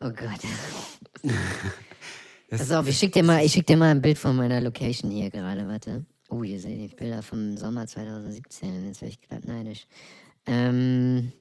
Oh 0.00 0.10
Gott. 0.10 0.40
Pass 2.50 2.70
auf, 2.70 2.88
ich 2.88 2.96
schick 2.96 3.12
dir 3.12 3.22
mal, 3.24 3.44
ich 3.44 3.52
schick 3.52 3.66
dir 3.66 3.76
mal 3.76 3.90
ein 3.90 4.00
Bild 4.02 4.18
von 4.18 4.36
meiner 4.36 4.60
Location 4.60 5.10
hier 5.10 5.30
gerade, 5.30 5.66
warte. 5.66 6.04
Oh, 6.30 6.42
hier 6.44 6.60
seht 6.60 6.78
ihr 6.78 6.88
die 6.88 6.94
Bilder 6.94 7.22
vom 7.22 7.56
Sommer 7.56 7.86
2017. 7.86 8.86
Jetzt 8.86 9.02
werde 9.02 9.14
ich 9.14 9.20
gerade 9.28 9.46
neidisch. 9.46 9.86
Ähm, 10.46 11.32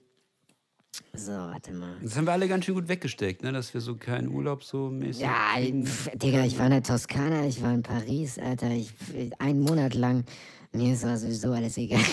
so, 1.14 1.32
warte 1.32 1.74
mal. 1.74 1.96
Das 2.02 2.16
haben 2.16 2.26
wir 2.26 2.32
alle 2.34 2.48
ganz 2.48 2.66
schön 2.66 2.76
gut 2.76 2.88
weggesteckt, 2.88 3.44
ne? 3.44 3.52
dass 3.52 3.74
wir 3.74 3.82
so 3.82 3.96
keinen 3.96 4.28
Urlaub 4.30 4.64
so 4.64 4.90
mäßig. 4.90 5.24
Ja, 5.24 5.56
pf, 5.58 6.10
Digga, 6.16 6.44
ich 6.46 6.58
war 6.58 6.66
in 6.66 6.72
der 6.72 6.84
Toskana, 6.84 7.46
ich 7.46 7.62
war 7.62 7.74
in 7.74 7.84
Paris, 7.84 8.38
Alter. 8.40 8.70
Ich, 8.72 8.92
einen 9.40 9.62
Monat 9.62 9.94
lang. 9.94 10.24
Mir 10.72 10.94
ist 10.94 11.04
aber 11.04 11.18
sowieso 11.18 11.52
alles 11.52 11.78
egal. 11.78 12.00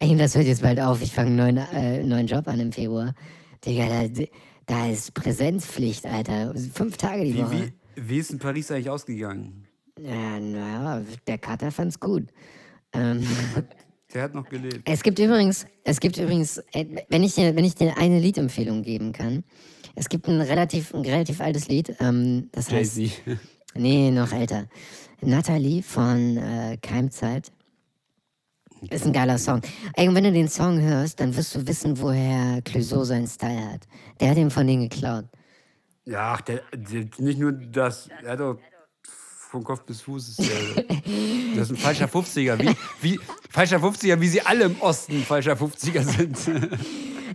Ey, 0.00 0.16
das 0.16 0.34
hört 0.34 0.46
jetzt 0.46 0.62
bald 0.62 0.80
auf. 0.80 1.00
Ich 1.02 1.12
fange 1.12 1.28
einen 1.28 1.36
neuen, 1.36 1.56
äh, 1.72 2.02
neuen 2.02 2.26
Job 2.26 2.48
an 2.48 2.58
im 2.60 2.72
Februar. 2.72 3.14
Digga, 3.64 3.86
da, 3.88 4.24
da 4.66 4.90
ist 4.90 5.14
Präsenzpflicht, 5.14 6.04
Alter. 6.06 6.54
Fünf 6.74 6.96
Tage 6.96 7.24
die 7.24 7.34
Wie, 7.34 7.42
Woche. 7.42 7.72
wie, 7.94 8.08
wie 8.08 8.18
ist 8.18 8.30
in 8.32 8.38
Paris 8.38 8.70
eigentlich 8.70 8.90
ausgegangen? 8.90 9.66
Ja, 10.00 10.40
naja, 10.40 11.02
der 11.28 11.38
Kater 11.38 11.70
fand's 11.70 12.00
gut. 12.00 12.24
Ähm, 12.92 13.24
Der 14.14 14.22
hat 14.22 14.34
noch 14.34 14.48
gelebt. 14.48 14.88
Es 14.88 15.02
gibt 15.02 15.18
übrigens, 15.18 15.66
es 15.82 15.98
gibt 15.98 16.16
übrigens, 16.16 16.58
äh, 16.72 16.86
wenn 17.08 17.24
ich 17.24 17.34
dir, 17.34 17.56
wenn 17.56 17.64
ich 17.64 17.74
dir 17.74 17.98
eine 17.98 18.20
Liedempfehlung 18.20 18.82
geben 18.82 19.12
kann, 19.12 19.42
es 19.96 20.08
gibt 20.08 20.28
ein 20.28 20.40
relativ, 20.40 20.94
ein 20.94 21.02
relativ 21.02 21.40
altes 21.40 21.66
Lied, 21.68 21.96
ähm, 22.00 22.48
das 22.52 22.70
heißt, 22.70 23.00
nee, 23.74 24.10
noch 24.12 24.32
älter. 24.32 24.68
Natalie 25.20 25.82
von 25.82 26.36
äh, 26.36 26.78
Keimzeit. 26.80 27.50
Ist 28.90 29.06
ein 29.06 29.12
geiler 29.12 29.38
Song. 29.38 29.62
Ey, 29.94 30.08
und 30.08 30.14
wenn 30.14 30.24
du 30.24 30.32
den 30.32 30.48
Song 30.48 30.80
hörst, 30.80 31.18
dann 31.18 31.34
wirst 31.34 31.54
du 31.54 31.66
wissen, 31.66 31.98
woher 31.98 32.60
Clouseau 32.62 33.02
seinen 33.04 33.26
Style 33.26 33.72
hat. 33.72 33.88
Der 34.20 34.30
hat 34.30 34.36
ihn 34.36 34.50
von 34.50 34.66
denen 34.66 34.90
geklaut. 34.90 35.24
Ja, 36.04 36.34
ach, 36.34 36.42
der, 36.42 36.60
der, 36.74 37.06
nicht 37.18 37.38
nur 37.38 37.52
das, 37.52 38.10
er 38.22 38.32
hat 38.32 38.40
auch 38.42 38.58
von 39.54 39.62
Kopf 39.62 39.84
bis 39.84 40.00
Fuß 40.00 40.30
ist 40.30 40.40
der, 40.40 40.82
das 41.54 41.70
ist 41.70 41.76
ein 41.76 41.76
falscher 41.76 42.06
50er. 42.06 42.58
Wie, 42.58 42.74
wie, 43.02 43.20
falscher 43.50 43.76
50er, 43.76 44.20
wie 44.20 44.26
sie 44.26 44.40
alle 44.40 44.64
im 44.64 44.80
Osten 44.80 45.22
falscher 45.22 45.52
50er 45.52 46.02
sind. 46.02 46.36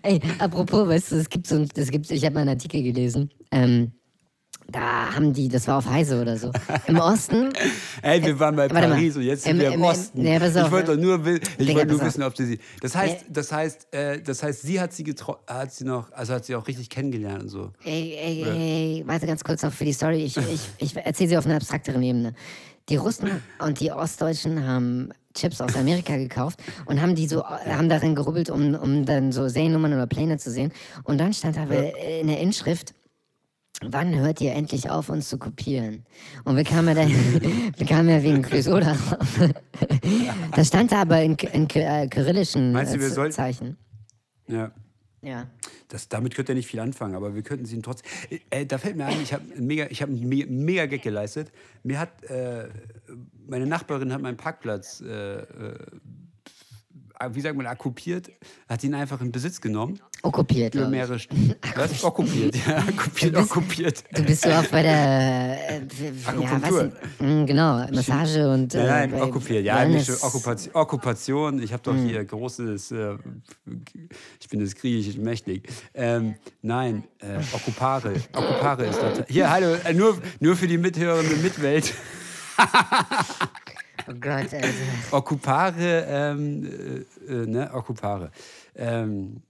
Ey, 0.02 0.20
apropos, 0.38 0.86
weißt 0.86 1.14
du, 1.14 1.16
es 1.16 1.30
gibt 1.30 1.48
so 1.48 1.56
ein, 1.56 1.70
es 1.74 1.90
gibt, 1.90 2.12
ich 2.12 2.26
habe 2.26 2.34
mal 2.34 2.42
einen 2.42 2.50
Artikel 2.50 2.84
gelesen. 2.84 3.30
Ähm, 3.52 3.94
da 4.72 5.14
haben 5.16 5.34
die, 5.34 5.48
das 5.48 5.68
war 5.68 5.78
auf 5.78 5.90
Heise 5.90 6.22
oder 6.22 6.38
so. 6.38 6.52
Im 6.88 6.98
Osten. 7.00 7.50
Ey, 8.02 8.24
wir 8.24 8.40
waren 8.40 8.56
bei 8.56 8.70
Warte 8.70 8.88
mal. 8.88 8.96
Paris 8.96 9.16
und 9.16 9.24
jetzt 9.24 9.44
sind 9.44 9.54
Im- 9.54 9.60
wir 9.60 9.68
im 9.68 9.74
im- 9.76 9.84
Osten. 9.84 10.22
nee, 10.22 10.40
pass 10.40 10.56
auf, 10.56 10.66
ich 10.68 10.72
wollte 10.72 10.98
nur, 10.98 11.26
ich 11.26 11.40
Digga, 11.58 11.74
wollte 11.76 11.88
nur 11.88 12.00
auf. 12.02 12.06
wissen, 12.08 12.24
ob 12.24 12.38
sie 12.38 12.46
sie. 12.46 12.60
Das 12.82 12.96
heißt, 12.96 13.26
das 13.30 13.52
heißt, 13.52 13.88
äh, 13.94 14.22
das 14.22 14.44
heißt, 14.44 14.62
sie 14.62 14.80
hat 14.80 14.94
sie 14.94 15.04
hat 15.48 15.74
sie 15.74 15.84
noch, 15.86 16.12
also 16.12 16.34
hat 16.34 16.46
sie 16.46 16.56
auch 16.56 16.68
richtig 16.68 16.90
kennengelernt 16.90 17.44
und 17.44 17.50
so. 17.50 17.72
Ey, 17.84 18.16
ey, 18.22 18.44
ey, 18.44 19.04
warte 19.08 19.26
ganz 19.28 19.44
kurz 19.44 19.64
noch 19.64 19.74
für 19.74 19.86
die 19.86 19.94
Story. 19.94 20.24
Ich, 20.24 20.38
ich, 20.38 20.62
ich 20.78 20.96
erzähle 20.98 21.30
sie 21.30 21.38
auf 21.38 21.46
einer 21.46 21.56
abstrakteren 21.56 22.02
Ebene. 22.04 22.34
Die 22.90 22.96
Russen 22.96 23.30
und 23.60 23.80
die 23.80 23.92
Ostdeutschen 23.92 24.66
haben 24.66 25.10
Chips 25.36 25.62
aus 25.62 25.76
Amerika 25.76 26.18
gekauft 26.18 26.60
und 26.86 27.00
haben 27.02 27.14
die 27.14 27.28
so, 27.28 27.46
haben 27.46 27.88
darin 27.88 28.16
gerubbelt, 28.16 28.50
um, 28.50 28.74
um 28.74 29.06
dann 29.06 29.32
so 29.32 29.48
Seriennummern 29.48 29.94
oder 29.94 30.08
Pläne 30.08 30.38
zu 30.40 30.50
sehen. 30.50 30.72
Und 31.04 31.20
dann 31.20 31.32
stand 31.34 31.58
aber 31.60 31.94
in 32.20 32.28
der 32.28 32.40
Inschrift, 32.40 32.96
wann 33.82 34.16
hört 34.16 34.42
ihr 34.42 34.54
endlich 34.54 34.90
auf, 34.90 35.10
uns 35.10 35.30
zu 35.30 35.38
kopieren? 35.38 36.06
Und 36.44 36.56
wir 36.56 36.64
kamen 36.64 36.88
ja, 36.98 37.06
da, 37.06 37.10
wir 37.78 37.88
kamen 37.88 38.10
ja 38.10 38.22
wegen 38.24 38.42
Clouseau 38.42 38.80
darauf. 38.80 39.40
Das 40.56 40.68
stand 40.68 40.92
da 40.92 41.02
aber 41.02 41.22
in, 41.22 41.36
in 41.36 41.70
äh, 41.72 42.08
kyrillischen 42.08 42.72
Meinst 42.72 42.94
du, 42.96 43.00
wir 43.00 43.08
äh, 43.08 43.12
sollten- 43.12 43.34
Zeichen. 43.34 43.78
Ja. 44.48 44.72
Ja. 45.22 45.48
Das, 45.90 46.08
damit 46.08 46.34
könnt 46.36 46.50
ihr 46.50 46.56
nicht 46.56 46.68
viel 46.68 46.80
anfangen, 46.80 47.16
aber 47.16 47.36
wir 47.36 47.42
könnten 47.42 47.66
sie 47.66 47.82
trotzdem. 47.82 48.10
Äh, 48.50 48.66
da 48.66 48.78
fällt 48.78 48.96
mir 48.96 49.06
ein, 49.06 49.22
ich 49.22 49.34
habe 49.34 49.44
mega, 49.58 49.88
ich 49.90 50.02
habe 50.02 50.12
einen 50.14 50.64
mega, 50.64 50.86
Gag 50.86 51.02
geleistet. 51.02 51.52
Mir 51.84 52.00
hat 52.00 52.24
äh, 52.24 52.70
meine 53.48 53.66
Nachbarin 53.66 54.14
hat 54.14 54.22
meinen 54.22 54.38
Parkplatz, 54.38 55.02
äh, 55.02 55.40
äh, 55.40 55.76
wie 57.32 57.42
sagt 57.42 57.56
man, 57.56 57.68
okkupiert, 57.68 58.32
hat 58.68 58.84
ihn 58.84 58.94
einfach 58.94 59.20
in 59.22 59.32
Besitz 59.32 59.60
genommen. 59.60 60.00
Okkupiert, 60.22 60.74
Für 60.74 60.88
mehrere. 60.88 61.20
Was? 61.76 62.04
Okkupiert, 62.04 62.56
ja, 62.56 62.84
okkupiert, 62.90 63.36
okkupiert. 63.36 64.04
Du 64.14 64.24
bist 64.24 64.44
so 64.44 64.50
auch 64.50 64.66
bei 64.68 64.84
der 64.84 65.70
äh, 65.70 65.80
ja, 65.80 66.62
was, 66.62 66.86
mm, 67.20 67.46
genau, 67.46 67.86
Massage 67.92 68.50
und 68.50 68.74
äh, 68.74 68.78
Nein, 68.78 68.88
nein, 68.88 69.12
bei 69.12 69.24
okkupiert. 69.24 69.66
Ja, 69.66 69.86
Okkupation. 70.22 70.76
Okkupation. 70.76 71.62
Ich 71.62 71.74
habe 71.74 71.84
doch 71.84 71.96
hier 71.96 72.24
großes, 72.24 72.92
äh, 72.92 73.18
ich 74.40 74.50
bin 74.50 74.60
das 74.60 74.76
griechisch 74.76 75.18
mächtig. 75.18 75.70
Ähm, 75.94 76.36
nein, 76.62 77.04
äh, 77.20 77.40
Okkupare. 77.54 78.14
Okkupare 78.34 78.86
ist 78.86 79.02
das. 79.02 79.24
Hier, 79.28 79.50
hallo, 79.50 79.76
äh, 79.84 79.94
nur, 79.94 80.18
nur 80.40 80.56
für 80.56 80.68
die 80.68 80.78
mithörende 80.78 81.36
Mitwelt. 81.38 81.94
Oh 84.10 84.16
Gott, 84.20 84.54
also, 84.54 84.68
Okkupare, 85.12 86.06
ähm, 86.08 86.64
äh, 86.64 87.32
äh, 87.32 87.46
ne, 87.46 87.70
Okkupare. 87.74 88.32
Ähm, 88.76 89.44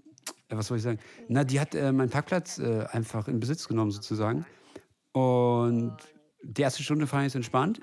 äh, 0.49 0.57
was 0.57 0.67
soll 0.67 0.77
ich 0.77 0.83
sagen? 0.83 0.99
Na, 1.29 1.45
die 1.45 1.59
hat 1.59 1.75
äh, 1.75 1.91
meinen 1.93 2.09
Parkplatz 2.09 2.59
äh, 2.59 2.85
einfach 2.91 3.27
in 3.29 3.39
Besitz 3.39 3.67
genommen, 3.67 3.91
sozusagen. 3.91 4.45
Und 5.13 5.95
die 6.43 6.61
erste 6.61 6.83
Stunde 6.83 7.07
fand 7.07 7.23
ich 7.23 7.27
es 7.27 7.35
entspannt. 7.35 7.79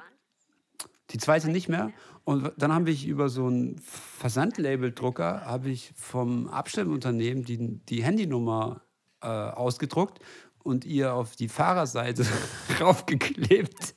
Die 1.10 1.18
zweite 1.18 1.48
nicht 1.48 1.68
mehr. 1.68 1.92
Und 2.24 2.52
dann 2.58 2.72
habe 2.72 2.90
ich 2.90 3.06
über 3.06 3.28
so 3.28 3.46
einen 3.46 3.78
Versandlabeldrucker 3.78 5.46
habe 5.46 5.70
ich 5.70 5.92
vom 5.96 6.48
Abstellunternehmen 6.48 7.44
die, 7.44 7.80
die 7.86 8.02
Handynummer 8.02 8.82
äh, 9.22 9.28
ausgedruckt 9.28 10.18
und 10.62 10.84
ihr 10.84 11.14
auf 11.14 11.36
die 11.36 11.48
Fahrerseite 11.48 12.26
raufgeklebt. 12.80 13.94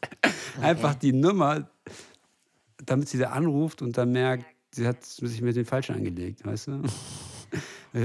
Einfach 0.61 0.93
die 0.95 1.13
Nummer, 1.13 1.69
damit 2.89 3.08
sie 3.08 3.17
da 3.17 3.30
anruft 3.30 3.82
und 3.82 3.97
dann 3.97 4.12
merkt, 4.12 4.45
sie 4.71 4.88
hat 4.88 5.04
sich 5.04 5.41
mit 5.41 5.56
den 5.56 5.65
Falschen 5.65 5.95
angelegt, 5.95 6.45
weißt 6.45 6.67
du? 6.67 6.82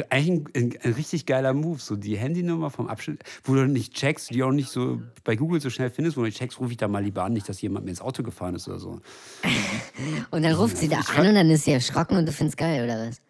Eigentlich 0.09 0.57
ein, 0.57 0.75
ein, 0.83 0.93
richtig 0.95 1.27
geiler 1.27 1.53
Move, 1.53 1.79
so 1.79 1.97
die 1.97 2.17
Handynummer 2.17 2.71
vom 2.71 2.87
Abschnitt, 2.89 3.23
wo 3.45 3.55
du 3.55 3.67
nicht 3.67 3.93
checkst, 3.95 4.31
die 4.31 4.43
auch 4.43 4.51
nicht 4.51 4.71
so 4.71 5.03
bei 5.25 5.37
Google 5.37 5.61
so 5.61 5.69
schnell 5.69 5.91
findest, 5.91 6.17
wo 6.17 6.23
du 6.23 6.27
nicht 6.27 6.39
checkst, 6.39 6.59
rufe 6.59 6.73
ich 6.73 6.79
da 6.79 6.89
mal 6.89 7.03
lieber 7.03 7.23
an, 7.25 7.35
nicht, 7.35 7.49
dass 7.49 7.61
jemand 7.61 7.85
mir 7.85 7.91
ins 7.91 8.01
Auto 8.01 8.23
gefahren 8.23 8.55
ist 8.55 8.67
oder 8.67 8.79
so. 8.79 9.01
und 10.31 10.43
dann 10.43 10.55
ruft 10.55 10.79
sie 10.79 10.89
da 10.89 11.01
an 11.01 11.29
und 11.29 11.35
dann 11.35 11.51
ist 11.51 11.65
sie 11.65 11.73
erschrocken 11.73 12.17
und 12.17 12.27
du 12.27 12.33
findest 12.33 12.57
geil, 12.57 12.85
oder 12.85 13.09
was? 13.09 13.21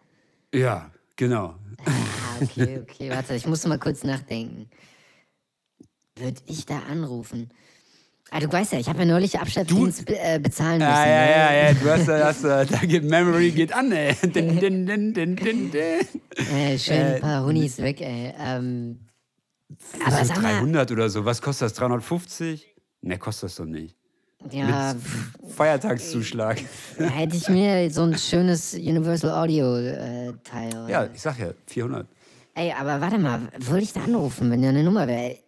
Ja, 0.55 0.93
genau. 1.17 1.57
Ah, 1.85 2.41
okay, 2.41 2.81
okay, 2.83 3.11
warte, 3.11 3.35
ich 3.35 3.47
muss 3.47 3.67
mal 3.67 3.79
kurz 3.79 4.05
nachdenken. 4.05 4.71
Würde 6.17 6.41
ich 6.47 6.67
da 6.67 6.79
anrufen? 6.89 7.51
Ah, 8.31 8.41
du 8.41 8.51
weißt 8.51 8.73
ja, 8.73 8.79
ich 8.79 8.89
habe 8.89 9.01
ja 9.01 9.05
neulich 9.05 9.39
Abschleppdienst 9.39 10.07
be 10.07 10.19
äh, 10.19 10.39
bezahlen 10.41 10.79
müssen. 10.79 10.91
Ja, 10.91 11.07
ja, 11.07 11.25
ne? 11.25 11.31
ja, 11.31 11.53
ja, 11.69 11.75
du 11.75 11.91
hast, 11.91 12.09
da, 12.09 12.25
hast, 12.27 12.45
da 12.45 12.65
geht 12.65 13.05
Memory 13.05 13.51
geht 13.53 13.73
an, 13.73 13.93
ey. 13.93 14.15
Din, 14.23 14.59
din, 14.59 14.87
din, 14.87 15.13
din, 15.15 15.37
din, 15.37 15.71
din. 15.71 16.01
Äh, 16.53 16.79
schön 16.79 16.97
ein 16.97 17.21
paar 17.21 17.45
Hunis 17.45 17.79
weg, 17.79 18.01
ey. 18.01 18.35
Ähm, 18.39 18.99
aber 20.05 20.19
So 20.19 20.25
sag 20.25 20.43
mal, 20.43 20.55
300 20.55 20.91
oder 20.91 21.09
so, 21.11 21.25
was 21.25 21.41
kostet 21.41 21.67
das? 21.67 21.75
350? 21.75 22.67
Ne, 23.03 23.19
kostet 23.19 23.51
das 23.51 23.57
doch 23.57 23.67
nicht. 23.67 23.95
ja, 24.51 24.95
Feiertagszuschlag. 25.57 26.61
da 26.99 27.05
hätte 27.05 27.37
ich 27.37 27.49
mir 27.49 27.91
so 27.91 28.03
ein 28.03 28.19
schönes 28.19 28.75
Universal 28.75 29.31
Audio 29.31 29.77
äh, 29.77 30.33
Teil. 30.43 30.87
Ja, 30.89 31.09
ich 31.13 31.21
sag 31.21 31.39
ja, 31.39 31.51
400. 31.67 32.07
Ey, 32.55 32.73
aber 32.73 33.01
warte 33.01 33.19
mal, 33.19 33.49
würde 33.59 33.83
ich 33.83 33.93
da 33.93 34.05
anrufen, 34.05 34.51
wenn 34.51 34.63
da 34.63 34.69
eine 34.69 34.85
Nummer 34.85 35.09
wäre? 35.09 35.39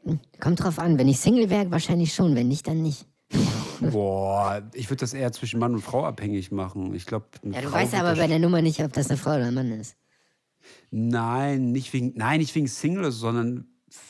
Kommt 0.40 0.62
drauf 0.62 0.78
an, 0.78 0.98
wenn 0.98 1.06
ich 1.08 1.20
Single 1.20 1.50
wäre, 1.50 1.70
wahrscheinlich 1.70 2.12
schon, 2.12 2.34
wenn 2.34 2.48
nicht, 2.48 2.66
dann 2.66 2.82
nicht. 2.82 3.06
Boah, 3.80 4.62
ich 4.74 4.90
würde 4.90 5.00
das 5.00 5.14
eher 5.14 5.30
zwischen 5.32 5.60
Mann 5.60 5.74
und 5.74 5.82
Frau 5.82 6.04
abhängig 6.04 6.50
machen. 6.50 6.94
Ich 6.94 7.06
glaube, 7.06 7.26
Ja, 7.44 7.60
du 7.60 7.70
weißt 7.70 7.92
ja 7.92 8.00
aber 8.00 8.16
bei 8.16 8.26
der 8.26 8.38
Nummer 8.38 8.60
nicht, 8.60 8.82
ob 8.82 8.92
das 8.92 9.08
eine 9.08 9.18
Frau 9.18 9.32
oder 9.36 9.46
ein 9.46 9.54
Mann 9.54 9.70
ist. 9.72 9.96
Nein, 10.90 11.70
nicht 11.72 11.92
wegen, 11.92 12.12
nein, 12.16 12.40
nicht 12.40 12.54
wegen 12.54 12.66
Single, 12.66 13.12
sondern 13.12 13.66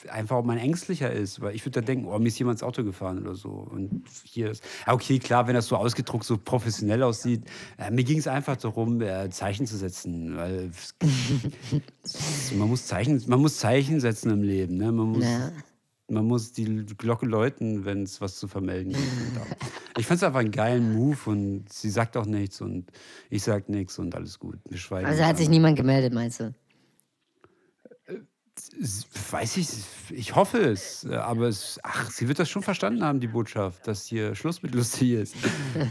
einfach, 0.08 0.36
ob 0.36 0.46
man 0.46 0.58
ängstlicher 0.58 1.10
ist. 1.10 1.40
Weil 1.40 1.54
ich 1.54 1.64
würde 1.64 1.80
da 1.80 1.86
denken, 1.86 2.06
oh, 2.06 2.18
mir 2.18 2.28
ist 2.28 2.38
jemand 2.38 2.56
ins 2.56 2.62
Auto 2.62 2.84
gefahren 2.84 3.18
oder 3.18 3.34
so. 3.34 3.50
Und 3.50 4.04
hier 4.24 4.50
ist. 4.50 4.62
Okay, 4.86 5.18
klar, 5.18 5.46
wenn 5.46 5.54
das 5.54 5.66
so 5.66 5.76
ausgedruckt, 5.76 6.24
so 6.24 6.38
professionell 6.38 7.02
aussieht. 7.02 7.44
Äh, 7.78 7.90
mir 7.90 8.04
ging 8.04 8.18
es 8.18 8.26
einfach 8.26 8.56
darum, 8.56 9.00
äh, 9.00 9.28
Zeichen 9.30 9.66
zu 9.66 9.76
setzen. 9.76 10.36
Weil 10.36 10.70
man, 12.56 12.68
muss 12.68 12.86
Zeichen, 12.86 13.22
man 13.26 13.40
muss 13.40 13.58
Zeichen 13.58 14.00
setzen 14.00 14.30
im 14.30 14.42
Leben. 14.42 14.76
Ne? 14.76 14.92
Man 14.92 15.08
muss. 15.08 15.24
Ja. 15.24 15.52
Man 16.08 16.24
muss 16.24 16.52
die 16.52 16.86
Glocke 16.96 17.26
läuten, 17.26 17.84
wenn 17.84 18.04
es 18.04 18.20
was 18.20 18.36
zu 18.36 18.46
vermelden 18.46 18.92
gibt. 18.92 19.02
Ich 19.98 20.06
fand 20.06 20.18
es 20.18 20.22
einfach 20.22 20.38
einen 20.38 20.52
geilen 20.52 20.94
Move 20.94 21.18
und 21.26 21.64
sie 21.68 21.90
sagt 21.90 22.16
auch 22.16 22.26
nichts 22.26 22.60
und 22.60 22.92
ich 23.28 23.42
sag 23.42 23.68
nichts 23.68 23.98
und 23.98 24.14
alles 24.14 24.38
gut. 24.38 24.60
Wir 24.68 24.78
schweigen. 24.78 25.08
Also 25.08 25.24
hat 25.24 25.36
sich 25.36 25.48
an. 25.48 25.54
niemand 25.54 25.76
gemeldet, 25.76 26.14
meinst 26.14 26.38
du? 26.38 26.54
Weiß 29.30 29.56
ich, 29.58 29.68
ich 30.10 30.34
hoffe 30.34 30.58
es, 30.58 31.06
aber 31.06 31.48
es, 31.48 31.78
ach, 31.82 32.10
sie 32.10 32.28
wird 32.28 32.38
das 32.38 32.48
schon 32.48 32.62
verstanden 32.62 33.02
haben, 33.04 33.20
die 33.20 33.26
Botschaft, 33.26 33.86
dass 33.86 34.06
hier 34.06 34.34
Schluss 34.34 34.62
mit 34.62 34.74
lustig 34.74 35.12
ist. 35.12 35.36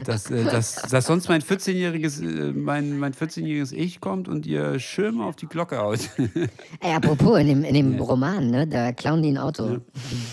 Dass, 0.03 0.31
äh, 0.31 0.43
dass, 0.45 0.75
dass 0.75 1.05
sonst 1.05 1.29
mein 1.29 1.41
14-jähriges 1.41 2.21
äh, 2.23 2.53
mein, 2.53 2.97
mein 2.97 3.13
14-jähriges 3.13 3.71
Ich 3.71 4.01
kommt 4.01 4.27
und 4.27 4.45
ihr 4.45 4.79
Schirm 4.79 5.21
auf 5.21 5.35
die 5.35 5.47
Glocke 5.47 5.77
haut. 5.77 6.09
Ey, 6.79 6.93
apropos, 6.93 7.39
in 7.39 7.47
dem, 7.47 7.63
in 7.63 7.73
dem 7.73 7.99
Roman, 7.99 8.49
ne, 8.49 8.67
da 8.67 8.91
klauen 8.93 9.21
die 9.21 9.29
ein 9.29 9.37
Auto 9.37 9.77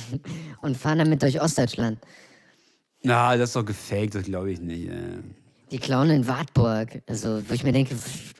und 0.62 0.76
fahren 0.76 0.98
damit 0.98 1.22
durch 1.22 1.40
Ostdeutschland. 1.40 1.98
Na, 3.02 3.36
das 3.36 3.50
ist 3.50 3.56
doch 3.56 3.64
gefaked, 3.64 4.14
das 4.14 4.24
glaube 4.24 4.52
ich 4.52 4.60
nicht. 4.60 4.88
äh. 4.88 5.22
Die 5.72 5.78
klauen 5.78 6.10
in 6.10 6.28
Wartburg. 6.28 7.02
Also, 7.08 7.42
wo 7.48 7.54
ich 7.54 7.64
mir 7.64 7.72
denke, 7.72 7.96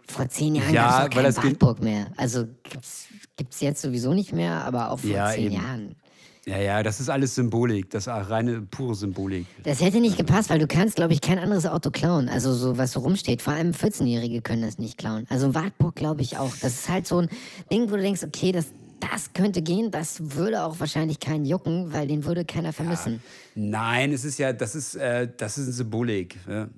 vor 0.07 0.29
zehn 0.29 0.55
Jahren 0.55 0.75
Ja, 0.75 0.83
gab 0.83 1.11
es 1.13 1.17
weil 1.17 1.23
kein 1.23 1.25
das 1.25 1.35
Ge- 1.37 1.45
Wartburg 1.45 1.83
mehr. 1.83 2.07
Also 2.17 2.45
gibt's, 2.63 3.07
gibt's 3.37 3.61
jetzt 3.61 3.81
sowieso 3.83 4.13
nicht 4.15 4.33
mehr, 4.33 4.65
aber 4.65 4.91
auch 4.91 4.99
vor 5.01 5.11
Ja, 5.11 5.31
zehn 5.33 5.47
eben. 5.47 5.55
Jahren. 5.55 5.97
Ja, 6.45 6.59
ja, 6.59 6.83
das 6.83 6.99
ist 7.01 7.09
alles 7.09 7.37
Symbolik, 7.37 7.89
das 7.91 8.09
ist 8.09 8.13
reine, 8.13 8.63
pure 8.63 8.97
Symbolik. 8.97 9.47
Das 9.63 9.81
hätte 9.81 10.01
nicht 10.01 10.17
gepasst, 10.17 10.51
weil 10.51 10.59
du 10.59 10.67
kannst, 10.67 10.97
glaube 10.97 11.13
ich, 11.13 11.21
kein 11.21 11.39
anderes 11.39 11.67
Auto 11.67 11.91
klauen. 11.93 12.29
Also 12.29 12.53
so, 12.53 12.77
was 12.77 12.91
so 12.93 13.01
rumsteht. 13.01 13.41
Vor 13.43 13.53
allem 13.53 13.71
14-Jährige 13.71 14.43
können 14.43 14.63
das 14.63 14.77
nicht 14.79 14.99
klauen. 14.99 15.25
Also 15.31 15.55
Wartburg 15.55 15.95
glaube 15.95 16.23
ich 16.23 16.39
auch. 16.39 16.55
Das 16.61 16.75
ist 16.75 16.89
halt 16.89 17.07
so 17.07 17.19
ein 17.19 17.29
Ding, 17.71 17.91
wo 17.93 17.95
du 17.97 18.03
denkst, 18.03 18.25
okay, 18.25 18.51
das, 18.51 18.67
das 18.99 19.33
könnte 19.35 19.63
gehen, 19.63 19.93
das 19.93 20.35
würde 20.37 20.65
auch 20.65 20.81
wahrscheinlich 20.81 21.21
keinen 21.21 21.45
jucken, 21.45 21.93
weil 21.93 22.09
den 22.09 22.25
würde 22.25 22.45
keiner 22.45 22.73
vermissen. 22.73 23.23
Nein, 23.55 24.13
es 24.13 24.25
ist 24.25 24.39
ja, 24.39 24.53
das 24.53 24.75
ist, 24.75 24.97
äh, 24.97 25.29
das 25.37 25.59
ist 25.59 25.65
eine 25.67 25.73
Symbolik. 25.75 26.37
Ja. 26.49 26.69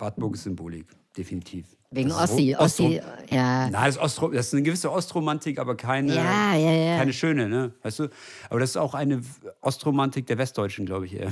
Wartburg 0.00 0.34
ist 0.34 0.44
Symbolik, 0.44 0.86
definitiv. 1.16 1.66
Wegen 1.90 2.08
Das 2.08 2.30
Ossi, 2.32 2.54
Ossi, 2.58 3.00
ja. 3.30 3.70
Nein, 3.70 3.72
das 3.72 3.96
ist, 3.96 4.02
Ostro 4.02 4.28
das 4.30 4.48
ist 4.48 4.54
eine 4.54 4.62
gewisse 4.64 4.90
Ostromantik, 4.90 5.58
aber 5.58 5.76
keine, 5.76 6.14
Ja, 6.14 6.54
ja, 6.56 6.72
ja. 6.72 6.96
keine 6.98 7.12
schöne, 7.12 7.48
ne? 7.48 7.72
Weißt 7.82 8.00
du? 8.00 8.08
Aber 8.50 8.58
das 8.60 8.70
ist 8.70 8.76
auch 8.76 8.94
eine 8.94 9.22
Ostromantik 9.60 10.26
der 10.26 10.36
Westdeutschen, 10.38 10.84
glaube 10.84 11.06
ich 11.06 11.14
eher. 11.14 11.30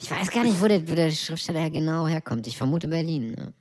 Ich 0.00 0.10
weiß 0.10 0.30
gar 0.30 0.44
nicht, 0.44 0.60
wo 0.60 0.66
der, 0.66 0.88
wo 0.88 0.94
der 0.94 1.10
Schriftsteller 1.10 1.68
genau 1.70 2.06
herkommt. 2.08 2.46
Ich 2.46 2.56
vermute 2.56 2.88
Berlin. 2.88 3.32
Ne? 3.32 3.52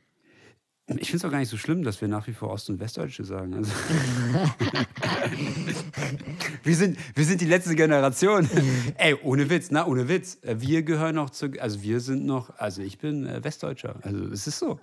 Ich 0.87 1.09
finde 1.09 1.17
es 1.17 1.25
auch 1.25 1.31
gar 1.31 1.39
nicht 1.39 1.49
so 1.49 1.55
schlimm, 1.55 1.83
dass 1.83 2.01
wir 2.01 2.09
nach 2.09 2.27
wie 2.27 2.33
vor 2.33 2.49
Ost- 2.49 2.69
und 2.69 2.81
Westdeutsche 2.81 3.23
sagen. 3.23 3.53
Also 3.53 3.71
wir, 6.63 6.75
sind, 6.75 6.97
wir 7.15 7.23
sind 7.23 7.39
die 7.39 7.45
letzte 7.45 7.73
Generation. 7.73 8.49
Ey, 8.97 9.15
ohne 9.23 9.49
Witz, 9.49 9.69
na, 9.71 9.87
ohne 9.87 10.09
Witz. 10.09 10.39
Wir 10.43 10.83
gehören 10.83 11.15
noch 11.15 11.29
zu, 11.29 11.51
also 11.57 11.81
wir 11.83 12.01
sind 12.01 12.25
noch, 12.25 12.57
also 12.57 12.81
ich 12.81 12.97
bin 12.97 13.25
äh, 13.25 13.41
Westdeutscher. 13.41 13.95
Also 14.01 14.25
es 14.25 14.45
ist 14.45 14.59
so. 14.59 14.77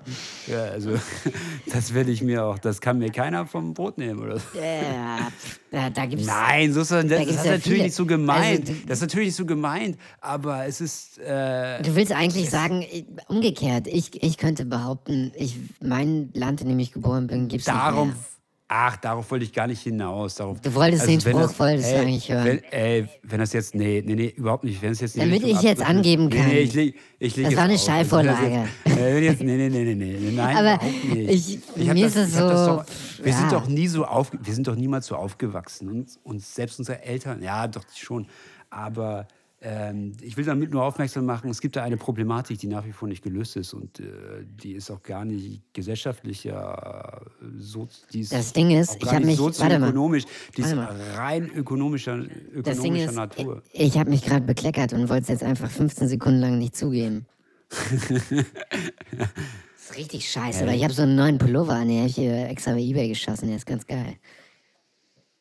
Ja, 0.46 0.64
also 0.64 0.98
das 1.66 1.92
werde 1.92 2.12
ich 2.12 2.22
mir 2.22 2.46
auch, 2.46 2.58
das 2.58 2.80
kann 2.80 2.98
mir 2.98 3.10
keiner 3.10 3.44
vom 3.44 3.74
Brot 3.74 3.98
nehmen 3.98 4.20
oder 4.20 4.38
so. 4.38 4.58
Ja, 4.58 5.30
da, 5.70 5.88
da 5.90 6.06
gibt's. 6.06 6.26
Nein, 6.26 6.72
so 6.72 6.80
ist 6.80 6.90
das, 6.90 7.06
das, 7.06 7.18
gibt's 7.20 7.34
ist 7.34 7.44
ja 7.44 7.52
natürlich 7.52 7.62
viele. 7.62 7.82
nicht 7.84 7.94
so 7.94 8.06
gemeint. 8.06 8.68
Also, 8.68 8.80
das 8.86 8.98
ist 8.98 9.02
natürlich 9.02 9.26
nicht 9.28 9.36
so 9.36 9.46
gemeint, 9.46 9.96
aber 10.20 10.66
es 10.66 10.80
ist, 10.80 11.18
äh, 11.18 11.80
Du 11.82 11.94
willst 11.94 12.12
eigentlich 12.12 12.50
sagen, 12.50 12.84
umgekehrt, 13.28 13.86
ich, 13.86 14.22
ich 14.22 14.36
könnte 14.36 14.64
behaupten, 14.64 15.32
ich, 15.36 15.56
mein 15.80 16.30
Land, 16.34 16.60
in 16.60 16.68
dem 16.68 16.78
ich 16.78 16.92
geboren 16.92 17.26
bin, 17.28 17.48
gibt 17.48 17.60
es 17.60 17.66
darum, 17.66 18.08
nicht 18.08 18.16
mehr. 18.16 18.26
Ach, 18.72 18.96
darauf 18.98 19.28
wollte 19.32 19.44
ich 19.44 19.52
gar 19.52 19.66
nicht 19.66 19.82
hinaus. 19.82 20.36
Darauf, 20.36 20.60
Du 20.60 20.72
wolltest 20.74 21.04
den 21.06 21.22
wenn 21.24 21.32
Spruch, 21.32 21.58
wolltest 21.58 21.90
du 21.90 21.96
eigentlich 21.98 22.30
hören. 22.30 22.44
Wenn, 22.46 22.62
ey, 22.70 23.08
wenn 23.24 23.40
das 23.40 23.52
jetzt, 23.52 23.74
nee, 23.74 24.00
nee, 24.06 24.14
nee, 24.14 24.32
überhaupt 24.36 24.62
nicht. 24.62 24.80
Wenn 24.80 24.92
es 24.92 25.00
jetzt 25.00 25.18
Damit 25.18 25.42
ich 25.42 25.60
jetzt 25.60 25.82
angeben 25.82 26.26
Nee, 26.26 26.36
kann. 26.36 26.46
nee, 26.48 26.58
ich 26.60 26.74
leg, 26.74 26.94
ich 27.18 27.36
leg 27.36 27.46
Das 27.46 27.52
jetzt 27.52 27.56
war 27.58 27.64
eine 27.64 27.74
auf. 27.74 28.12
Also, 28.12 28.16
wenn 28.18 28.26
das 28.26 28.40
Jetzt, 28.86 28.96
äh, 28.98 29.14
wenn 29.16 29.24
jetzt, 29.24 29.42
nee, 29.42 29.56
nee, 29.56 29.68
nee, 29.68 29.94
nee, 29.96 30.16
nee, 30.20 30.30
nein, 30.30 30.56
Aber 30.56 30.80
ich- 31.12 31.58
hab 31.88 31.94
mir 31.94 32.06
ist 32.06 32.16
es 32.16 32.28
ich 32.28 32.34
das 32.36 32.64
so, 32.64 32.76
Doch, 32.76 32.84
wir 33.24 33.32
ja. 33.32 33.38
sind 33.38 33.52
doch 33.52 33.66
nie 33.66 33.88
so 33.88 34.04
auf, 34.04 34.30
wir 34.40 34.54
sind 34.54 34.68
doch 34.68 34.76
niemals 34.76 35.06
so 35.06 35.16
aufgewachsen. 35.16 35.88
Und, 35.88 36.08
und 36.22 36.40
selbst 36.40 36.78
unsere 36.78 37.02
Eltern, 37.02 37.42
ja, 37.42 37.66
doch 37.66 37.84
schon. 37.96 38.28
Aber 38.70 39.26
ähm, 39.62 40.12
ich 40.22 40.36
will 40.36 40.44
damit 40.44 40.70
nur 40.70 40.82
aufmerksam 40.84 41.26
machen, 41.26 41.50
es 41.50 41.60
gibt 41.60 41.76
da 41.76 41.82
eine 41.82 41.96
Problematik, 41.98 42.58
die 42.58 42.66
nach 42.66 42.86
wie 42.86 42.92
vor 42.92 43.08
nicht 43.08 43.22
gelöst 43.22 43.56
ist 43.56 43.74
und 43.74 44.00
äh, 44.00 44.04
die 44.44 44.72
ist 44.72 44.90
auch 44.90 45.02
gar 45.02 45.24
nicht 45.24 45.60
gesellschaftlicher, 45.74 47.20
so, 47.58 47.86
die 48.12 48.20
ist 48.20 48.32
Das 48.32 48.52
Ding 48.54 48.70
ist, 48.70 48.94
ich 48.96 49.00
gar 49.00 49.14
hab 49.14 49.20
nicht 49.24 49.38
mich- 49.38 49.38
warte 49.60 49.78
mal. 49.78 49.88
sozioökonomisch, 49.88 50.24
die 50.56 50.62
ist 50.62 50.74
rein 51.16 51.50
ökonomischer, 51.54 52.16
Das 52.18 52.26
Ding 52.28 52.94
ökonomischer 52.94 53.04
ist, 53.10 53.14
Natur. 53.16 53.62
ich, 53.72 53.80
ich 53.82 53.98
habe 53.98 54.08
mich 54.10 54.22
gerade 54.24 54.46
bekleckert 54.46 54.92
und 54.94 55.08
wollte 55.08 55.22
es 55.22 55.28
jetzt 55.28 55.44
einfach 55.44 55.70
15 55.70 56.08
Sekunden 56.08 56.40
lang 56.40 56.58
nicht 56.58 56.74
zugeben. 56.76 57.26
das 57.68 58.30
ist 59.90 59.96
richtig 59.96 60.28
scheiße, 60.30 60.62
aber 60.62 60.72
ich 60.74 60.82
habe 60.84 60.92
so 60.94 61.02
einen 61.02 61.16
neuen 61.16 61.38
Pullover 61.38 61.74
an, 61.74 61.88
den 61.88 61.98
habe 61.98 62.08
ich 62.08 62.14
hier 62.16 62.48
extra 62.48 62.72
bei 62.72 62.80
Ebay 62.80 63.08
geschossen, 63.08 63.48
der 63.48 63.56
ist 63.56 63.66
ganz 63.66 63.86
geil. 63.86 64.16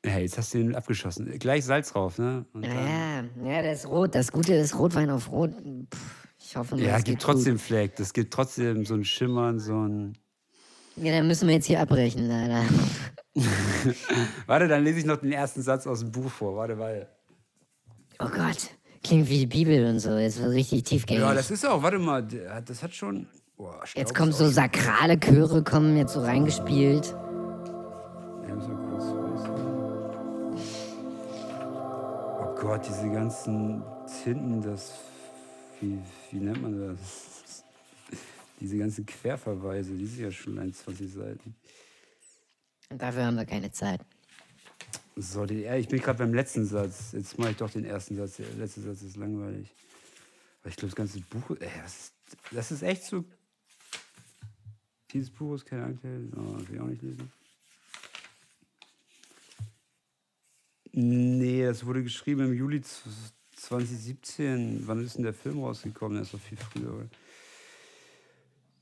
Hey, 0.10 0.24
jetzt 0.24 0.38
hast 0.38 0.54
du 0.54 0.58
ihn 0.60 0.76
abgeschossen. 0.76 1.30
Gleich 1.40 1.66
Salz 1.66 1.94
drauf, 1.94 2.18
ne? 2.18 2.46
Und 2.54 2.64
Ja, 2.66 2.74
dann- 2.74 3.46
ja, 3.46 3.60
ist 3.72 3.88
rot. 3.88 4.16
Das 4.16 4.32
Gute 4.32 4.54
ist 4.56 4.78
Rotwein 4.78 5.10
auf 5.10 5.32
Rot. 5.32 5.52
Pff, 5.52 6.28
ich 6.40 6.56
hoffe 6.56 6.76
Ja, 6.78 6.98
es 6.98 7.04
gibt 7.04 7.22
trotzdem 7.22 7.60
Fleck. 7.60 8.00
Es 8.00 8.14
gibt 8.14 8.34
trotzdem 8.34 8.86
so 8.86 8.96
ein 8.96 9.04
Schimmern, 9.04 9.60
so 9.60 9.74
ein. 9.86 10.14
Gut. 10.96 11.06
Ja, 11.06 11.12
dann 11.18 11.28
müssen 11.28 11.48
wir 11.48 11.56
jetzt 11.56 11.68
hier 11.68 11.80
abbrechen, 11.80 12.28
leider. 12.28 12.64
Warte, 14.48 14.68
dann 14.68 14.84
lese 14.84 15.00
ich 15.00 15.06
noch 15.06 15.18
den 15.18 15.32
ersten 15.32 15.62
Satz 15.62 15.88
aus 15.88 16.00
dem 16.02 16.12
Buch 16.12 16.30
vor. 16.30 16.56
Warte, 16.56 16.78
warte. 16.78 17.08
Oh 18.20 18.28
Gott, 18.28 18.70
klingt 19.04 19.30
wie 19.30 19.40
die 19.40 19.46
Bibel 19.46 19.86
und 19.86 20.00
so. 20.00 20.18
Jetzt 20.18 20.42
wird 20.42 20.52
richtig 20.52 20.84
tiefgängig. 20.84 21.22
Ja, 21.22 21.34
das 21.34 21.52
ist 21.52 21.66
auch, 21.66 21.82
warte 21.84 22.00
mal, 22.00 22.24
das 22.24 22.84
hat 22.84 22.94
schon. 22.94 23.28
Boah, 23.56 23.82
jetzt 23.94 24.14
kommen 24.16 24.32
so 24.34 24.48
sakrale 24.50 25.18
Chöre, 25.20 25.64
kommen 25.64 25.96
jetzt 25.98 26.14
so 26.14 26.22
reingespielt. 26.22 27.16
Gott, 32.60 32.86
diese 32.86 33.10
ganzen 33.10 33.82
Tinten, 34.22 34.62
das. 34.62 35.00
Wie, 35.80 35.98
wie 36.32 36.40
nennt 36.40 36.62
man 36.62 36.78
das? 36.78 37.64
Diese 38.60 38.78
ganzen 38.78 39.06
Querverweise, 39.06 39.94
die 39.94 40.06
sind 40.06 40.24
ja 40.24 40.32
schon 40.32 40.60
21 40.60 41.14
Seiten. 41.14 41.56
Dafür 42.90 43.28
haben 43.28 43.38
wir 43.38 43.46
keine 43.46 43.72
Zeit. 43.72 44.02
So, 45.16 45.46
die, 45.46 45.64
ich 45.64 45.88
bin 45.88 46.02
gerade 46.02 46.20
beim 46.20 46.34
letzten 46.34 46.66
Satz. 46.66 47.14
Jetzt 47.14 47.40
mache 47.40 47.52
ich 47.52 47.58
doch 47.58 47.70
den 47.70 47.86
ersten 47.86 48.18
Satz. 48.18 48.36
Der 48.38 48.52
letzte 48.58 48.82
Satz 48.82 49.04
ist 49.04 49.16
langweilig. 49.16 49.74
Weil 50.62 50.72
ich 50.72 50.76
glaube, 50.76 50.90
das 50.90 50.96
ganze 50.96 51.22
Buch. 51.22 51.52
Ey, 51.62 51.70
das, 51.82 51.98
ist, 51.98 52.14
das 52.52 52.72
ist 52.72 52.84
echt 52.84 53.04
so. 53.04 53.24
Dieses 55.14 55.30
Buch 55.30 55.56
ist 55.56 55.66
kein 55.66 55.82
Anteil. 55.82 56.30
Oh, 56.36 56.58
will 56.58 56.76
ich 56.76 56.82
auch 56.82 56.88
nicht 56.88 57.02
lesen. 57.02 57.32
Nee, 60.92 61.66
das 61.66 61.86
wurde 61.86 62.04
geschrieben 62.04 62.46
im 62.46 62.54
Juli 62.54 62.82
z- 62.82 63.04
2017. 63.56 64.84
Wann 64.88 65.04
ist 65.04 65.16
denn 65.18 65.24
der 65.24 65.34
Film 65.34 65.64
rausgekommen? 65.64 66.16
Der 66.16 66.24
ist 66.24 66.34
doch 66.34 66.40
viel 66.40 66.58
früher. 66.58 66.94
Oder? 66.94 67.06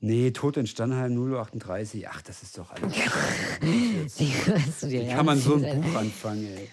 Nee, 0.00 0.30
Tod 0.30 0.56
in 0.56 0.66
Stannheim 0.66 1.16
038. 1.34 2.08
Ach, 2.08 2.22
das 2.22 2.42
ist 2.42 2.56
doch 2.56 2.70
alles. 2.70 2.92
Wie 4.20 5.06
kann 5.08 5.26
man 5.26 5.38
so 5.38 5.56
ein 5.56 5.82
Buch 5.82 5.94
anfangen, 5.96 6.46
ey? 6.46 6.68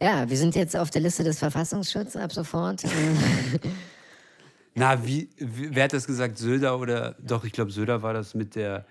Ja, 0.00 0.28
wir 0.30 0.36
sind 0.36 0.54
jetzt 0.54 0.76
auf 0.76 0.90
der 0.90 1.00
Liste 1.00 1.24
des 1.24 1.38
Verfassungsschutzes 1.38 2.16
ab 2.16 2.32
sofort. 2.32 2.84
Äh, 4.74 4.78
Na, 4.80 5.04
wie, 5.06 5.28
wie, 5.36 5.74
wer 5.74 5.84
hat 5.84 5.92
das 5.92 6.06
gesagt? 6.06 6.38
Söder 6.38 6.78
oder? 6.80 7.14
Doch, 7.20 7.44
ich 7.44 7.52
glaube, 7.52 7.70
Söder 7.70 8.00
war 8.00 8.14
das 8.14 8.34
mit 8.34 8.54
der. 8.54 8.86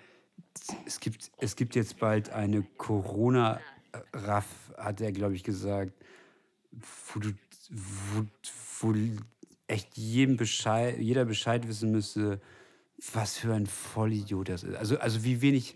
Es 0.86 1.00
gibt, 1.00 1.32
es 1.38 1.56
gibt 1.56 1.74
jetzt 1.76 1.98
bald 1.98 2.30
eine 2.30 2.62
Corona-Raff, 3.92 4.46
hat 4.78 5.02
er, 5.02 5.12
glaube 5.12 5.36
ich, 5.36 5.44
gesagt, 5.44 5.94
wo, 6.72 7.20
du, 7.20 7.32
wo, 7.70 8.26
wo 8.80 8.96
echt 9.68 9.98
jedem 9.98 10.38
Bescheid, 10.38 10.98
jeder 11.00 11.26
Bescheid 11.26 11.68
wissen 11.68 11.92
müsste, 11.92 12.40
was 13.14 13.38
für 13.38 13.54
ein 13.54 13.68
Vollidiot 13.68 14.50
das 14.50 14.64
ist. 14.64 14.76
Also, 14.76 14.98
also 15.00 15.24
wie 15.24 15.42
wenig. 15.42 15.76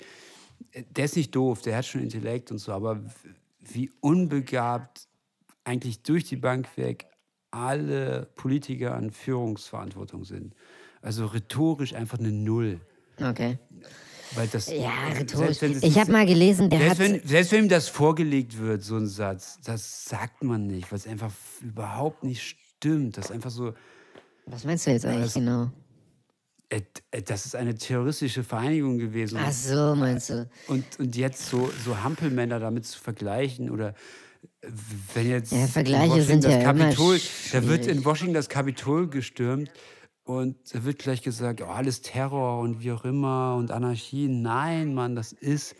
Der 0.91 1.05
ist 1.05 1.15
nicht 1.15 1.35
doof, 1.35 1.61
der 1.61 1.77
hat 1.77 1.85
schon 1.85 2.01
Intellekt 2.01 2.51
und 2.51 2.59
so, 2.59 2.71
aber 2.71 3.03
wie 3.59 3.91
unbegabt 3.99 5.07
eigentlich 5.63 6.01
durch 6.01 6.25
die 6.25 6.37
Bank 6.37 6.67
weg 6.77 7.07
alle 7.51 8.27
Politiker 8.35 8.95
an 8.95 9.11
Führungsverantwortung 9.11 10.23
sind. 10.23 10.53
Also 11.01 11.25
rhetorisch 11.25 11.93
einfach 11.93 12.19
eine 12.19 12.31
Null. 12.31 12.79
okay. 13.21 13.57
Weil 14.33 14.47
das, 14.47 14.67
Ja, 14.71 14.91
rhetorisch. 15.17 15.61
Ich 15.81 15.97
habe 15.99 16.11
mal 16.11 16.25
gelesen, 16.25 16.69
der 16.69 16.79
hat. 16.79 16.97
selbst 16.97 16.99
wenn, 17.23 17.27
selbst 17.27 17.51
wenn 17.51 17.63
ihm 17.65 17.69
das 17.69 17.87
vorgelegt 17.87 18.57
wird, 18.57 18.83
so 18.83 18.95
ein 18.97 19.07
Satz, 19.07 19.59
das 19.63 20.05
sagt 20.05 20.43
man 20.43 20.67
nicht, 20.67 20.91
weil 20.91 20.97
es 20.99 21.07
einfach 21.07 21.31
überhaupt 21.61 22.23
nicht 22.23 22.41
stimmt. 22.77 23.17
Das 23.17 23.25
ist 23.25 23.31
einfach 23.31 23.51
so, 23.51 23.73
Was 24.47 24.63
meinst 24.63 24.87
du 24.87 24.91
jetzt 24.91 25.05
eigentlich 25.05 25.25
Das- 25.25 25.33
genau? 25.35 25.71
äh, 26.69 26.81
äh, 27.11 27.21
das 27.21 27.45
ist 27.45 27.55
eine 27.55 27.75
terroristische 27.75 28.43
Vereinigung 28.43 28.97
gewesen. 28.97 29.37
Ach 29.41 29.51
so, 29.51 29.95
meinst 29.95 30.29
du? 30.31 30.49
Und, 30.67 30.83
und 30.99 31.15
jetzt 31.15 31.45
so, 31.47 31.69
so 31.85 32.03
Hampelmänner 32.03 32.59
damit 32.59 32.85
zu 32.87 32.99
vergleichen 32.99 33.69
oder 33.69 33.93
wenn 35.13 35.29
jetzt 35.29 35.51
Ja, 35.51 35.61
in 35.61 35.67
Vergleiche 35.67 36.11
Washington 36.11 36.41
sind 36.41 36.51
ja 36.51 36.63
Kapitol, 36.73 37.19
da 37.51 37.67
wird 37.67 37.87
in 37.87 38.03
Washington 38.03 38.33
das 38.33 38.49
Kapitol 38.49 39.07
gestürmt 39.09 39.69
und 40.25 40.73
da 40.73 40.83
wird 40.83 40.97
gleich 40.97 41.21
gesagt, 41.21 41.61
oh, 41.61 41.65
alles 41.65 42.01
Terror 42.01 42.59
und 42.59 42.81
wie 42.81 42.91
auch 42.91 43.05
immer 43.05 43.55
und 43.55 43.69
Anarchie. 43.69 44.27
Nein, 44.27 44.95
Mann, 44.95 45.15
das 45.15 45.31
ist 45.31 45.75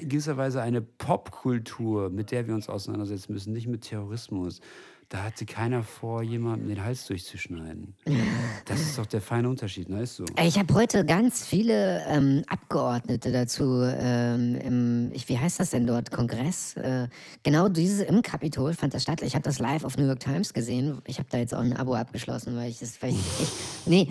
in 0.00 0.08
gewisser 0.08 0.38
Weise 0.38 0.62
eine 0.62 0.80
Popkultur, 0.80 2.08
mit 2.08 2.30
der 2.30 2.46
wir 2.46 2.54
uns 2.54 2.70
auseinandersetzen 2.70 3.34
müssen, 3.34 3.52
nicht 3.52 3.68
mit 3.68 3.82
Terrorismus. 3.82 4.62
Da 5.10 5.24
hatte 5.24 5.44
keiner 5.44 5.82
vor, 5.82 6.22
jemandem 6.22 6.68
den 6.68 6.84
Hals 6.84 7.04
durchzuschneiden. 7.06 7.96
Das 8.64 8.78
ist 8.80 8.96
doch 8.96 9.06
der 9.06 9.20
feine 9.20 9.48
Unterschied, 9.48 9.90
weißt 9.90 10.20
du? 10.20 10.24
Ey, 10.36 10.46
Ich 10.46 10.56
habe 10.56 10.72
heute 10.72 11.04
ganz 11.04 11.44
viele 11.44 12.04
ähm, 12.06 12.44
Abgeordnete 12.46 13.32
dazu 13.32 13.82
ähm, 13.82 14.54
im, 14.54 15.10
ich, 15.12 15.28
wie 15.28 15.36
heißt 15.36 15.58
das 15.58 15.70
denn 15.70 15.84
dort, 15.88 16.12
Kongress? 16.12 16.76
Äh, 16.76 17.08
genau 17.42 17.68
dieses 17.68 18.06
im 18.06 18.22
Kapitol 18.22 18.72
fand 18.72 18.94
das 18.94 19.02
statt. 19.02 19.20
Ich 19.22 19.34
habe 19.34 19.42
das 19.42 19.58
live 19.58 19.82
auf 19.82 19.98
New 19.98 20.06
York 20.06 20.20
Times 20.20 20.54
gesehen. 20.54 21.02
Ich 21.08 21.18
habe 21.18 21.28
da 21.28 21.38
jetzt 21.38 21.56
auch 21.56 21.60
ein 21.60 21.76
Abo 21.76 21.94
abgeschlossen, 21.96 22.54
weil 22.54 22.70
ich 22.70 22.78
das, 22.78 23.02
weil 23.02 23.10
ich, 23.10 23.16
ich 23.16 23.48
nee, 23.86 24.08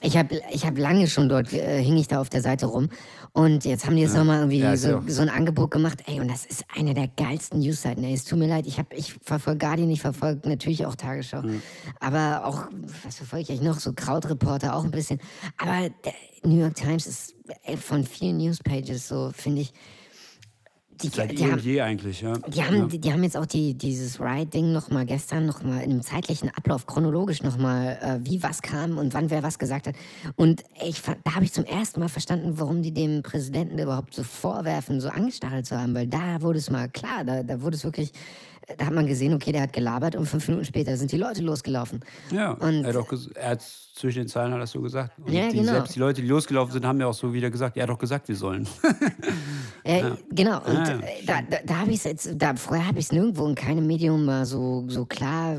ich 0.00 0.16
habe 0.16 0.40
ich 0.52 0.64
hab 0.66 0.78
lange 0.78 1.06
schon 1.06 1.28
dort, 1.28 1.52
äh, 1.52 1.82
hing 1.82 1.96
ich 1.96 2.08
da 2.08 2.20
auf 2.20 2.28
der 2.28 2.40
Seite 2.42 2.66
rum. 2.66 2.88
Und 3.34 3.64
jetzt 3.64 3.86
haben 3.86 3.96
die 3.96 4.02
jetzt 4.02 4.14
nochmal 4.14 4.38
irgendwie 4.40 4.58
Ja, 4.58 4.70
ja 4.70 4.76
so, 4.76 5.02
so 5.06 5.22
ein 5.22 5.30
Angebot 5.30 5.70
gemacht. 5.70 6.02
Ey, 6.06 6.20
und 6.20 6.28
das 6.30 6.44
ist 6.44 6.64
eine 6.76 6.92
der 6.92 7.08
geilsten 7.08 7.60
Newsseiten. 7.60 8.04
Ey, 8.04 8.12
es 8.12 8.24
tut 8.24 8.38
mir 8.38 8.46
leid, 8.48 8.66
ich, 8.66 8.78
hab- 8.78 8.92
ich 8.92 9.14
verfolge 9.22 9.58
Guardian, 9.66 9.90
ich 9.90 10.02
verfolge 10.02 10.46
natürlich 10.48 10.84
auch 10.84 10.94
Tagesschau. 10.96 11.42
Aber 12.00 12.44
auch, 12.44 12.66
was 13.04 13.16
verfolge 13.16 13.44
ich 13.44 13.50
eigentlich 13.50 13.62
noch? 13.68 13.80
So 13.80 13.92
Krautreporter 13.94 14.76
auch 14.76 14.84
ein 14.84 14.90
bisschen. 14.90 15.18
Aber 15.56 15.88
der 16.04 16.12
New 16.44 16.60
York 16.60 16.74
Times 16.74 17.06
ist 17.06 17.34
ey, 17.64 17.76
von 17.76 18.04
vielen 18.04 18.36
Newspages 18.36 19.08
so, 19.08 19.30
finde 19.34 19.62
ich, 19.62 19.72
die, 21.02 21.08
Seit 21.08 21.32
die 21.32 21.36
eh 21.36 21.44
haben, 21.44 21.52
und 21.54 21.64
je 21.64 21.80
eigentlich, 21.80 22.20
ja. 22.20 22.38
Die 22.38 22.62
haben, 22.62 22.76
ja. 22.76 22.86
die, 22.86 22.98
die 23.00 23.12
haben 23.12 23.22
jetzt 23.22 23.36
auch 23.36 23.46
die, 23.46 23.74
dieses 23.74 24.20
Ride-Ding 24.20 24.72
nochmal 24.72 25.04
gestern 25.06 25.46
nochmal 25.46 25.82
in 25.82 25.90
einem 25.90 26.02
zeitlichen 26.02 26.50
Ablauf 26.50 26.86
chronologisch 26.86 27.42
nochmal, 27.42 27.98
äh, 28.00 28.18
wie 28.28 28.42
was 28.42 28.62
kam 28.62 28.98
und 28.98 29.14
wann 29.14 29.30
wer 29.30 29.42
was 29.42 29.58
gesagt 29.58 29.86
hat. 29.86 29.94
Und 30.36 30.62
ich, 30.84 31.02
da 31.02 31.34
habe 31.34 31.44
ich 31.44 31.52
zum 31.52 31.64
ersten 31.64 32.00
Mal 32.00 32.08
verstanden, 32.08 32.54
warum 32.56 32.82
die 32.82 32.92
dem 32.92 33.22
Präsidenten 33.22 33.78
überhaupt 33.78 34.14
so 34.14 34.22
vorwerfen, 34.22 35.00
so 35.00 35.08
angestachelt 35.08 35.66
zu 35.66 35.78
haben, 35.80 35.94
weil 35.94 36.06
da 36.06 36.40
wurde 36.42 36.58
es 36.58 36.70
mal 36.70 36.88
klar, 36.88 37.24
da, 37.24 37.42
da 37.42 37.60
wurde 37.62 37.76
es 37.76 37.84
wirklich, 37.84 38.12
da 38.78 38.86
hat 38.86 38.94
man 38.94 39.06
gesehen, 39.06 39.34
okay, 39.34 39.52
der 39.52 39.62
hat 39.62 39.72
gelabert 39.72 40.16
und 40.16 40.26
fünf 40.26 40.46
Minuten 40.48 40.64
später 40.66 40.96
sind 40.96 41.10
die 41.12 41.16
Leute 41.16 41.42
losgelaufen. 41.42 42.00
Ja, 42.30 42.52
Und- 42.52 42.84
er 42.84 42.94
hat, 42.94 42.96
auch 42.96 43.12
er 43.34 43.50
hat 43.50 43.62
zwischen 43.62 44.20
den 44.20 44.28
Zeilen 44.28 44.52
hat 44.52 44.60
er 44.60 44.66
so 44.66 44.80
gesagt. 44.80 45.18
Und 45.18 45.32
Ja, 45.32 45.48
die, 45.48 45.58
genau. 45.58 45.72
Selbst 45.72 45.94
die 45.94 45.98
Leute, 45.98 46.22
die 46.22 46.28
losgelaufen 46.28 46.72
sind, 46.72 46.86
haben 46.86 47.00
ja 47.00 47.06
auch 47.06 47.14
so 47.14 47.32
wieder 47.32 47.50
gesagt, 47.50 47.76
er 47.76 47.82
hat 47.84 47.90
doch 47.90 47.98
gesagt, 47.98 48.28
wir 48.28 48.36
sollen. 48.36 48.66
Äh, 49.84 50.02
Genau, 50.30 50.58
und 50.58 50.76
Ah, 50.76 50.88
ja, 50.88 50.98
äh, 50.98 51.24
da, 51.26 51.42
da, 51.42 51.56
da 51.64 51.78
habe 51.78 51.90
ich 51.90 51.98
es 51.98 52.04
jetzt, 52.04 52.30
da, 52.36 52.54
vorher 52.54 52.86
habe 52.86 52.98
ich 52.98 53.06
es 53.06 53.12
nirgendwo 53.12 53.46
in 53.46 53.54
keinem 53.54 53.86
Medium 53.86 54.24
mal 54.24 54.46
so, 54.46 54.84
so 54.88 55.04
klar 55.04 55.56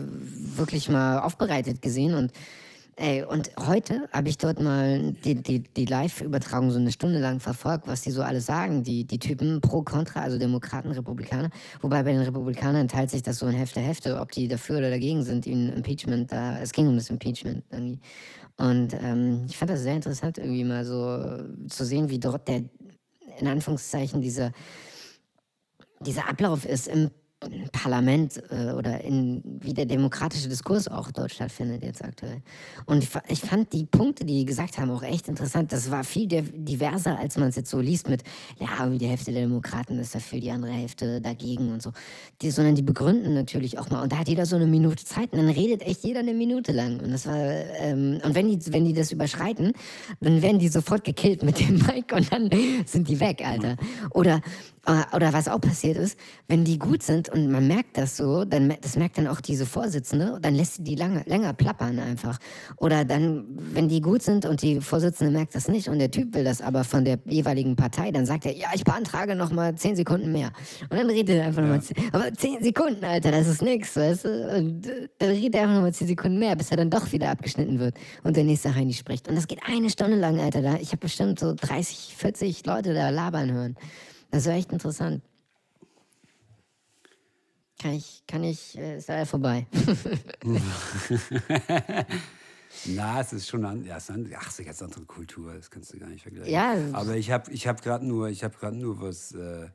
wirklich 0.55 0.89
mal 0.89 1.19
aufbereitet 1.19 1.81
gesehen 1.81 2.13
und 2.13 2.31
Ey, 2.95 3.23
und 3.23 3.49
heute 3.57 4.07
habe 4.13 4.29
ich 4.29 4.37
dort 4.37 4.61
mal 4.61 5.13
die, 5.25 5.33
die, 5.33 5.61
die 5.61 5.85
Live-Übertragung 5.85 6.69
so 6.69 6.77
eine 6.77 6.91
Stunde 6.91 7.17
lang 7.17 7.39
verfolgt, 7.39 7.87
was 7.87 8.01
die 8.01 8.11
so 8.11 8.21
alle 8.21 8.39
sagen, 8.39 8.83
die, 8.83 9.03
die 9.03 9.17
Typen 9.17 9.61
pro, 9.61 9.81
contra, 9.81 10.21
also 10.21 10.37
Demokraten, 10.37 10.91
Republikaner. 10.91 11.49
Wobei 11.81 12.03
bei 12.03 12.11
den 12.11 12.21
Republikanern 12.21 12.87
teilt 12.87 13.09
sich 13.09 13.23
das 13.23 13.39
so 13.39 13.47
in 13.47 13.53
Hälfte, 13.55 13.79
Hälfte, 13.79 14.19
ob 14.19 14.31
die 14.31 14.47
dafür 14.47 14.77
oder 14.77 14.91
dagegen 14.91 15.23
sind, 15.23 15.47
ihnen 15.47 15.69
Impeachment, 15.73 16.31
da, 16.31 16.59
es 16.59 16.71
ging 16.71 16.87
um 16.87 16.95
das 16.95 17.09
Impeachment 17.09 17.63
irgendwie. 17.71 17.99
Und 18.57 18.93
ähm, 19.01 19.45
ich 19.49 19.57
fand 19.57 19.71
das 19.71 19.81
sehr 19.81 19.95
interessant, 19.95 20.37
irgendwie 20.37 20.63
mal 20.63 20.85
so 20.85 21.15
äh, 21.15 21.67
zu 21.67 21.85
sehen, 21.85 22.11
wie 22.11 22.19
dort 22.19 22.47
der, 22.47 22.61
in 23.39 23.47
Anführungszeichen, 23.47 24.21
dieser, 24.21 24.51
dieser 25.99 26.29
Ablauf 26.29 26.65
ist 26.65 26.87
im 26.87 27.11
Parlament 27.71 28.41
äh, 28.51 28.71
oder 28.73 29.01
in, 29.01 29.41
wie 29.61 29.73
der 29.73 29.85
demokratische 29.85 30.49
Diskurs 30.49 30.87
auch 30.87 31.11
dort 31.11 31.31
stattfindet 31.31 31.83
jetzt 31.83 32.03
aktuell. 32.03 32.41
Und 32.85 33.03
ich, 33.03 33.09
ich 33.27 33.41
fand 33.41 33.71
die 33.73 33.85
Punkte, 33.85 34.25
die 34.25 34.39
die 34.39 34.45
gesagt 34.45 34.77
haben, 34.77 34.89
auch 34.91 35.03
echt 35.03 35.27
interessant. 35.27 35.71
Das 35.71 35.91
war 35.91 36.03
viel 36.03 36.27
div- 36.27 36.51
diverser, 36.53 37.17
als 37.19 37.37
man 37.37 37.49
es 37.49 37.55
jetzt 37.55 37.69
so 37.69 37.79
liest 37.79 38.09
mit, 38.09 38.23
ja, 38.59 38.67
irgendwie 38.79 38.97
die 38.97 39.07
Hälfte 39.07 39.31
der 39.31 39.43
Demokraten 39.43 39.99
ist 39.99 40.15
dafür, 40.15 40.39
die 40.39 40.51
andere 40.51 40.71
Hälfte 40.71 41.21
dagegen 41.21 41.71
und 41.71 41.81
so. 41.81 41.91
Die, 42.41 42.51
sondern 42.51 42.75
die 42.75 42.81
begründen 42.81 43.33
natürlich 43.33 43.77
auch 43.79 43.89
mal. 43.89 44.01
Und 44.01 44.11
da 44.11 44.17
hat 44.17 44.27
jeder 44.27 44.45
so 44.45 44.55
eine 44.55 44.65
Minute 44.67 45.05
Zeit 45.05 45.31
und 45.33 45.37
dann 45.39 45.49
redet 45.49 45.81
echt 45.83 46.03
jeder 46.03 46.19
eine 46.21 46.33
Minute 46.33 46.71
lang. 46.71 46.99
Und 46.99 47.11
das 47.11 47.25
war, 47.25 47.37
ähm, 47.37 48.19
und 48.23 48.35
wenn 48.35 48.49
die, 48.49 48.73
wenn 48.73 48.85
die 48.85 48.93
das 48.93 49.11
überschreiten, 49.11 49.73
dann 50.19 50.41
werden 50.41 50.59
die 50.59 50.67
sofort 50.67 51.03
gekillt 51.03 51.43
mit 51.43 51.59
dem 51.59 51.75
Mic 51.87 52.13
und 52.13 52.31
dann 52.31 52.49
sind 52.85 53.07
die 53.07 53.19
weg, 53.19 53.41
Alter. 53.45 53.77
Oder 54.11 54.41
Oder 54.85 55.31
was 55.31 55.47
auch 55.47 55.61
passiert 55.61 55.95
ist, 55.95 56.19
wenn 56.49 56.65
die 56.65 56.77
gut 56.77 57.03
sind 57.03 57.29
und 57.29 57.49
man 57.49 57.67
merkt 57.67 57.97
das 57.97 58.17
so, 58.17 58.43
dann 58.43 58.73
das 58.81 58.97
merkt 58.97 59.17
dann 59.17 59.27
auch 59.27 59.39
diese 59.39 59.65
Vorsitzende, 59.65 60.39
dann 60.41 60.55
lässt 60.55 60.75
sie 60.75 60.83
die 60.83 60.95
lange, 60.95 61.23
länger 61.25 61.53
plappern 61.53 61.99
einfach. 61.99 62.37
Oder 62.75 63.05
dann, 63.05 63.45
wenn 63.55 63.87
die 63.87 64.01
gut 64.01 64.23
sind 64.23 64.45
und 64.45 64.61
die 64.61 64.81
Vorsitzende 64.81 65.31
merkt 65.31 65.55
das 65.55 65.69
nicht 65.69 65.87
und 65.87 65.99
der 65.99 66.11
Typ 66.11 66.35
will 66.35 66.43
das 66.43 66.61
aber 66.61 66.83
von 66.83 67.05
der 67.05 67.17
jeweiligen 67.23 67.77
Partei, 67.77 68.11
dann 68.11 68.25
sagt 68.25 68.45
er, 68.45 68.57
ja, 68.57 68.67
ich 68.75 68.83
beantrage 68.83 69.35
noch 69.35 69.51
mal 69.51 69.73
zehn 69.75 69.95
Sekunden 69.95 70.33
mehr. 70.33 70.51
Und 70.89 70.99
dann 70.99 71.09
redet 71.09 71.37
er 71.37 71.45
einfach 71.45 71.61
noch 71.61 71.69
mal 71.69 71.81
zehn, 71.81 71.95
aber 72.11 72.33
zehn 72.33 72.61
Sekunden, 72.61 73.05
Alter, 73.05 73.31
das 73.31 73.47
ist 73.47 73.61
nix, 73.61 73.95
weißt 73.95 74.25
du? 74.25 74.57
Und 74.57 74.87
äh, 74.87 75.07
dann 75.17 75.29
redet 75.29 75.55
er 75.55 75.61
einfach 75.61 75.75
noch 75.75 75.81
mal 75.83 75.93
zehn 75.93 76.09
Sekunden 76.09 76.39
mehr, 76.39 76.57
bis 76.57 76.71
er 76.71 76.77
dann 76.77 76.89
doch 76.89 77.09
wieder 77.13 77.29
abgeschnitten 77.29 77.79
wird 77.79 77.95
und 78.23 78.35
der 78.35 78.43
nächste 78.43 78.75
Heini 78.75 78.91
spricht. 78.91 79.29
Und 79.29 79.35
das 79.35 79.47
geht 79.47 79.59
eine 79.65 79.89
Stunde 79.89 80.17
lang, 80.17 80.41
Alter. 80.41 80.61
Da. 80.61 80.75
Ich 80.81 80.89
habe 80.89 80.97
bestimmt 80.97 81.39
so 81.39 81.53
30, 81.55 82.15
40 82.17 82.65
Leute 82.65 82.93
da 82.93 83.09
labern 83.11 83.49
hören. 83.49 83.77
Das 84.33 84.47
war 84.47 84.53
echt 84.53 84.71
interessant. 84.71 85.21
Kann 87.79 87.93
ich, 87.93 88.23
kann 88.27 88.43
ich, 88.43 88.75
äh, 88.75 88.97
ist 88.97 89.07
leider 89.07 89.27
vorbei. 89.27 89.67
Na, 92.85 93.21
es 93.21 93.31
ist 93.31 93.47
schon 93.47 93.63
an, 93.63 93.85
ja, 93.85 93.97
es 93.97 94.05
ist 94.05 94.09
an, 94.09 94.27
ach, 94.35 94.47
es 94.47 94.53
ist 94.53 94.59
eine 94.59 94.65
ganz 94.65 94.81
andere 94.81 95.05
Kultur, 95.05 95.53
das 95.53 95.69
kannst 95.69 95.93
du 95.93 95.99
gar 95.99 96.09
nicht 96.09 96.23
vergleichen. 96.23 96.51
Ja. 96.51 96.73
Aber 96.93 97.15
ich 97.15 97.29
habe 97.29 97.51
ich 97.51 97.67
hab 97.67 97.83
gerade 97.83 98.07
nur, 98.07 98.27
ich 98.29 98.43
habe 98.43 98.57
gerade 98.57 98.75
nur 98.75 98.99
was, 98.99 99.33
äh, 99.33 99.67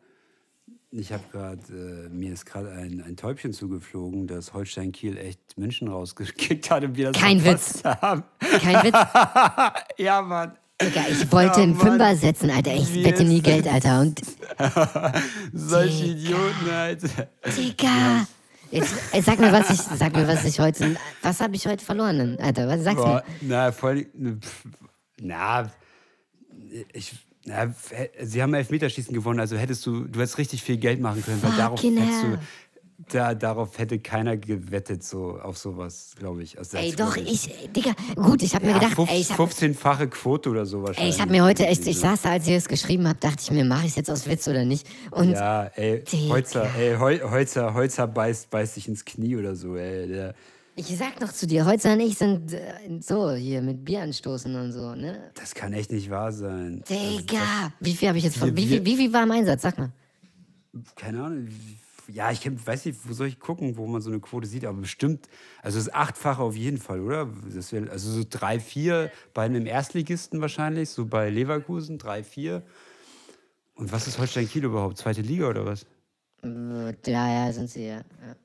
ich 0.90 1.12
habe 1.12 1.22
gerade, 1.30 1.62
äh, 1.72 2.08
mir 2.08 2.32
ist 2.32 2.44
gerade 2.44 2.72
ein, 2.72 3.00
ein 3.00 3.16
Täubchen 3.16 3.52
zugeflogen, 3.52 4.26
das 4.26 4.54
Holstein 4.54 4.90
Kiel 4.90 5.18
echt 5.18 5.56
München 5.56 5.86
rausgekickt 5.86 6.68
hat 6.68 6.82
und 6.82 6.96
wir 6.96 7.12
das 7.12 7.22
Kein 7.22 7.38
verpasst 7.38 7.84
haben. 7.84 8.24
Kein 8.40 8.82
Witz. 8.82 9.94
ja, 9.98 10.20
Mann. 10.20 10.58
Digga, 10.80 11.00
ich 11.10 11.32
wollte 11.32 11.56
Ja, 11.58 11.62
einen 11.64 11.76
Mann. 11.76 11.86
Fünfer 11.86 12.16
setzen, 12.16 12.50
Alter. 12.50 12.74
Ich 12.74 12.92
Wie 12.94 13.04
wette 13.04 13.24
nie 13.24 13.42
Geld, 13.42 13.66
Alter. 13.66 14.00
Und, 14.00 14.20
Solche 15.52 16.04
Digga. 16.14 16.18
Idioten, 16.20 16.70
Alter. 16.70 17.28
Digga. 17.56 18.26
Jetzt, 18.70 18.94
ey, 19.12 19.22
sag 19.22 19.40
mir, 19.40 19.50
was 19.50 19.70
ich, 19.70 19.80
sag 19.80 20.14
mir, 20.14 20.28
was 20.28 20.44
ich 20.44 20.60
heute, 20.60 20.96
was 21.22 21.40
habe 21.40 21.56
ich 21.56 21.66
heute 21.66 21.84
verloren, 21.84 22.36
Alter? 22.40 22.68
Was 22.68 22.84
sagst 22.84 22.98
Boah, 23.02 23.24
du? 23.40 23.46
na, 23.46 23.72
voll, 23.72 24.06
ne, 24.14 24.38
na, 25.20 25.70
ich, 26.92 27.14
na, 27.46 27.74
sie 28.22 28.42
haben 28.42 28.52
Elfmeterschießen 28.52 29.14
gewonnen, 29.14 29.40
also 29.40 29.56
hättest 29.56 29.86
du, 29.86 30.04
du 30.04 30.20
hättest 30.20 30.36
richtig 30.36 30.62
viel 30.62 30.76
Geld 30.76 31.00
machen 31.00 31.24
können, 31.24 31.42
weil 31.42 31.56
darauf 31.56 31.80
Fucking 31.80 31.96
hättest 31.96 32.22
du, 32.24 32.38
da, 32.98 33.32
darauf 33.34 33.78
hätte 33.78 34.00
keiner 34.00 34.36
gewettet, 34.36 35.04
so 35.04 35.38
auf 35.40 35.56
sowas, 35.56 36.14
glaube 36.18 36.42
ich. 36.42 36.58
Also, 36.58 36.78
Ey, 36.78 36.92
doch, 36.96 37.16
ich, 37.16 37.48
Digga, 37.74 37.92
gut, 38.16 38.42
ich 38.42 38.54
habe 38.56 38.66
mir 38.66 38.72
Ja, 38.72 38.78
gedacht, 38.78 38.94
fünf- 38.94 39.10
ey, 39.10 39.20
ich 39.20 39.30
habe 39.30 39.44
15-fache 39.44 40.08
Quote 40.08 40.50
oder 40.50 40.66
so 40.66 40.84
ey, 40.84 41.08
ich 41.08 41.20
hab 41.20 41.30
mir 41.30 41.44
heute 41.44 41.64
echt, 41.66 41.86
ich 41.86 41.98
saß 41.98 42.22
da, 42.22 42.30
als 42.32 42.48
ihr 42.48 42.56
es 42.56 42.66
geschrieben 42.66 43.06
habt, 43.06 43.22
dachte 43.22 43.38
ich 43.40 43.50
mir, 43.52 43.64
mache 43.64 43.82
ich 43.84 43.90
es 43.90 43.96
jetzt 43.96 44.10
aus 44.10 44.26
Witz 44.28 44.48
oder 44.48 44.64
nicht? 44.64 44.86
Und 45.12 45.30
Ja, 45.30 45.66
ey, 45.76 46.02
Digga. 46.02 46.34
Holzer, 46.34 46.74
ey, 46.76 46.96
Hol- 46.96 47.22
Holzer, 47.30 47.72
Holzer 47.72 48.08
beißt, 48.08 48.50
beißt 48.50 48.74
sich 48.74 48.88
ins 48.88 49.04
Knie 49.04 49.36
oder 49.36 49.54
so, 49.54 49.76
ey. 49.76 50.08
Der, 50.08 50.34
ich 50.74 50.86
sag 50.96 51.20
noch 51.20 51.32
zu 51.32 51.46
dir, 51.46 51.66
Holzer 51.66 51.92
und 51.92 52.00
ich 52.00 52.18
sind 52.18 52.52
äh, 52.52 52.72
so 53.00 53.32
hier 53.32 53.62
mit 53.62 53.84
Bier 53.84 54.02
anstoßen 54.02 54.54
und 54.56 54.72
so, 54.72 54.94
ne? 54.96 55.30
das 55.34 55.54
kann 55.54 55.72
echt 55.72 55.92
nicht 55.92 56.10
wahr 56.10 56.32
sein. 56.32 56.82
Digga, 56.88 57.72
wie 57.78 57.94
viel 57.94 58.08
habe 58.08 58.18
ich 58.18 58.24
jetzt, 58.24 58.38
von, 58.38 58.56
wie, 58.56 58.66
viel, 58.66 58.84
wie 58.84 58.96
viel 58.96 59.12
war 59.12 59.24
mein 59.24 59.38
Einsatz? 59.40 59.62
Sag 59.62 59.78
mal. 59.78 59.90
keine 60.96 61.22
Ahnung. 61.22 61.48
Ja, 62.10 62.32
ich 62.32 62.40
kenn, 62.40 62.58
weiß 62.64 62.86
nicht, 62.86 62.98
wo 63.06 63.12
soll 63.12 63.26
ich 63.26 63.38
gucken, 63.38 63.76
wo 63.76 63.86
man 63.86 64.00
so 64.00 64.10
eine 64.10 64.18
Quote 64.20 64.46
sieht, 64.46 64.64
aber 64.64 64.78
bestimmt, 64.80 65.28
also 65.62 65.78
das 65.78 65.92
achtfache 65.92 66.42
auf 66.42 66.56
jeden 66.56 66.78
Fall, 66.78 67.00
oder? 67.00 67.28
Das 67.54 67.70
wär, 67.72 67.90
also 67.90 68.10
so 68.10 68.24
drei, 68.28 68.60
vier 68.60 69.10
bei 69.34 69.44
einem 69.44 69.66
Erstligisten 69.66 70.40
wahrscheinlich, 70.40 70.88
so 70.88 71.04
bei 71.04 71.28
Leverkusen, 71.28 71.98
drei, 71.98 72.24
vier. 72.24 72.62
Und 73.74 73.92
was 73.92 74.08
ist 74.08 74.18
Holstein 74.18 74.48
Kiel 74.48 74.64
überhaupt? 74.64 74.96
Zweite 74.96 75.20
Liga 75.20 75.48
oder 75.48 75.66
was? 75.66 75.86
Äh, 76.42 76.94
Ja, 77.06 77.46
ja, 77.46 77.52
sind 77.52 77.68
sie, 77.70 77.86
ja. 77.86 77.98
ja. 77.98 78.36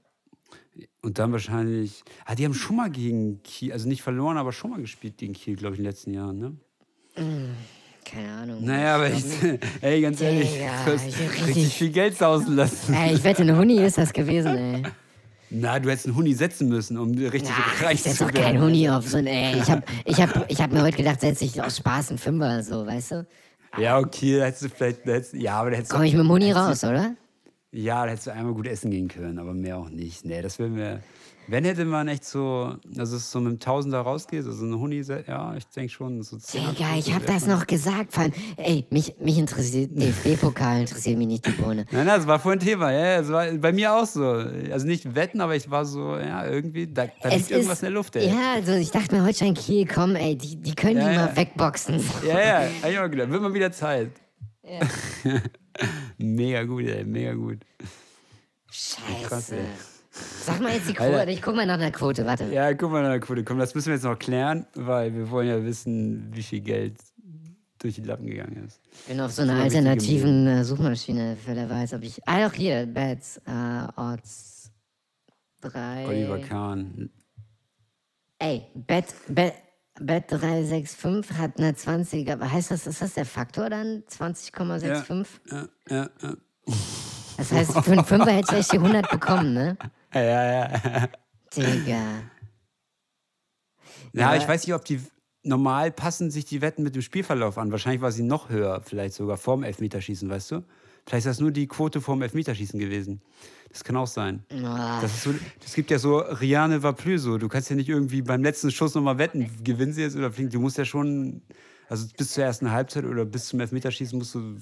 Und 1.02 1.18
dann 1.20 1.32
wahrscheinlich, 1.32 2.04
ah, 2.26 2.36
die 2.36 2.46
haben 2.46 2.54
schon 2.54 2.76
mal 2.76 2.90
gegen 2.90 3.42
Kiel, 3.44 3.72
also 3.72 3.88
nicht 3.88 4.02
verloren, 4.02 4.38
aber 4.38 4.52
schon 4.52 4.72
mal 4.72 4.82
gespielt 4.82 5.18
gegen 5.18 5.34
Kiel, 5.34 5.56
glaube 5.56 5.76
ich, 5.76 5.80
in 5.80 5.84
den 5.86 5.92
letzten 5.92 6.14
Jahren, 6.14 6.38
ne? 6.38 7.56
Keine 8.14 8.32
Ahnung. 8.32 8.64
Naja, 8.66 8.96
aber 8.96 9.10
ich, 9.10 9.24
ey, 9.82 10.02
ganz 10.02 10.22
ehrlich, 10.22 10.52
Digga, 10.52 10.86
du 10.86 10.94
hast 10.94 11.08
ich- 11.08 11.20
richtig 11.20 11.48
richtig- 11.48 11.74
viel 11.74 11.90
Geld 11.90 12.18
sausen 12.18 12.56
lassen. 12.56 12.94
Ey, 12.94 13.14
ich 13.16 13.24
wette, 13.24 13.42
eine 13.42 13.58
Huni 13.58 13.78
ist 13.84 13.98
das 13.98 14.14
gewesen, 14.14 14.56
ey. 14.58 14.84
Na, 15.56 15.80
du 15.80 15.90
hättest 15.90 16.08
einen 16.08 16.16
Huni 16.16 16.34
setzen 16.34 16.68
müssen, 16.68 16.98
um 16.98 17.12
richtig 17.12 17.44
Ja, 17.50 17.86
reich 17.86 17.96
ich 17.96 18.04
setz 18.04 18.18
zu 18.18 18.26
doch 18.26 18.34
werden. 18.34 18.44
kein 18.44 18.62
Huni 18.62 18.90
auf 18.90 19.08
so 19.08 19.18
ein, 19.18 19.28
ey. 19.28 19.58
Ich 19.60 19.70
hab, 19.70 19.84
ich 20.06 20.22
hab, 20.22 20.52
ich 20.52 20.62
hab 20.62 20.72
mir 20.72 20.82
heute 20.82 20.98
gedacht, 20.98 21.22
setze 21.22 21.46
ich 21.46 21.62
aus 21.62 21.78
Spaß 21.78 22.10
einen 22.10 22.18
Fünfer, 22.18 22.64
so, 22.64 22.86
weißt 22.88 23.12
du? 23.12 23.28
Ja, 23.78 23.98
okay, 24.00 24.38
da 24.40 24.46
hättest 24.46 24.64
du 24.64 24.70
vielleicht, 24.70 25.06
hättest, 25.06 25.34
ja, 25.34 25.60
aber 25.60 25.72
da 25.72 25.78
hättest 25.78 25.92
du- 25.92 25.96
Komm 25.96 26.06
ich 26.06 26.14
mit 26.14 26.22
dem 26.24 26.30
Huni 26.30 26.52
raus, 26.52 26.84
oder? 26.84 27.16
Du, 27.72 27.80
ja, 27.80 28.04
da 28.06 28.12
hättest 28.12 28.28
du 28.28 28.32
einmal 28.34 28.54
gut 28.54 28.68
essen 28.68 28.90
gehen 28.92 29.08
können, 29.08 29.38
aber 29.40 29.54
mehr 29.54 29.78
auch 29.78 29.90
nicht. 29.90 30.26
Nee, 30.26 30.42
das 30.42 30.58
wäre 30.60 30.70
mir, 30.70 31.00
wenn 31.48 31.66
hätte 31.66 31.86
man 31.86 32.08
echt 32.08 32.26
so, 32.26 32.76
also 32.98 33.18
es 33.18 33.32
so 33.32 33.40
mit 33.40 33.52
dem 33.54 33.60
Tausender 33.60 34.00
rausgeht, 34.02 34.46
also 34.46 34.66
ein 34.66 34.80
Huni, 34.80 35.02
ja, 35.02 35.56
ich 35.56 35.68
denke 35.68 35.92
schon, 35.92 36.22
so 36.24 36.38
10 36.38 36.76
Digga, 36.76 36.96
ich 36.98 37.14
hab 37.14 37.26
das 37.26 37.46
noch 37.46 37.68
gesagt, 37.68 38.14
vor 38.14 38.24
allem, 38.24 38.34
ey, 38.58 38.86
mich, 38.90 39.16
mich 39.20 39.38
interessiert, 39.38 39.92
DFB-Pokal 39.94 40.80
interessiert 40.82 41.18
mich 41.18 41.28
nicht 41.28 41.46
die 41.46 41.52
Bohne. 41.52 41.86
Nein, 41.92 42.06
nein, 42.06 42.18
das 42.18 42.28
war 42.28 42.40
vorhin 42.40 42.60
Thema, 42.60 42.92
ja, 42.92 43.20
das 43.20 43.30
war 43.30 43.52
bei 43.54 43.72
mir 43.74 43.94
auch 43.94 44.06
so. 44.06 44.24
Also 44.24 44.86
nicht 44.86 45.16
wetten, 45.16 45.42
aber 45.42 45.56
ich 45.56 45.70
war 45.70 45.86
so, 45.86 46.18
ja, 46.18 46.46
irgendwie, 46.46 46.88
da, 46.88 47.08
da 47.22 47.30
liegt 47.30 47.52
irgendwas 47.52 47.80
in 47.82 47.88
der 47.88 47.94
Luft, 47.94 48.16
ey. 48.16 48.30
Ja, 48.30 48.54
also 48.54 48.74
ich 48.74 48.92
dachte 48.92 49.16
mir, 49.16 49.24
Holstein 49.24 49.54
Kiel, 49.54 49.86
komm, 49.86 50.16
ey, 50.16 50.38
die, 50.38 50.56
die 50.56 50.76
können 50.76 50.98
Ja, 50.98 51.10
die 51.10 51.16
ja. 51.16 51.26
mal 51.26 51.36
wegboxen. 51.36 52.04
Ja, 52.26 52.40
ja, 52.40 52.70
hab 52.82 52.90
ich 52.90 53.00
auch 53.00 53.10
gedacht. 53.10 53.30
Wird 53.30 53.42
mal 53.42 53.54
wieder 53.54 53.72
Zeit. 53.72 54.12
mega 56.18 56.64
gut, 56.64 56.86
ey, 56.86 57.04
mega 57.04 57.34
gut. 57.34 57.60
Scheiße. 58.72 59.28
Krass, 59.28 59.52
ey. 59.52 59.66
Sag 60.14 60.62
mal 60.62 60.74
jetzt 60.74 60.88
die 60.88 60.94
Quote, 60.94 61.20
Alter. 61.20 61.32
ich 61.32 61.42
guck 61.42 61.56
mal 61.56 61.66
nach 61.66 61.76
einer 61.76 61.92
Quote, 61.92 62.26
warte. 62.26 62.46
Ja, 62.46 62.72
guck 62.74 62.92
mal 62.92 63.02
nach 63.02 63.10
der 63.10 63.20
Quote. 63.20 63.44
Komm, 63.44 63.58
das 63.58 63.74
müssen 63.74 63.88
wir 63.88 63.96
jetzt 63.96 64.04
noch 64.04 64.20
klären, 64.20 64.68
weil 64.76 65.14
wir 65.16 65.32
wollen 65.32 65.48
ja 65.48 65.64
wissen, 65.64 66.30
wie 66.34 66.44
viel 66.44 66.62
Geld 66.62 66.98
durch 67.80 67.96
die 67.96 68.02
Lappen 68.02 68.28
gegangen 68.28 68.64
ist. 68.66 68.80
Ich 68.92 69.08
bin 69.08 69.20
auf 69.20 69.32
so 69.32 69.42
einer 69.42 69.56
alternativen 69.56 70.48
äh, 70.48 70.64
Suchmaschine, 70.64 71.36
für 71.36 71.56
der 71.56 71.70
weiß, 71.70 71.94
ob 71.96 72.04
ich. 72.04 72.22
Ah, 72.28 72.48
doch, 72.48 72.54
hier, 72.54 72.86
Bets, 72.86 73.42
äh, 73.46 73.88
Odds 74.00 74.72
3. 75.62 76.08
Oliver 76.08 76.40
Kahn. 76.40 77.10
Ey, 78.40 78.68
Bet, 78.76 79.06
Bet, 79.28 79.54
Bet 80.00 80.32
365 80.32 81.38
hat 81.38 81.58
eine 81.58 81.76
20, 81.76 82.32
aber 82.32 82.52
heißt 82.52 82.72
das, 82.72 82.88
ist 82.88 83.02
das 83.02 83.14
der 83.16 83.26
Faktor 83.26 83.70
dann? 83.70 84.04
20,65? 84.10 85.26
Ja, 85.50 85.68
ja, 85.90 86.10
ja. 86.22 86.34
Das 87.38 87.52
heißt, 87.52 87.72
für 87.80 87.92
einen 87.92 88.06
Fünfer 88.06 88.32
hättest 88.32 88.52
du 88.52 88.56
echt 88.58 88.72
die 88.74 88.78
100 88.80 89.10
bekommen, 89.10 89.54
ne? 89.54 89.78
Ja, 90.14 90.22
ja, 90.22 90.44
ja. 90.44 91.08
Digga. 91.56 92.02
Ja, 94.14 94.28
Aber- 94.28 94.38
ich 94.38 94.48
weiß 94.48 94.66
nicht, 94.68 94.76
ob 94.76 94.86
die 94.86 95.02
normal 95.44 95.92
passen 95.92 96.32
sich 96.32 96.46
die 96.46 96.62
Wetten 96.62 96.84
mit 96.84 96.96
dem 96.96 97.02
Spielverlauf 97.02 97.58
an. 97.58 97.72
Wahrscheinlich 97.72 98.02
war 98.02 98.12
sie 98.12 98.24
noch 98.24 98.50
höher, 98.50 98.82
vielleicht 98.86 99.16
sogar 99.16 99.38
vorm 99.38 99.64
Elfmeterschießen, 99.64 100.30
weißt 100.30 100.52
du? 100.52 100.64
Vielleicht 101.06 101.26
ist 101.26 101.32
das 101.34 101.40
nur 101.42 101.52
die 101.52 101.68
Quote 101.68 102.00
vorm 102.00 102.22
Elfmeterschießen 102.22 102.80
gewesen. 102.80 103.22
Das 103.70 103.84
kann 103.84 103.98
auch 103.98 104.08
sein. 104.08 104.46
Ah, 104.64 105.02
Das, 105.02 105.12
ist 105.16 105.24
so, 105.24 105.34
das 105.62 105.74
gibt 105.74 105.92
ja 105.92 106.00
so 106.00 106.18
Riane 106.20 106.82
va 106.82 106.94
plus 106.94 107.24
so. 107.24 107.38
Du 107.38 107.50
kannst 107.50 107.70
ja 107.70 107.76
nicht 107.76 107.90
irgendwie 107.90 108.22
beim 108.22 108.42
letzten 108.42 108.72
Schuss 108.72 108.94
nochmal 108.96 109.18
wetten, 109.18 109.50
gewinnen 109.64 109.92
sie 109.92 110.02
jetzt 110.02 110.16
oder 110.16 110.32
fliegen. 110.32 110.50
Du 110.50 110.60
musst 110.62 110.78
ja 110.78 110.86
schon, 110.86 111.42
also 111.90 112.08
bis 112.18 112.32
zur 112.32 112.46
ersten 112.46 112.72
Halbzeit 112.72 113.04
oder 113.04 113.26
bis 113.26 113.48
zum 113.48 113.60
Elfmeterschießen 113.60 114.18
musst 114.18 114.36
du 114.36 114.56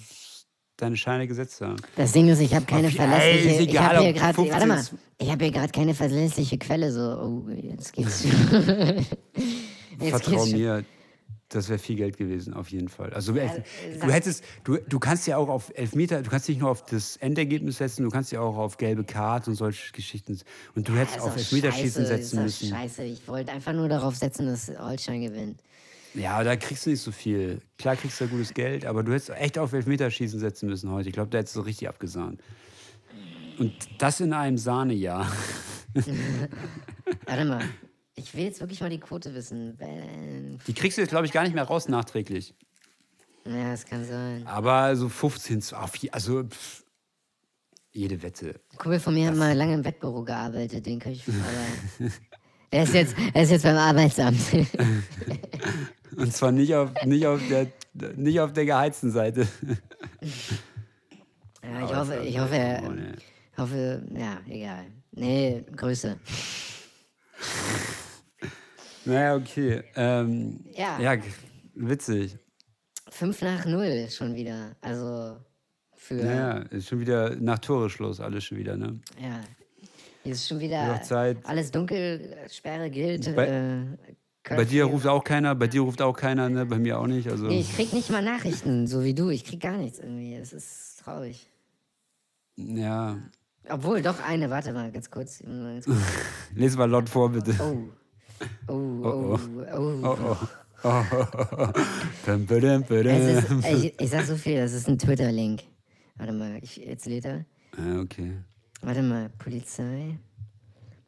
deine 0.77 0.97
Scheine 0.97 1.27
gesetzt 1.27 1.61
haben. 1.61 1.77
Das 1.95 2.11
Ding 2.11 2.27
ist, 2.27 2.39
ich 2.39 2.53
habe 2.53 2.65
keine 2.65 2.89
verlässliche. 2.89 3.63
ich 3.63 3.79
habe 3.79 3.99
hier 3.99 4.13
gerade, 4.13 4.33
15 4.33 4.53
warte 4.53 4.67
mal, 4.67 4.83
ich 5.17 5.31
habe 5.31 5.43
hier 5.43 5.53
gerade 5.53 5.71
keine 5.71 5.93
verlässliche 5.93 6.57
Quelle. 6.57 6.91
So, 6.91 7.01
oh, 7.01 7.49
jetzt 7.49 7.93
geht's. 7.93 8.23
jetzt 9.99 10.09
Vertrau 10.09 10.43
geht's 10.43 10.51
mir, 10.51 10.83
das 11.53 11.69
wäre 11.69 11.79
viel 11.79 11.97
Geld 11.97 12.17
gewesen, 12.17 12.53
auf 12.53 12.69
jeden 12.69 12.87
Fall. 12.87 13.13
Also 13.13 13.33
du 13.33 13.41
hättest, 14.11 14.43
du, 14.63 14.77
du 14.77 14.99
kannst 14.99 15.27
ja 15.27 15.37
auch 15.37 15.49
auf 15.49 15.71
Elfmeter, 15.75 16.21
du 16.21 16.29
kannst 16.29 16.47
nicht 16.47 16.61
nur 16.61 16.69
auf 16.69 16.85
das 16.85 17.17
Endergebnis 17.17 17.77
setzen, 17.77 18.03
du 18.03 18.09
kannst 18.09 18.31
ja 18.31 18.39
auch 18.39 18.57
auf 18.57 18.77
gelbe 18.77 19.03
Karte 19.03 19.49
und 19.49 19.55
solche 19.55 19.91
Geschichten. 19.91 20.39
Und 20.75 20.87
du 20.87 20.93
hättest 20.95 21.17
Das 21.17 21.25
ist 21.25 21.29
auf 21.29 21.37
Elfmeterschießen 21.37 22.05
scheiße, 22.05 22.17
setzen 22.17 22.43
müssen. 22.43 22.69
Scheiße, 22.69 23.03
ich 23.03 23.27
wollte 23.27 23.51
einfach 23.51 23.73
nur 23.73 23.89
darauf 23.89 24.15
setzen, 24.15 24.45
dass 24.45 24.71
Holstein 24.79 25.21
gewinnt. 25.21 25.59
Ja, 26.13 26.43
da 26.43 26.55
kriegst 26.57 26.85
du 26.85 26.89
nicht 26.89 27.01
so 27.01 27.11
viel. 27.11 27.61
Klar 27.77 27.95
kriegst 27.95 28.19
du 28.19 28.25
ja 28.25 28.29
gutes 28.29 28.53
Geld, 28.53 28.85
aber 28.85 29.03
du 29.03 29.13
hättest 29.13 29.29
echt 29.31 29.57
auf 29.57 29.71
Elfmeterschießen 29.73 30.39
setzen 30.39 30.67
müssen 30.69 30.91
heute. 30.91 31.07
Ich 31.09 31.13
glaube, 31.13 31.29
da 31.29 31.37
hättest 31.37 31.55
du 31.55 31.61
richtig 31.61 31.87
abgesahnt. 31.87 32.41
Und 33.59 33.73
das 33.97 34.19
in 34.19 34.33
einem 34.33 34.57
Sahnejahr. 34.57 35.31
Warte 37.25 37.45
mal, 37.45 37.63
ich 38.15 38.33
will 38.35 38.43
jetzt 38.45 38.59
wirklich 38.59 38.81
mal 38.81 38.89
die 38.89 38.99
Quote 38.99 39.33
wissen. 39.33 39.75
Wenn- 39.77 40.59
Die 40.67 40.73
kriegst 40.73 40.97
du 40.97 41.01
jetzt, 41.01 41.11
glaube 41.11 41.25
ich, 41.25 41.31
gar 41.31 41.43
nicht 41.43 41.53
mehr 41.55 41.63
raus 41.63 41.87
nachträglich. 41.87 42.53
Ja, 43.45 43.71
das 43.71 43.85
kann 43.85 44.05
sein. 44.05 44.45
Aber 44.47 44.95
so 44.95 45.09
15, 45.09 45.61
zu- 45.61 45.75
also 46.11 46.43
pff, 46.43 46.83
jede 47.91 48.21
Wette. 48.21 48.59
Ein 48.71 48.77
Kumpel 48.77 48.99
von 48.99 49.13
mir 49.13 49.27
hat 49.27 49.35
mal 49.35 49.55
lange 49.55 49.73
im 49.75 49.83
Wettbüro 49.85 50.23
gearbeitet, 50.23 50.85
den 50.85 50.99
kann 50.99 51.11
ich 51.13 51.23
aber. 51.27 52.09
Er 52.71 52.83
ist 52.83 52.93
jetzt, 52.93 53.15
er 53.33 53.43
ist 53.43 53.51
jetzt 53.51 53.63
beim 53.63 53.75
Arbeitsamt. 53.77 54.39
Und 56.17 56.33
zwar 56.33 56.51
nicht 56.51 56.73
auf, 56.73 56.89
nicht 57.05 57.25
auf, 57.27 57.41
der, 57.49 57.67
nicht 58.15 58.39
auf 58.39 58.53
der 58.53 58.65
geheizten 58.65 59.11
Seite. 59.11 59.47
Ja, 61.63 61.85
ich 61.85 61.95
hoffe, 61.95 62.15
ich 62.25 62.39
hoffe, 62.39 62.55
er, 62.55 62.83
Oh, 62.85 62.91
nee. 62.91 63.11
hoffe, 63.57 64.03
ja, 64.17 64.39
egal. 64.47 64.85
Nee, 65.11 65.63
Grüße. 65.75 66.17
Naja, 69.05 69.35
okay. 69.35 69.83
Ähm, 69.95 70.59
Ja. 70.71 70.99
Ja, 70.99 71.17
witzig. 71.75 72.37
5 73.09 73.41
nach 73.41 73.65
0 73.65 74.07
schon 74.09 74.35
wieder. 74.35 74.75
Also 74.81 75.37
für, 75.97 76.15
ja, 76.17 76.23
Naja, 76.25 76.57
ist 76.69 76.87
schon 76.89 76.99
wieder 76.99 77.35
nach 77.35 77.59
Tore-Schluss, 77.59 78.19
alles 78.19 78.43
schon 78.45 78.57
wieder, 78.57 78.77
ne? 78.77 78.99
Hier 80.23 80.33
ist 80.33 80.47
schon 80.47 80.59
wieder 80.59 81.01
Zeit. 81.01 81.37
alles 81.43 81.71
dunkel, 81.71 82.35
Sperre 82.49 82.89
gilt. 82.89 83.35
Bei- 83.35 83.47
äh, 83.47 83.85
Bei 84.55 84.65
dir 84.65 84.85
ruft 84.85 85.05
auch 85.07 85.23
keiner, 85.23 85.53
bei 85.55 85.67
dir 85.67 85.81
ruft 85.81 86.01
auch 86.01 86.15
keiner, 86.15 86.49
ne? 86.49 86.65
Bei 86.65 86.79
mir 86.79 86.99
auch 86.99 87.07
nicht. 87.07 87.29
Also. 87.29 87.45
Nee, 87.45 87.59
ich 87.61 87.73
krieg 87.73 87.93
nicht 87.93 88.09
mal 88.09 88.23
Nachrichten, 88.23 88.87
so 88.87 89.03
wie 89.03 89.13
du. 89.13 89.29
Ich 89.29 89.45
krieg 89.45 89.59
gar 89.59 89.77
nichts 89.77 89.99
irgendwie. 89.99 90.33
Es 90.35 90.51
ist 90.51 91.01
traurig. 91.03 91.47
Ja. 92.55 93.17
Obwohl, 93.69 94.01
doch 94.01 94.21
eine, 94.23 94.49
warte 94.49 94.73
mal, 94.73 94.91
ganz 94.91 95.09
kurz. 95.11 95.43
Ganz 95.43 95.85
kurz. 95.85 95.97
Lies 96.55 96.75
mal 96.75 96.89
laut 96.89 97.07
vor, 97.07 97.31
bitte. 97.31 97.53
Oh. 97.61 97.77
Oh, 98.67 98.73
oh, 98.73 99.39
oh. 99.73 99.97
Oh, 100.03 100.03
oh. 100.03 100.37
oh. 100.83 101.73
Es 102.25 103.43
ist, 103.51 103.65
ich, 103.71 104.01
ich 104.01 104.09
sag 104.09 104.25
so 104.25 104.35
viel, 104.35 104.57
das 104.57 104.73
ist 104.73 104.87
ein 104.87 104.97
Twitter-Link. 104.97 105.61
Warte 106.17 106.33
mal, 106.33 106.57
ich, 106.61 106.77
jetzt 106.77 107.05
lädt 107.05 107.25
er. 107.25 107.45
Ah, 107.77 107.99
okay. 108.01 108.33
Warte 108.81 109.03
mal, 109.03 109.29
Polizei. 109.37 110.17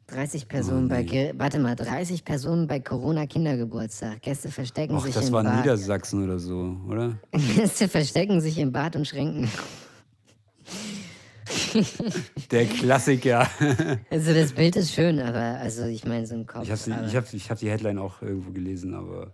30 0.08 0.48
Personen 0.48 0.88
bei 0.88 1.02
Ge 1.02 1.32
warte 1.36 1.58
mal, 1.58 1.74
30 1.74 2.24
Personen 2.24 2.66
bei 2.66 2.78
Corona 2.78 3.26
Kindergeburtstag. 3.26 4.20
Gäste 4.20 4.50
verstecken 4.50 4.94
Ach, 4.96 5.04
sich 5.04 5.14
das 5.14 5.28
im 5.28 5.32
war 5.32 5.42
Bad. 5.44 5.56
Niedersachsen 5.56 6.24
oder 6.24 6.38
so, 6.38 6.76
oder? 6.88 7.18
Gäste 7.32 7.88
verstecken 7.88 8.40
sich 8.40 8.58
im 8.58 8.70
Bad 8.70 8.96
und 8.96 9.08
Schränken. 9.08 9.48
Der 12.50 12.66
Klassiker. 12.66 13.48
Also 14.10 14.32
das 14.32 14.52
Bild 14.52 14.76
ist 14.76 14.92
schön, 14.92 15.18
aber 15.20 15.58
also 15.58 15.84
ich 15.84 16.04
meine 16.04 16.26
so 16.26 16.34
im 16.34 16.46
Kopf. 16.46 16.62
Ich 16.62 16.70
habe 16.70 17.06
ich 17.08 17.16
hab, 17.16 17.34
ich 17.34 17.50
hab 17.50 17.58
die 17.58 17.70
Headline 17.70 17.98
auch 17.98 18.22
irgendwo 18.22 18.52
gelesen, 18.52 18.94
aber. 18.94 19.32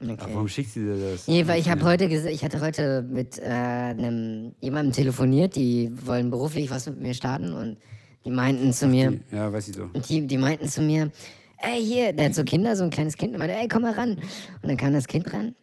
Aber 0.00 0.12
okay. 0.12 0.30
warum 0.32 0.48
schickt 0.48 0.70
sie 0.70 0.80
dir 0.80 1.12
das? 1.12 1.26
Nee, 1.26 1.46
weil 1.46 1.60
ich 1.60 1.70
habe 1.70 1.82
heute 1.84 2.04
ich 2.04 2.44
hatte 2.44 2.60
heute 2.60 3.02
mit 3.02 3.38
äh, 3.38 3.44
einem 3.44 4.54
jemandem 4.60 4.92
telefoniert, 4.92 5.56
die 5.56 5.90
wollen 6.04 6.30
beruflich 6.30 6.70
was 6.70 6.86
mit 6.86 7.00
mir 7.00 7.14
starten 7.14 7.52
und 7.52 7.78
die 8.26 8.30
meinten 8.30 8.72
zu 8.72 8.88
mir, 8.88 9.20
Ja, 9.30 9.52
weiß 9.52 9.68
ich. 9.68 9.78
Und 9.78 10.08
die, 10.08 10.26
die 10.26 10.36
meinten 10.36 10.68
zu 10.68 10.82
mir, 10.82 11.12
ey, 11.58 11.82
hier, 11.82 12.12
der 12.12 12.26
hat 12.26 12.34
so 12.34 12.42
Kinder, 12.42 12.74
so 12.74 12.84
ein 12.84 12.90
kleines 12.90 13.16
Kind, 13.16 13.32
und 13.32 13.38
meinte, 13.38 13.54
ey, 13.54 13.68
komm 13.68 13.82
mal 13.82 13.92
ran. 13.92 14.16
Und 14.62 14.68
dann 14.68 14.76
kam 14.76 14.92
das 14.92 15.06
Kind 15.06 15.32
ran. 15.32 15.54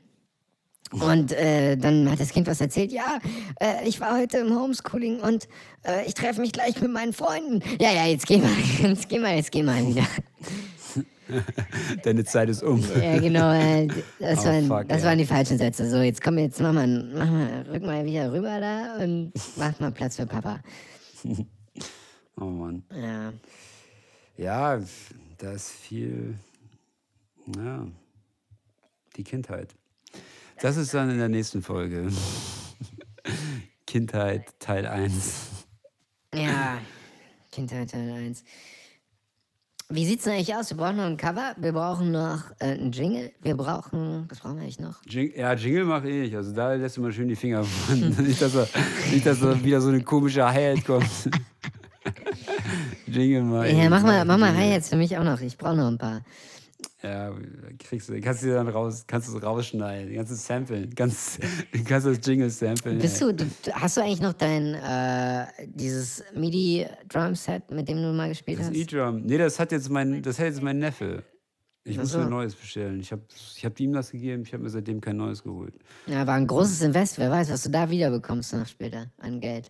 Und 0.92 1.32
äh, 1.32 1.76
dann 1.76 2.10
hat 2.10 2.20
das 2.20 2.30
Kind 2.30 2.48
was 2.48 2.62
erzählt, 2.62 2.92
ja, 2.92 3.20
äh, 3.60 3.88
ich 3.88 4.00
war 4.00 4.18
heute 4.18 4.38
im 4.38 4.56
Homeschooling 4.56 5.20
und 5.20 5.48
äh, 5.84 6.06
ich 6.06 6.14
treffe 6.14 6.40
mich 6.40 6.52
gleich 6.52 6.80
mit 6.82 6.92
meinen 6.92 7.14
Freunden. 7.14 7.62
Ja, 7.82 7.92
ja, 7.92 8.06
jetzt 8.06 8.28
geh 8.28 8.38
mal, 8.38 8.52
jetzt 8.82 9.10
geh 9.10 9.20
mal, 9.20 9.36
jetzt 9.36 9.52
geh 9.52 9.64
mal 9.64 9.86
wieder. 9.88 10.06
Deine 12.04 12.24
Zeit 12.24 12.50
ist 12.50 12.64
um. 12.64 12.84
Ja, 13.02 13.20
genau, 13.20 13.52
äh, 13.54 13.88
das, 14.20 14.40
Oh, 14.40 14.46
waren, 14.46 14.68
fuck, 14.68 14.88
das 14.88 15.02
ja. 15.02 15.10
waren 15.10 15.18
die 15.18 15.26
falschen 15.26 15.58
Sätze. 15.58 15.90
So, 15.90 15.98
jetzt 15.98 16.22
komm, 16.22 16.38
jetzt 16.38 16.60
mach 16.62 16.74
mal, 16.74 16.88
mach 16.88 17.30
mal, 17.30 17.66
rück 17.72 17.84
mal 17.84 18.06
wieder 18.06 18.32
rüber 18.32 18.60
da 18.60 18.98
und 19.04 19.32
mach 19.58 19.80
mal 19.80 19.92
Platz 19.92 20.16
für 20.18 20.26
Papa. 20.26 20.60
Oh 22.36 22.46
Mann. 22.46 22.84
Ja, 22.92 23.32
Ja, 24.38 24.82
da 25.38 25.52
ist 25.52 25.70
viel. 25.70 26.34
Ja. 27.56 27.86
Die 29.16 29.24
Kindheit. 29.24 29.76
Das 30.60 30.78
ist 30.78 30.96
dann 30.96 31.12
in 31.12 31.20
der 31.20 31.30
nächsten 31.30 31.62
Folge. 31.62 32.08
Kindheit 33.86 34.60
Teil 34.60 34.88
1. 34.88 35.66
Ja, 36.34 36.80
Kindheit 37.52 37.92
Teil 37.92 38.12
1. 38.12 38.44
Wie 39.96 40.08
sieht's 40.08 40.24
denn 40.24 40.34
eigentlich 40.34 40.56
aus? 40.56 40.72
Wir 40.72 40.78
brauchen 40.78 40.98
noch 40.98 41.04
ein 41.04 41.18
Cover, 41.18 41.54
wir 41.56 41.72
brauchen 41.72 42.12
noch 42.12 42.50
äh, 42.58 42.72
einen 42.72 42.92
Jingle, 42.92 43.32
wir 43.44 43.56
brauchen, 43.56 44.26
was 44.28 44.40
brauchen 44.40 44.56
wir 44.56 44.64
eigentlich 44.64 44.80
noch? 44.80 44.96
Jing 45.06 45.32
ja, 45.38 45.54
Jingle 45.54 45.86
mache 45.86 46.10
ich. 46.10 46.36
Also 46.36 46.52
da 46.52 46.74
lässt 46.74 46.98
du 46.98 47.02
mal 47.02 47.12
schön 47.12 47.28
die 47.28 47.36
Finger 47.36 47.64
von. 47.64 48.00
nicht, 48.26 48.42
dass 48.42 48.56
er, 48.56 48.68
nicht, 49.12 49.24
dass 49.24 49.44
er 49.44 49.64
wieder 49.64 49.80
so 49.82 49.90
eine 49.90 50.02
komische 50.02 50.52
Hi-Hat 50.52 50.84
kommt. 50.84 51.06
Jingle 53.06 53.44
mal. 53.44 53.72
Ja, 53.72 53.88
mach 53.88 54.02
mal, 54.02 54.26
mach 54.26 54.40
mal. 54.40 54.58
Hi-Hats 54.58 54.90
für 54.90 54.96
mich 54.96 55.16
auch 55.16 55.24
noch, 55.24 55.40
ich 55.42 55.56
brauche 55.56 55.76
noch 55.76 55.90
ein 55.90 56.00
paar. 56.00 56.22
Ja, 57.04 57.34
kriegst 57.80 58.08
du, 58.08 58.20
kannst 58.22 58.44
du 58.44 58.54
dann 58.54 58.70
raus, 58.70 59.04
kannst 59.06 59.28
du 59.28 59.38
es 59.38 59.44
rausschneiden, 59.44 60.16
kannst 60.16 60.32
du 60.32 60.36
samplen, 60.36 60.96
kannst, 60.96 61.38
kannst 61.86 62.08
das 62.08 62.20
Jingle 62.26 62.50
samplen. 62.50 62.98
Bist 62.98 63.20
du, 63.22 63.34
du, 63.34 63.46
hast 63.74 63.98
du 63.98 64.02
eigentlich 64.02 64.22
noch 64.22 64.32
dein, 64.32 64.74
äh, 64.76 65.46
dieses 65.68 66.24
MIDI-Drum-Set, 66.34 67.72
mit 67.72 67.90
dem 67.90 67.98
du 67.98 68.14
mal 68.14 68.30
gespielt 68.30 68.60
Das 68.60 68.68
hast? 68.68 68.76
E-Drum. 68.78 69.24
Nee, 69.26 69.38
das 69.38 69.60
hat 69.60 69.74
jetzt 69.74 69.90
mein, 69.90 70.22
das 70.22 70.40
hat 70.40 70.46
jetzt 70.46 70.62
mein 70.62 70.80
Neffe. 70.80 71.24
Ich 71.84 71.98
muss 71.98 72.12
so. 72.14 72.20
mir 72.20 72.24
ein 72.24 72.30
neues 72.30 72.56
bestellen. 72.56 73.02
Ich 73.02 73.12
habe 73.12 73.24
ich 73.58 73.66
hab 73.66 73.78
ihm 73.78 73.92
das 73.92 74.12
gegeben, 74.12 74.44
ich 74.44 74.54
habe 74.54 74.64
mir 74.64 74.70
seitdem 74.70 75.02
kein 75.02 75.18
neues 75.18 75.44
geholt. 75.44 75.74
Ja, 76.08 76.26
war 76.26 76.36
ein 76.36 76.48
großes 76.48 76.82
Invest, 76.84 77.18
wer 77.18 77.30
weiß, 77.30 77.52
was 77.52 77.64
du 77.64 77.70
da 77.70 77.90
wieder 77.90 78.10
bekommst 78.12 78.54
noch 78.54 78.66
später 78.66 79.12
an 79.18 79.42
Geld. 79.42 79.70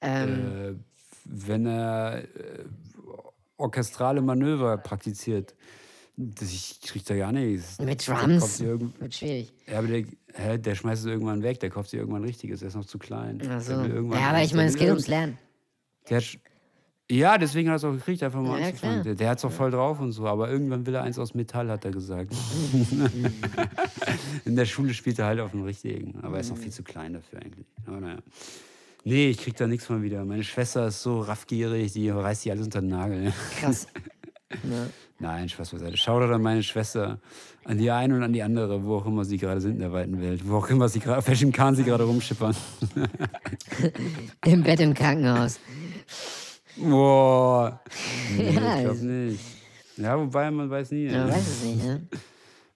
Ähm, 0.00 0.28
Äh, 0.28 0.74
wenn 1.24 1.66
er 1.66 2.22
äh, 2.22 2.64
orchestrale 3.56 4.22
Manöver 4.22 4.76
praktiziert, 4.78 5.56
das, 6.16 6.52
ich 6.52 6.80
krieg 6.80 7.04
da 7.04 7.16
gar 7.16 7.32
nichts. 7.32 7.78
mit 7.80 8.06
Drums 8.06 8.60
wird 8.60 9.14
schwierig. 9.14 9.52
Ja, 9.66 9.78
aber 9.78 9.88
der, 9.88 10.04
hä, 10.34 10.58
der 10.58 10.74
schmeißt 10.74 11.02
es 11.02 11.06
irgendwann 11.06 11.42
weg, 11.42 11.60
der 11.60 11.70
kauft 11.70 11.90
sich 11.90 11.98
irgendwann 11.98 12.22
ein 12.22 12.26
richtiges, 12.26 12.60
der 12.60 12.68
ist 12.68 12.76
noch 12.76 12.84
zu 12.84 12.98
klein. 12.98 13.42
Ach 13.48 13.60
so. 13.60 13.72
Ja, 13.72 14.28
aber 14.30 14.42
ich 14.42 14.54
meine, 14.54 14.68
es 14.68 14.76
geht 14.76 14.88
ums 14.88 15.08
Lernen. 15.08 15.38
Der 16.08 16.22
ja, 17.10 17.36
deswegen 17.36 17.68
hat 17.68 17.74
er 17.74 17.76
es 17.76 17.84
auch 17.84 17.92
gekriegt, 17.92 18.22
einfach 18.22 18.40
mal 18.40 18.58
Ja, 18.58 18.68
anzufangen. 18.68 19.02
Der, 19.02 19.14
der 19.14 19.28
hat 19.28 19.38
es 19.38 19.44
auch 19.44 19.52
voll 19.52 19.70
drauf 19.70 20.00
und 20.00 20.12
so, 20.12 20.26
aber 20.26 20.50
irgendwann 20.50 20.86
will 20.86 20.94
er 20.94 21.02
eins 21.02 21.18
aus 21.18 21.34
Metall, 21.34 21.70
hat 21.70 21.84
er 21.84 21.90
gesagt. 21.90 22.32
In 24.46 24.56
der 24.56 24.64
Schule 24.64 24.94
spielt 24.94 25.18
er 25.18 25.26
halt 25.26 25.40
auf 25.40 25.50
dem 25.50 25.64
richtigen, 25.64 26.18
aber 26.22 26.36
er 26.36 26.40
ist 26.40 26.50
noch 26.50 26.56
viel 26.56 26.72
zu 26.72 26.82
klein 26.82 27.12
dafür 27.12 27.40
eigentlich. 27.42 27.66
Aber 27.86 28.00
naja. 28.00 28.18
Nee, 29.04 29.28
ich 29.28 29.36
krieg 29.38 29.54
da 29.54 29.66
nichts 29.66 29.84
von 29.84 30.02
wieder. 30.02 30.24
Meine 30.24 30.44
Schwester 30.44 30.86
ist 30.86 31.02
so 31.02 31.20
raffgierig, 31.20 31.92
die 31.92 32.08
reißt 32.08 32.42
sich 32.42 32.52
alles 32.52 32.64
unter 32.64 32.80
den 32.80 32.88
Nagel. 32.88 33.34
Krass. 33.60 33.86
ja. 34.50 34.86
Nein, 35.24 35.48
Spaß 35.48 35.70
beiseite. 35.70 35.96
Shoutout 35.96 36.34
an 36.34 36.42
meine 36.42 36.62
Schwester, 36.62 37.18
an 37.64 37.78
die 37.78 37.90
eine 37.90 38.14
und 38.14 38.22
an 38.22 38.34
die 38.34 38.42
andere, 38.42 38.84
wo 38.84 38.96
auch 38.96 39.06
immer 39.06 39.24
sie 39.24 39.38
gerade 39.38 39.58
sind 39.62 39.72
in 39.72 39.78
der 39.78 39.90
weiten 39.92 40.20
Welt, 40.20 40.42
wo 40.46 40.56
auch 40.58 40.68
immer 40.68 40.86
sie 40.90 41.00
gerade, 41.00 41.16
auf 41.18 41.26
welchem 41.28 41.50
Kahn 41.50 41.74
sie 41.74 41.82
gerade 41.82 42.04
rumschippern. 42.04 42.54
Im 44.44 44.62
Bett 44.62 44.80
im 44.80 44.92
Krankenhaus. 44.92 45.58
Boah. 46.76 47.80
Nee, 48.36 48.50
Ja, 48.50 48.74
ich 48.76 48.80
glaube 48.82 48.96
ist- 48.96 49.02
nicht. 49.02 49.40
Ja, 49.96 50.18
wobei 50.18 50.50
man 50.50 50.68
weiß 50.68 50.90
nie. 50.90 51.08
Man 51.08 51.28
weiß 51.30 51.46
es 51.48 51.64
nicht, 51.64 51.84
ne? 51.84 52.02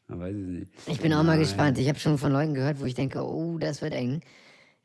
Man 0.07 0.21
weiß 0.21 0.35
es 0.35 0.47
nicht. 0.47 0.71
Ich 0.87 1.01
bin 1.01 1.13
auch 1.13 1.19
mal 1.25 1.33
Nein. 1.33 1.41
gespannt. 1.41 1.77
Ich 1.79 1.89
habe 1.89 1.99
schon 1.99 2.17
von 2.17 2.33
Leuten 2.33 2.55
gehört, 2.55 2.81
wo 2.81 2.85
ich 2.87 2.95
denke, 2.95 3.21
oh, 3.23 3.59
das 3.59 3.83
wird 3.83 3.93
eng. 3.93 4.21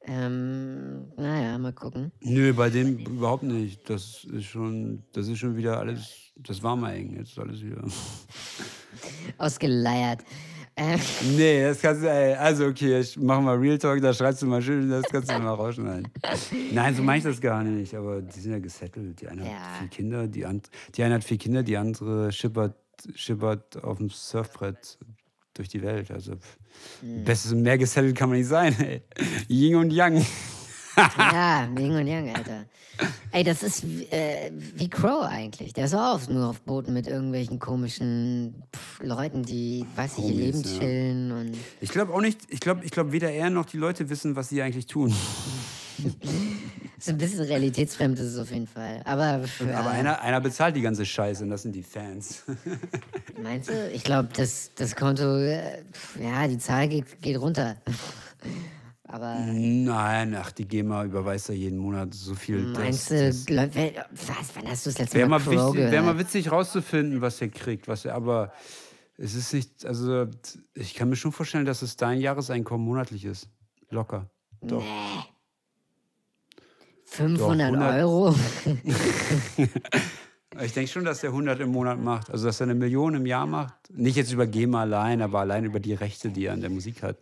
Ähm, 0.05 1.11
naja, 1.15 1.57
mal 1.57 1.71
gucken. 1.73 2.11
Nö, 2.21 2.53
bei 2.53 2.69
dem 2.69 2.97
überhaupt 2.99 3.43
nicht. 3.43 3.89
Das 3.89 4.25
ist 4.25 4.45
schon, 4.45 5.03
das 5.13 5.27
ist 5.27 5.37
schon 5.39 5.55
wieder 5.55 5.79
alles, 5.79 6.33
das 6.35 6.61
war 6.61 6.75
mal 6.75 6.93
eng, 6.93 7.15
jetzt 7.17 7.31
ist 7.31 7.39
alles 7.39 7.61
wieder. 7.63 7.83
Ausgeleiert. 9.37 10.21
Ähm, 10.75 10.99
Nee, 11.37 11.63
das 11.63 11.79
kannst 11.81 12.01
du, 12.03 12.09
ey, 12.09 12.33
also 12.33 12.65
okay, 12.65 12.99
ich 12.99 13.15
mach 13.17 13.39
mal 13.41 13.55
Real 13.57 13.77
Talk, 13.77 14.01
da 14.01 14.11
schreibst 14.11 14.41
du 14.41 14.47
mal 14.47 14.61
schön, 14.61 14.89
das 14.89 15.03
kannst 15.05 15.29
du 15.29 15.37
mal 15.37 15.53
rausschneiden. 15.53 16.07
Nein, 16.71 16.95
so 16.95 17.03
meine 17.03 17.19
ich 17.19 17.23
das 17.23 17.39
gar 17.39 17.63
nicht, 17.63 17.93
aber 17.93 18.21
die 18.23 18.39
sind 18.39 18.53
ja 18.53 18.59
gesettelt. 18.59 19.21
Die 19.21 19.27
eine 19.27 19.45
Ja. 19.45 19.51
hat 19.51 19.77
vier 19.79 19.87
Kinder, 19.89 20.27
die, 20.27 20.45
and, 20.45 20.67
die 20.95 21.03
eine 21.03 21.15
hat 21.15 21.23
vier 21.23 21.37
Kinder, 21.37 21.61
die 21.61 21.77
andere 21.77 22.31
schippert, 22.31 22.75
schippert 23.13 23.83
auf 23.83 23.99
dem 23.99 24.09
Surfbrett 24.09 24.97
durch 25.53 25.69
die 25.69 25.81
Welt. 25.81 26.09
Also, 26.11 26.33
pff, 26.35 26.57
Hm. 27.01 27.23
bestes 27.23 27.51
und 27.51 27.61
mehr 27.61 27.77
gesettelt 27.77 28.15
kann 28.15 28.29
man 28.29 28.37
nicht 28.37 28.47
sein, 28.47 28.75
ey. 28.79 29.01
Yin 29.47 29.75
und 29.75 29.91
Yang. 29.91 30.25
ja, 31.17 31.67
Yin 31.77 31.91
und 31.91 32.07
Yang, 32.07 32.35
Alter. 32.35 32.65
Ey, 33.31 33.43
das 33.43 33.63
ist 33.63 33.83
wie- 33.87 34.03
äh, 34.11 34.51
wie 34.75 34.87
Crow 34.89 35.23
eigentlich. 35.25 35.73
Der 35.73 35.85
ist 35.85 35.95
auch 35.95 36.27
nur 36.27 36.49
auf 36.49 36.61
Booten 36.61 36.93
mit 36.93 37.07
irgendwelchen 37.07 37.57
komischen 37.57 38.63
pff, 38.75 39.01
Leuten, 39.01 39.43
die, 39.43 39.83
weiß 39.95 40.19
ich, 40.19 40.25
ihr 40.25 40.33
Leben 40.35 40.61
ja. 40.61 40.79
chillen 40.79 41.31
und. 41.31 41.57
Ich 41.81 41.89
glaube 41.89 42.13
auch 42.13 42.21
nicht, 42.21 42.39
ich 42.49 42.59
glaube, 42.59 42.85
ich 42.85 42.91
glaube, 42.91 43.11
weder 43.11 43.31
er 43.31 43.49
noch 43.49 43.65
die 43.65 43.77
Leute 43.77 44.09
wissen, 44.09 44.35
was 44.35 44.49
sie 44.49 44.61
eigentlich 44.61 44.85
tun. 44.85 45.13
So 46.99 47.11
ein 47.11 47.17
bisschen 47.17 47.41
realitätsfremd 47.41 48.17
ist 48.19 48.27
es 48.33 48.37
auf 48.39 48.49
jeden 48.51 48.67
Fall. 48.67 49.01
Aber, 49.05 49.41
ja, 49.67 49.77
Aber 49.79 49.89
einer, 49.89 50.21
einer 50.21 50.39
bezahlt 50.39 50.75
die 50.75 50.81
ganze 50.81 51.05
Scheiße 51.05 51.43
und 51.43 51.49
das 51.49 51.63
sind 51.63 51.73
die 51.75 51.83
Fans. 51.83 52.43
meinst 53.43 53.69
du? 53.69 53.89
Ich 53.91 54.03
glaube, 54.03 54.29
das, 54.35 54.71
das 54.75 54.95
Konto, 54.95 55.37
äh, 55.37 55.83
ja, 56.21 56.47
die 56.47 56.57
Zahl 56.57 56.87
geht, 56.87 57.21
geht 57.21 57.39
runter. 57.39 57.75
Aber 59.05 59.35
Nein, 59.45 60.33
ach, 60.35 60.51
die 60.51 60.65
GEMA 60.67 61.03
überweist 61.03 61.49
ja 61.49 61.53
jeden 61.55 61.77
Monat 61.77 62.13
so 62.15 62.33
viel. 62.33 62.59
meinst 62.73 63.11
das, 63.11 63.45
du, 63.45 63.55
das 63.55 63.75
wer- 63.75 64.05
was, 64.11 64.55
wann 64.55 64.67
hast 64.67 64.85
du 64.85 64.89
das 64.89 64.97
letzte 64.99 65.17
Wäre 65.17 65.27
Mal 65.29 65.37
mal, 65.39 65.43
Crow 65.43 65.53
wichtig, 65.53 65.73
gehört? 65.75 65.91
wär 65.91 66.01
mal 66.01 66.17
witzig 66.17 66.51
rauszufinden, 66.51 67.21
was 67.21 67.39
er 67.41 67.49
kriegt. 67.49 67.87
Was 67.87 68.05
er, 68.05 68.15
aber 68.15 68.53
es 69.17 69.35
ist 69.35 69.53
nicht, 69.53 69.85
also 69.85 70.25
ich 70.73 70.95
kann 70.95 71.09
mir 71.09 71.15
schon 71.15 71.31
vorstellen, 71.31 71.65
dass 71.65 71.83
es 71.83 71.95
dein 71.95 72.21
Jahreseinkommen 72.21 72.83
monatlich 72.87 73.25
ist. 73.25 73.49
Locker. 73.89 74.31
Doch. 74.61 74.81
Nee. 74.81 75.23
500 77.13 77.73
Doch, 77.73 77.79
100. 77.79 78.01
Euro? 78.01 78.35
Ich 80.61 80.71
denke 80.73 80.91
schon, 80.91 81.03
dass 81.03 81.21
der 81.21 81.31
100 81.31 81.59
im 81.61 81.71
Monat 81.71 81.99
macht. 81.99 82.29
Also, 82.29 82.45
dass 82.45 82.59
er 82.59 82.65
eine 82.65 82.75
Million 82.75 83.15
im 83.15 83.25
Jahr 83.25 83.47
macht. 83.47 83.73
Nicht 83.89 84.17
jetzt 84.17 84.31
über 84.31 84.45
GEMA 84.45 84.81
allein, 84.81 85.23
aber 85.23 85.39
allein 85.39 85.65
über 85.65 85.79
die 85.79 85.95
Rechte, 85.95 86.29
die 86.29 86.45
er 86.45 86.53
an 86.53 86.61
der 86.61 86.69
Musik 86.69 87.01
hat. 87.01 87.17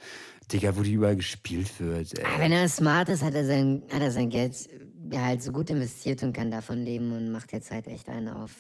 Digga, 0.52 0.76
wo 0.76 0.82
die 0.82 0.92
überall 0.92 1.16
gespielt 1.16 1.80
wird. 1.80 2.20
Ey. 2.20 2.26
Ah, 2.26 2.40
Wenn 2.40 2.52
er 2.52 2.68
smart 2.68 3.08
ist, 3.08 3.24
hat 3.24 3.34
er 3.34 3.46
sein, 3.46 3.84
hat 3.90 4.02
er 4.02 4.12
sein 4.12 4.30
Geld 4.30 4.68
ja, 5.12 5.22
halt 5.24 5.42
so 5.42 5.54
gut 5.54 5.70
investiert 5.70 6.22
und 6.24 6.34
kann 6.34 6.52
davon 6.52 6.84
leben 6.84 7.12
und 7.14 7.32
macht 7.32 7.54
jetzt 7.54 7.72
halt 7.72 7.88
echt 7.88 8.10
einen 8.10 8.28
auf, 8.28 8.52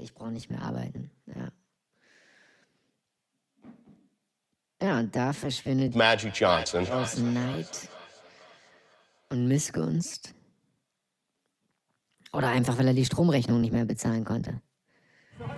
ich 0.00 0.12
brauche 0.14 0.30
nicht 0.30 0.50
mehr 0.50 0.60
arbeiten. 0.62 1.10
Ja. 1.26 1.48
Ja, 4.80 4.98
und 5.00 5.16
da 5.16 5.32
verschwindet 5.32 5.96
Magic 5.96 6.34
Johnson. 6.36 6.86
aus 6.88 7.18
Neid 7.18 7.88
und 9.30 9.48
Missgunst. 9.48 10.34
Oder 12.32 12.48
einfach, 12.48 12.78
weil 12.78 12.86
er 12.88 12.94
die 12.94 13.04
Stromrechnung 13.04 13.60
nicht 13.60 13.72
mehr 13.72 13.84
bezahlen 13.84 14.24
konnte. 14.24 14.60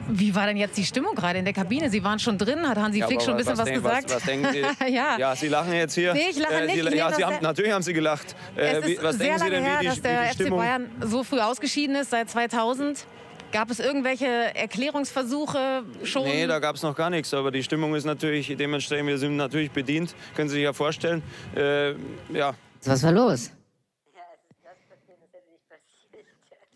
Wie 0.09 0.35
war 0.35 0.47
denn 0.47 0.59
jetzt 0.59 0.77
die 0.77 0.85
Stimmung 0.85 1.15
gerade 1.15 1.39
in 1.39 1.45
der 1.47 1.55
Kabine? 1.55 1.89
Sie 1.89 2.05
waren 2.05 2.19
schon 2.19 2.37
drin, 2.37 2.69
hat 2.69 2.77
Hansi 2.77 2.99
Ja, 2.99 3.07
Flick 3.07 3.23
schon 3.23 3.33
ein 3.33 3.37
bisschen 3.39 3.57
was, 3.57 3.65
denk- 3.65 3.83
gesagt? 3.83 4.05
Was, 4.11 4.17
was 4.17 4.23
denken 4.25 4.49
Sie? 4.53 4.61
ja. 4.95 5.17
ja, 5.19 5.35
Sie 5.35 5.49
lachen 5.49 5.73
jetzt 5.73 5.95
hier. 5.95 6.13
Nee, 6.13 6.27
ich 6.31 6.39
lache 6.39 6.53
Äh, 6.55 6.67
nicht. 6.67 6.75
Sie, 6.83 6.89
Ich 6.89 6.95
ja, 6.95 7.13
Sie 7.13 7.25
haben, 7.25 7.37
natürlich 7.41 7.73
haben 7.73 7.83
Sie 7.83 7.95
gelacht. 7.95 8.37
Äh, 8.57 8.61
es 8.77 8.87
wie, 8.87 8.93
ist 8.93 9.03
was 9.03 9.17
sehr 9.17 9.39
denken 9.39 9.39
Sie 9.39 9.45
lange 9.51 9.57
denn, 9.57 9.65
her, 9.65 9.77
wie 9.79 9.83
die, 9.85 9.87
dass 9.89 9.97
wie 9.97 10.01
der 10.03 10.23
die 10.23 10.29
FC 10.29 10.35
Stimmung? 10.35 10.59
Bayern 10.59 10.91
so 11.01 11.25
früh 11.25 11.41
ausgeschieden 11.41 11.97
ist, 11.97 12.11
seit 12.11 12.29
2000. 12.29 13.07
Gab 13.53 13.71
es 13.71 13.81
irgendwelche 13.81 14.27
Erklärungsversuche 14.55 15.83
schon? 16.05 16.25
Nee, 16.25 16.47
da 16.47 16.59
gab 16.61 16.77
es 16.77 16.83
noch 16.83 16.95
gar 16.95 17.11
nichts, 17.11 17.33
aber 17.35 17.51
die 17.51 17.63
Stimmung 17.63 17.95
ist 17.95 18.05
natürlich 18.05 18.55
dementsprechend, 18.57 19.09
wir 19.09 19.19
sind 19.19 19.37
natürlich 19.37 19.71
bedient, 19.73 20.15
können 20.37 20.49
Sie 20.49 20.57
sich 20.57 20.65
ja 20.65 20.73
vorstellen. 20.73 21.23
Äh, 21.57 21.93
ja, 22.33 22.55
Was 22.85 23.03
war 23.03 23.13
los? 23.13 23.51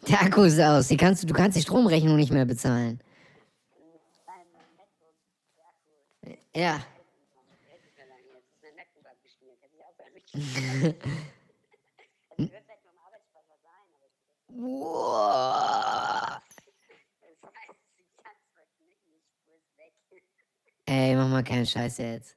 Der 0.09 0.23
Akku 0.23 0.43
ist 0.43 0.61
aus. 0.61 0.89
Die 0.89 0.97
kannst, 0.97 1.29
du 1.29 1.33
kannst 1.33 1.57
die 1.57 1.63
Stromrechnung 1.63 2.17
nicht 2.17 2.33
mehr 2.33 2.45
bezahlen. 2.45 3.01
Ja. 6.55 6.81
Wow. 14.49 16.41
Ey, 20.87 21.17
mach 21.17 21.29
mal 21.29 21.43
keinen 21.43 21.67
Scheiß 21.67 21.99
jetzt. 21.99 22.37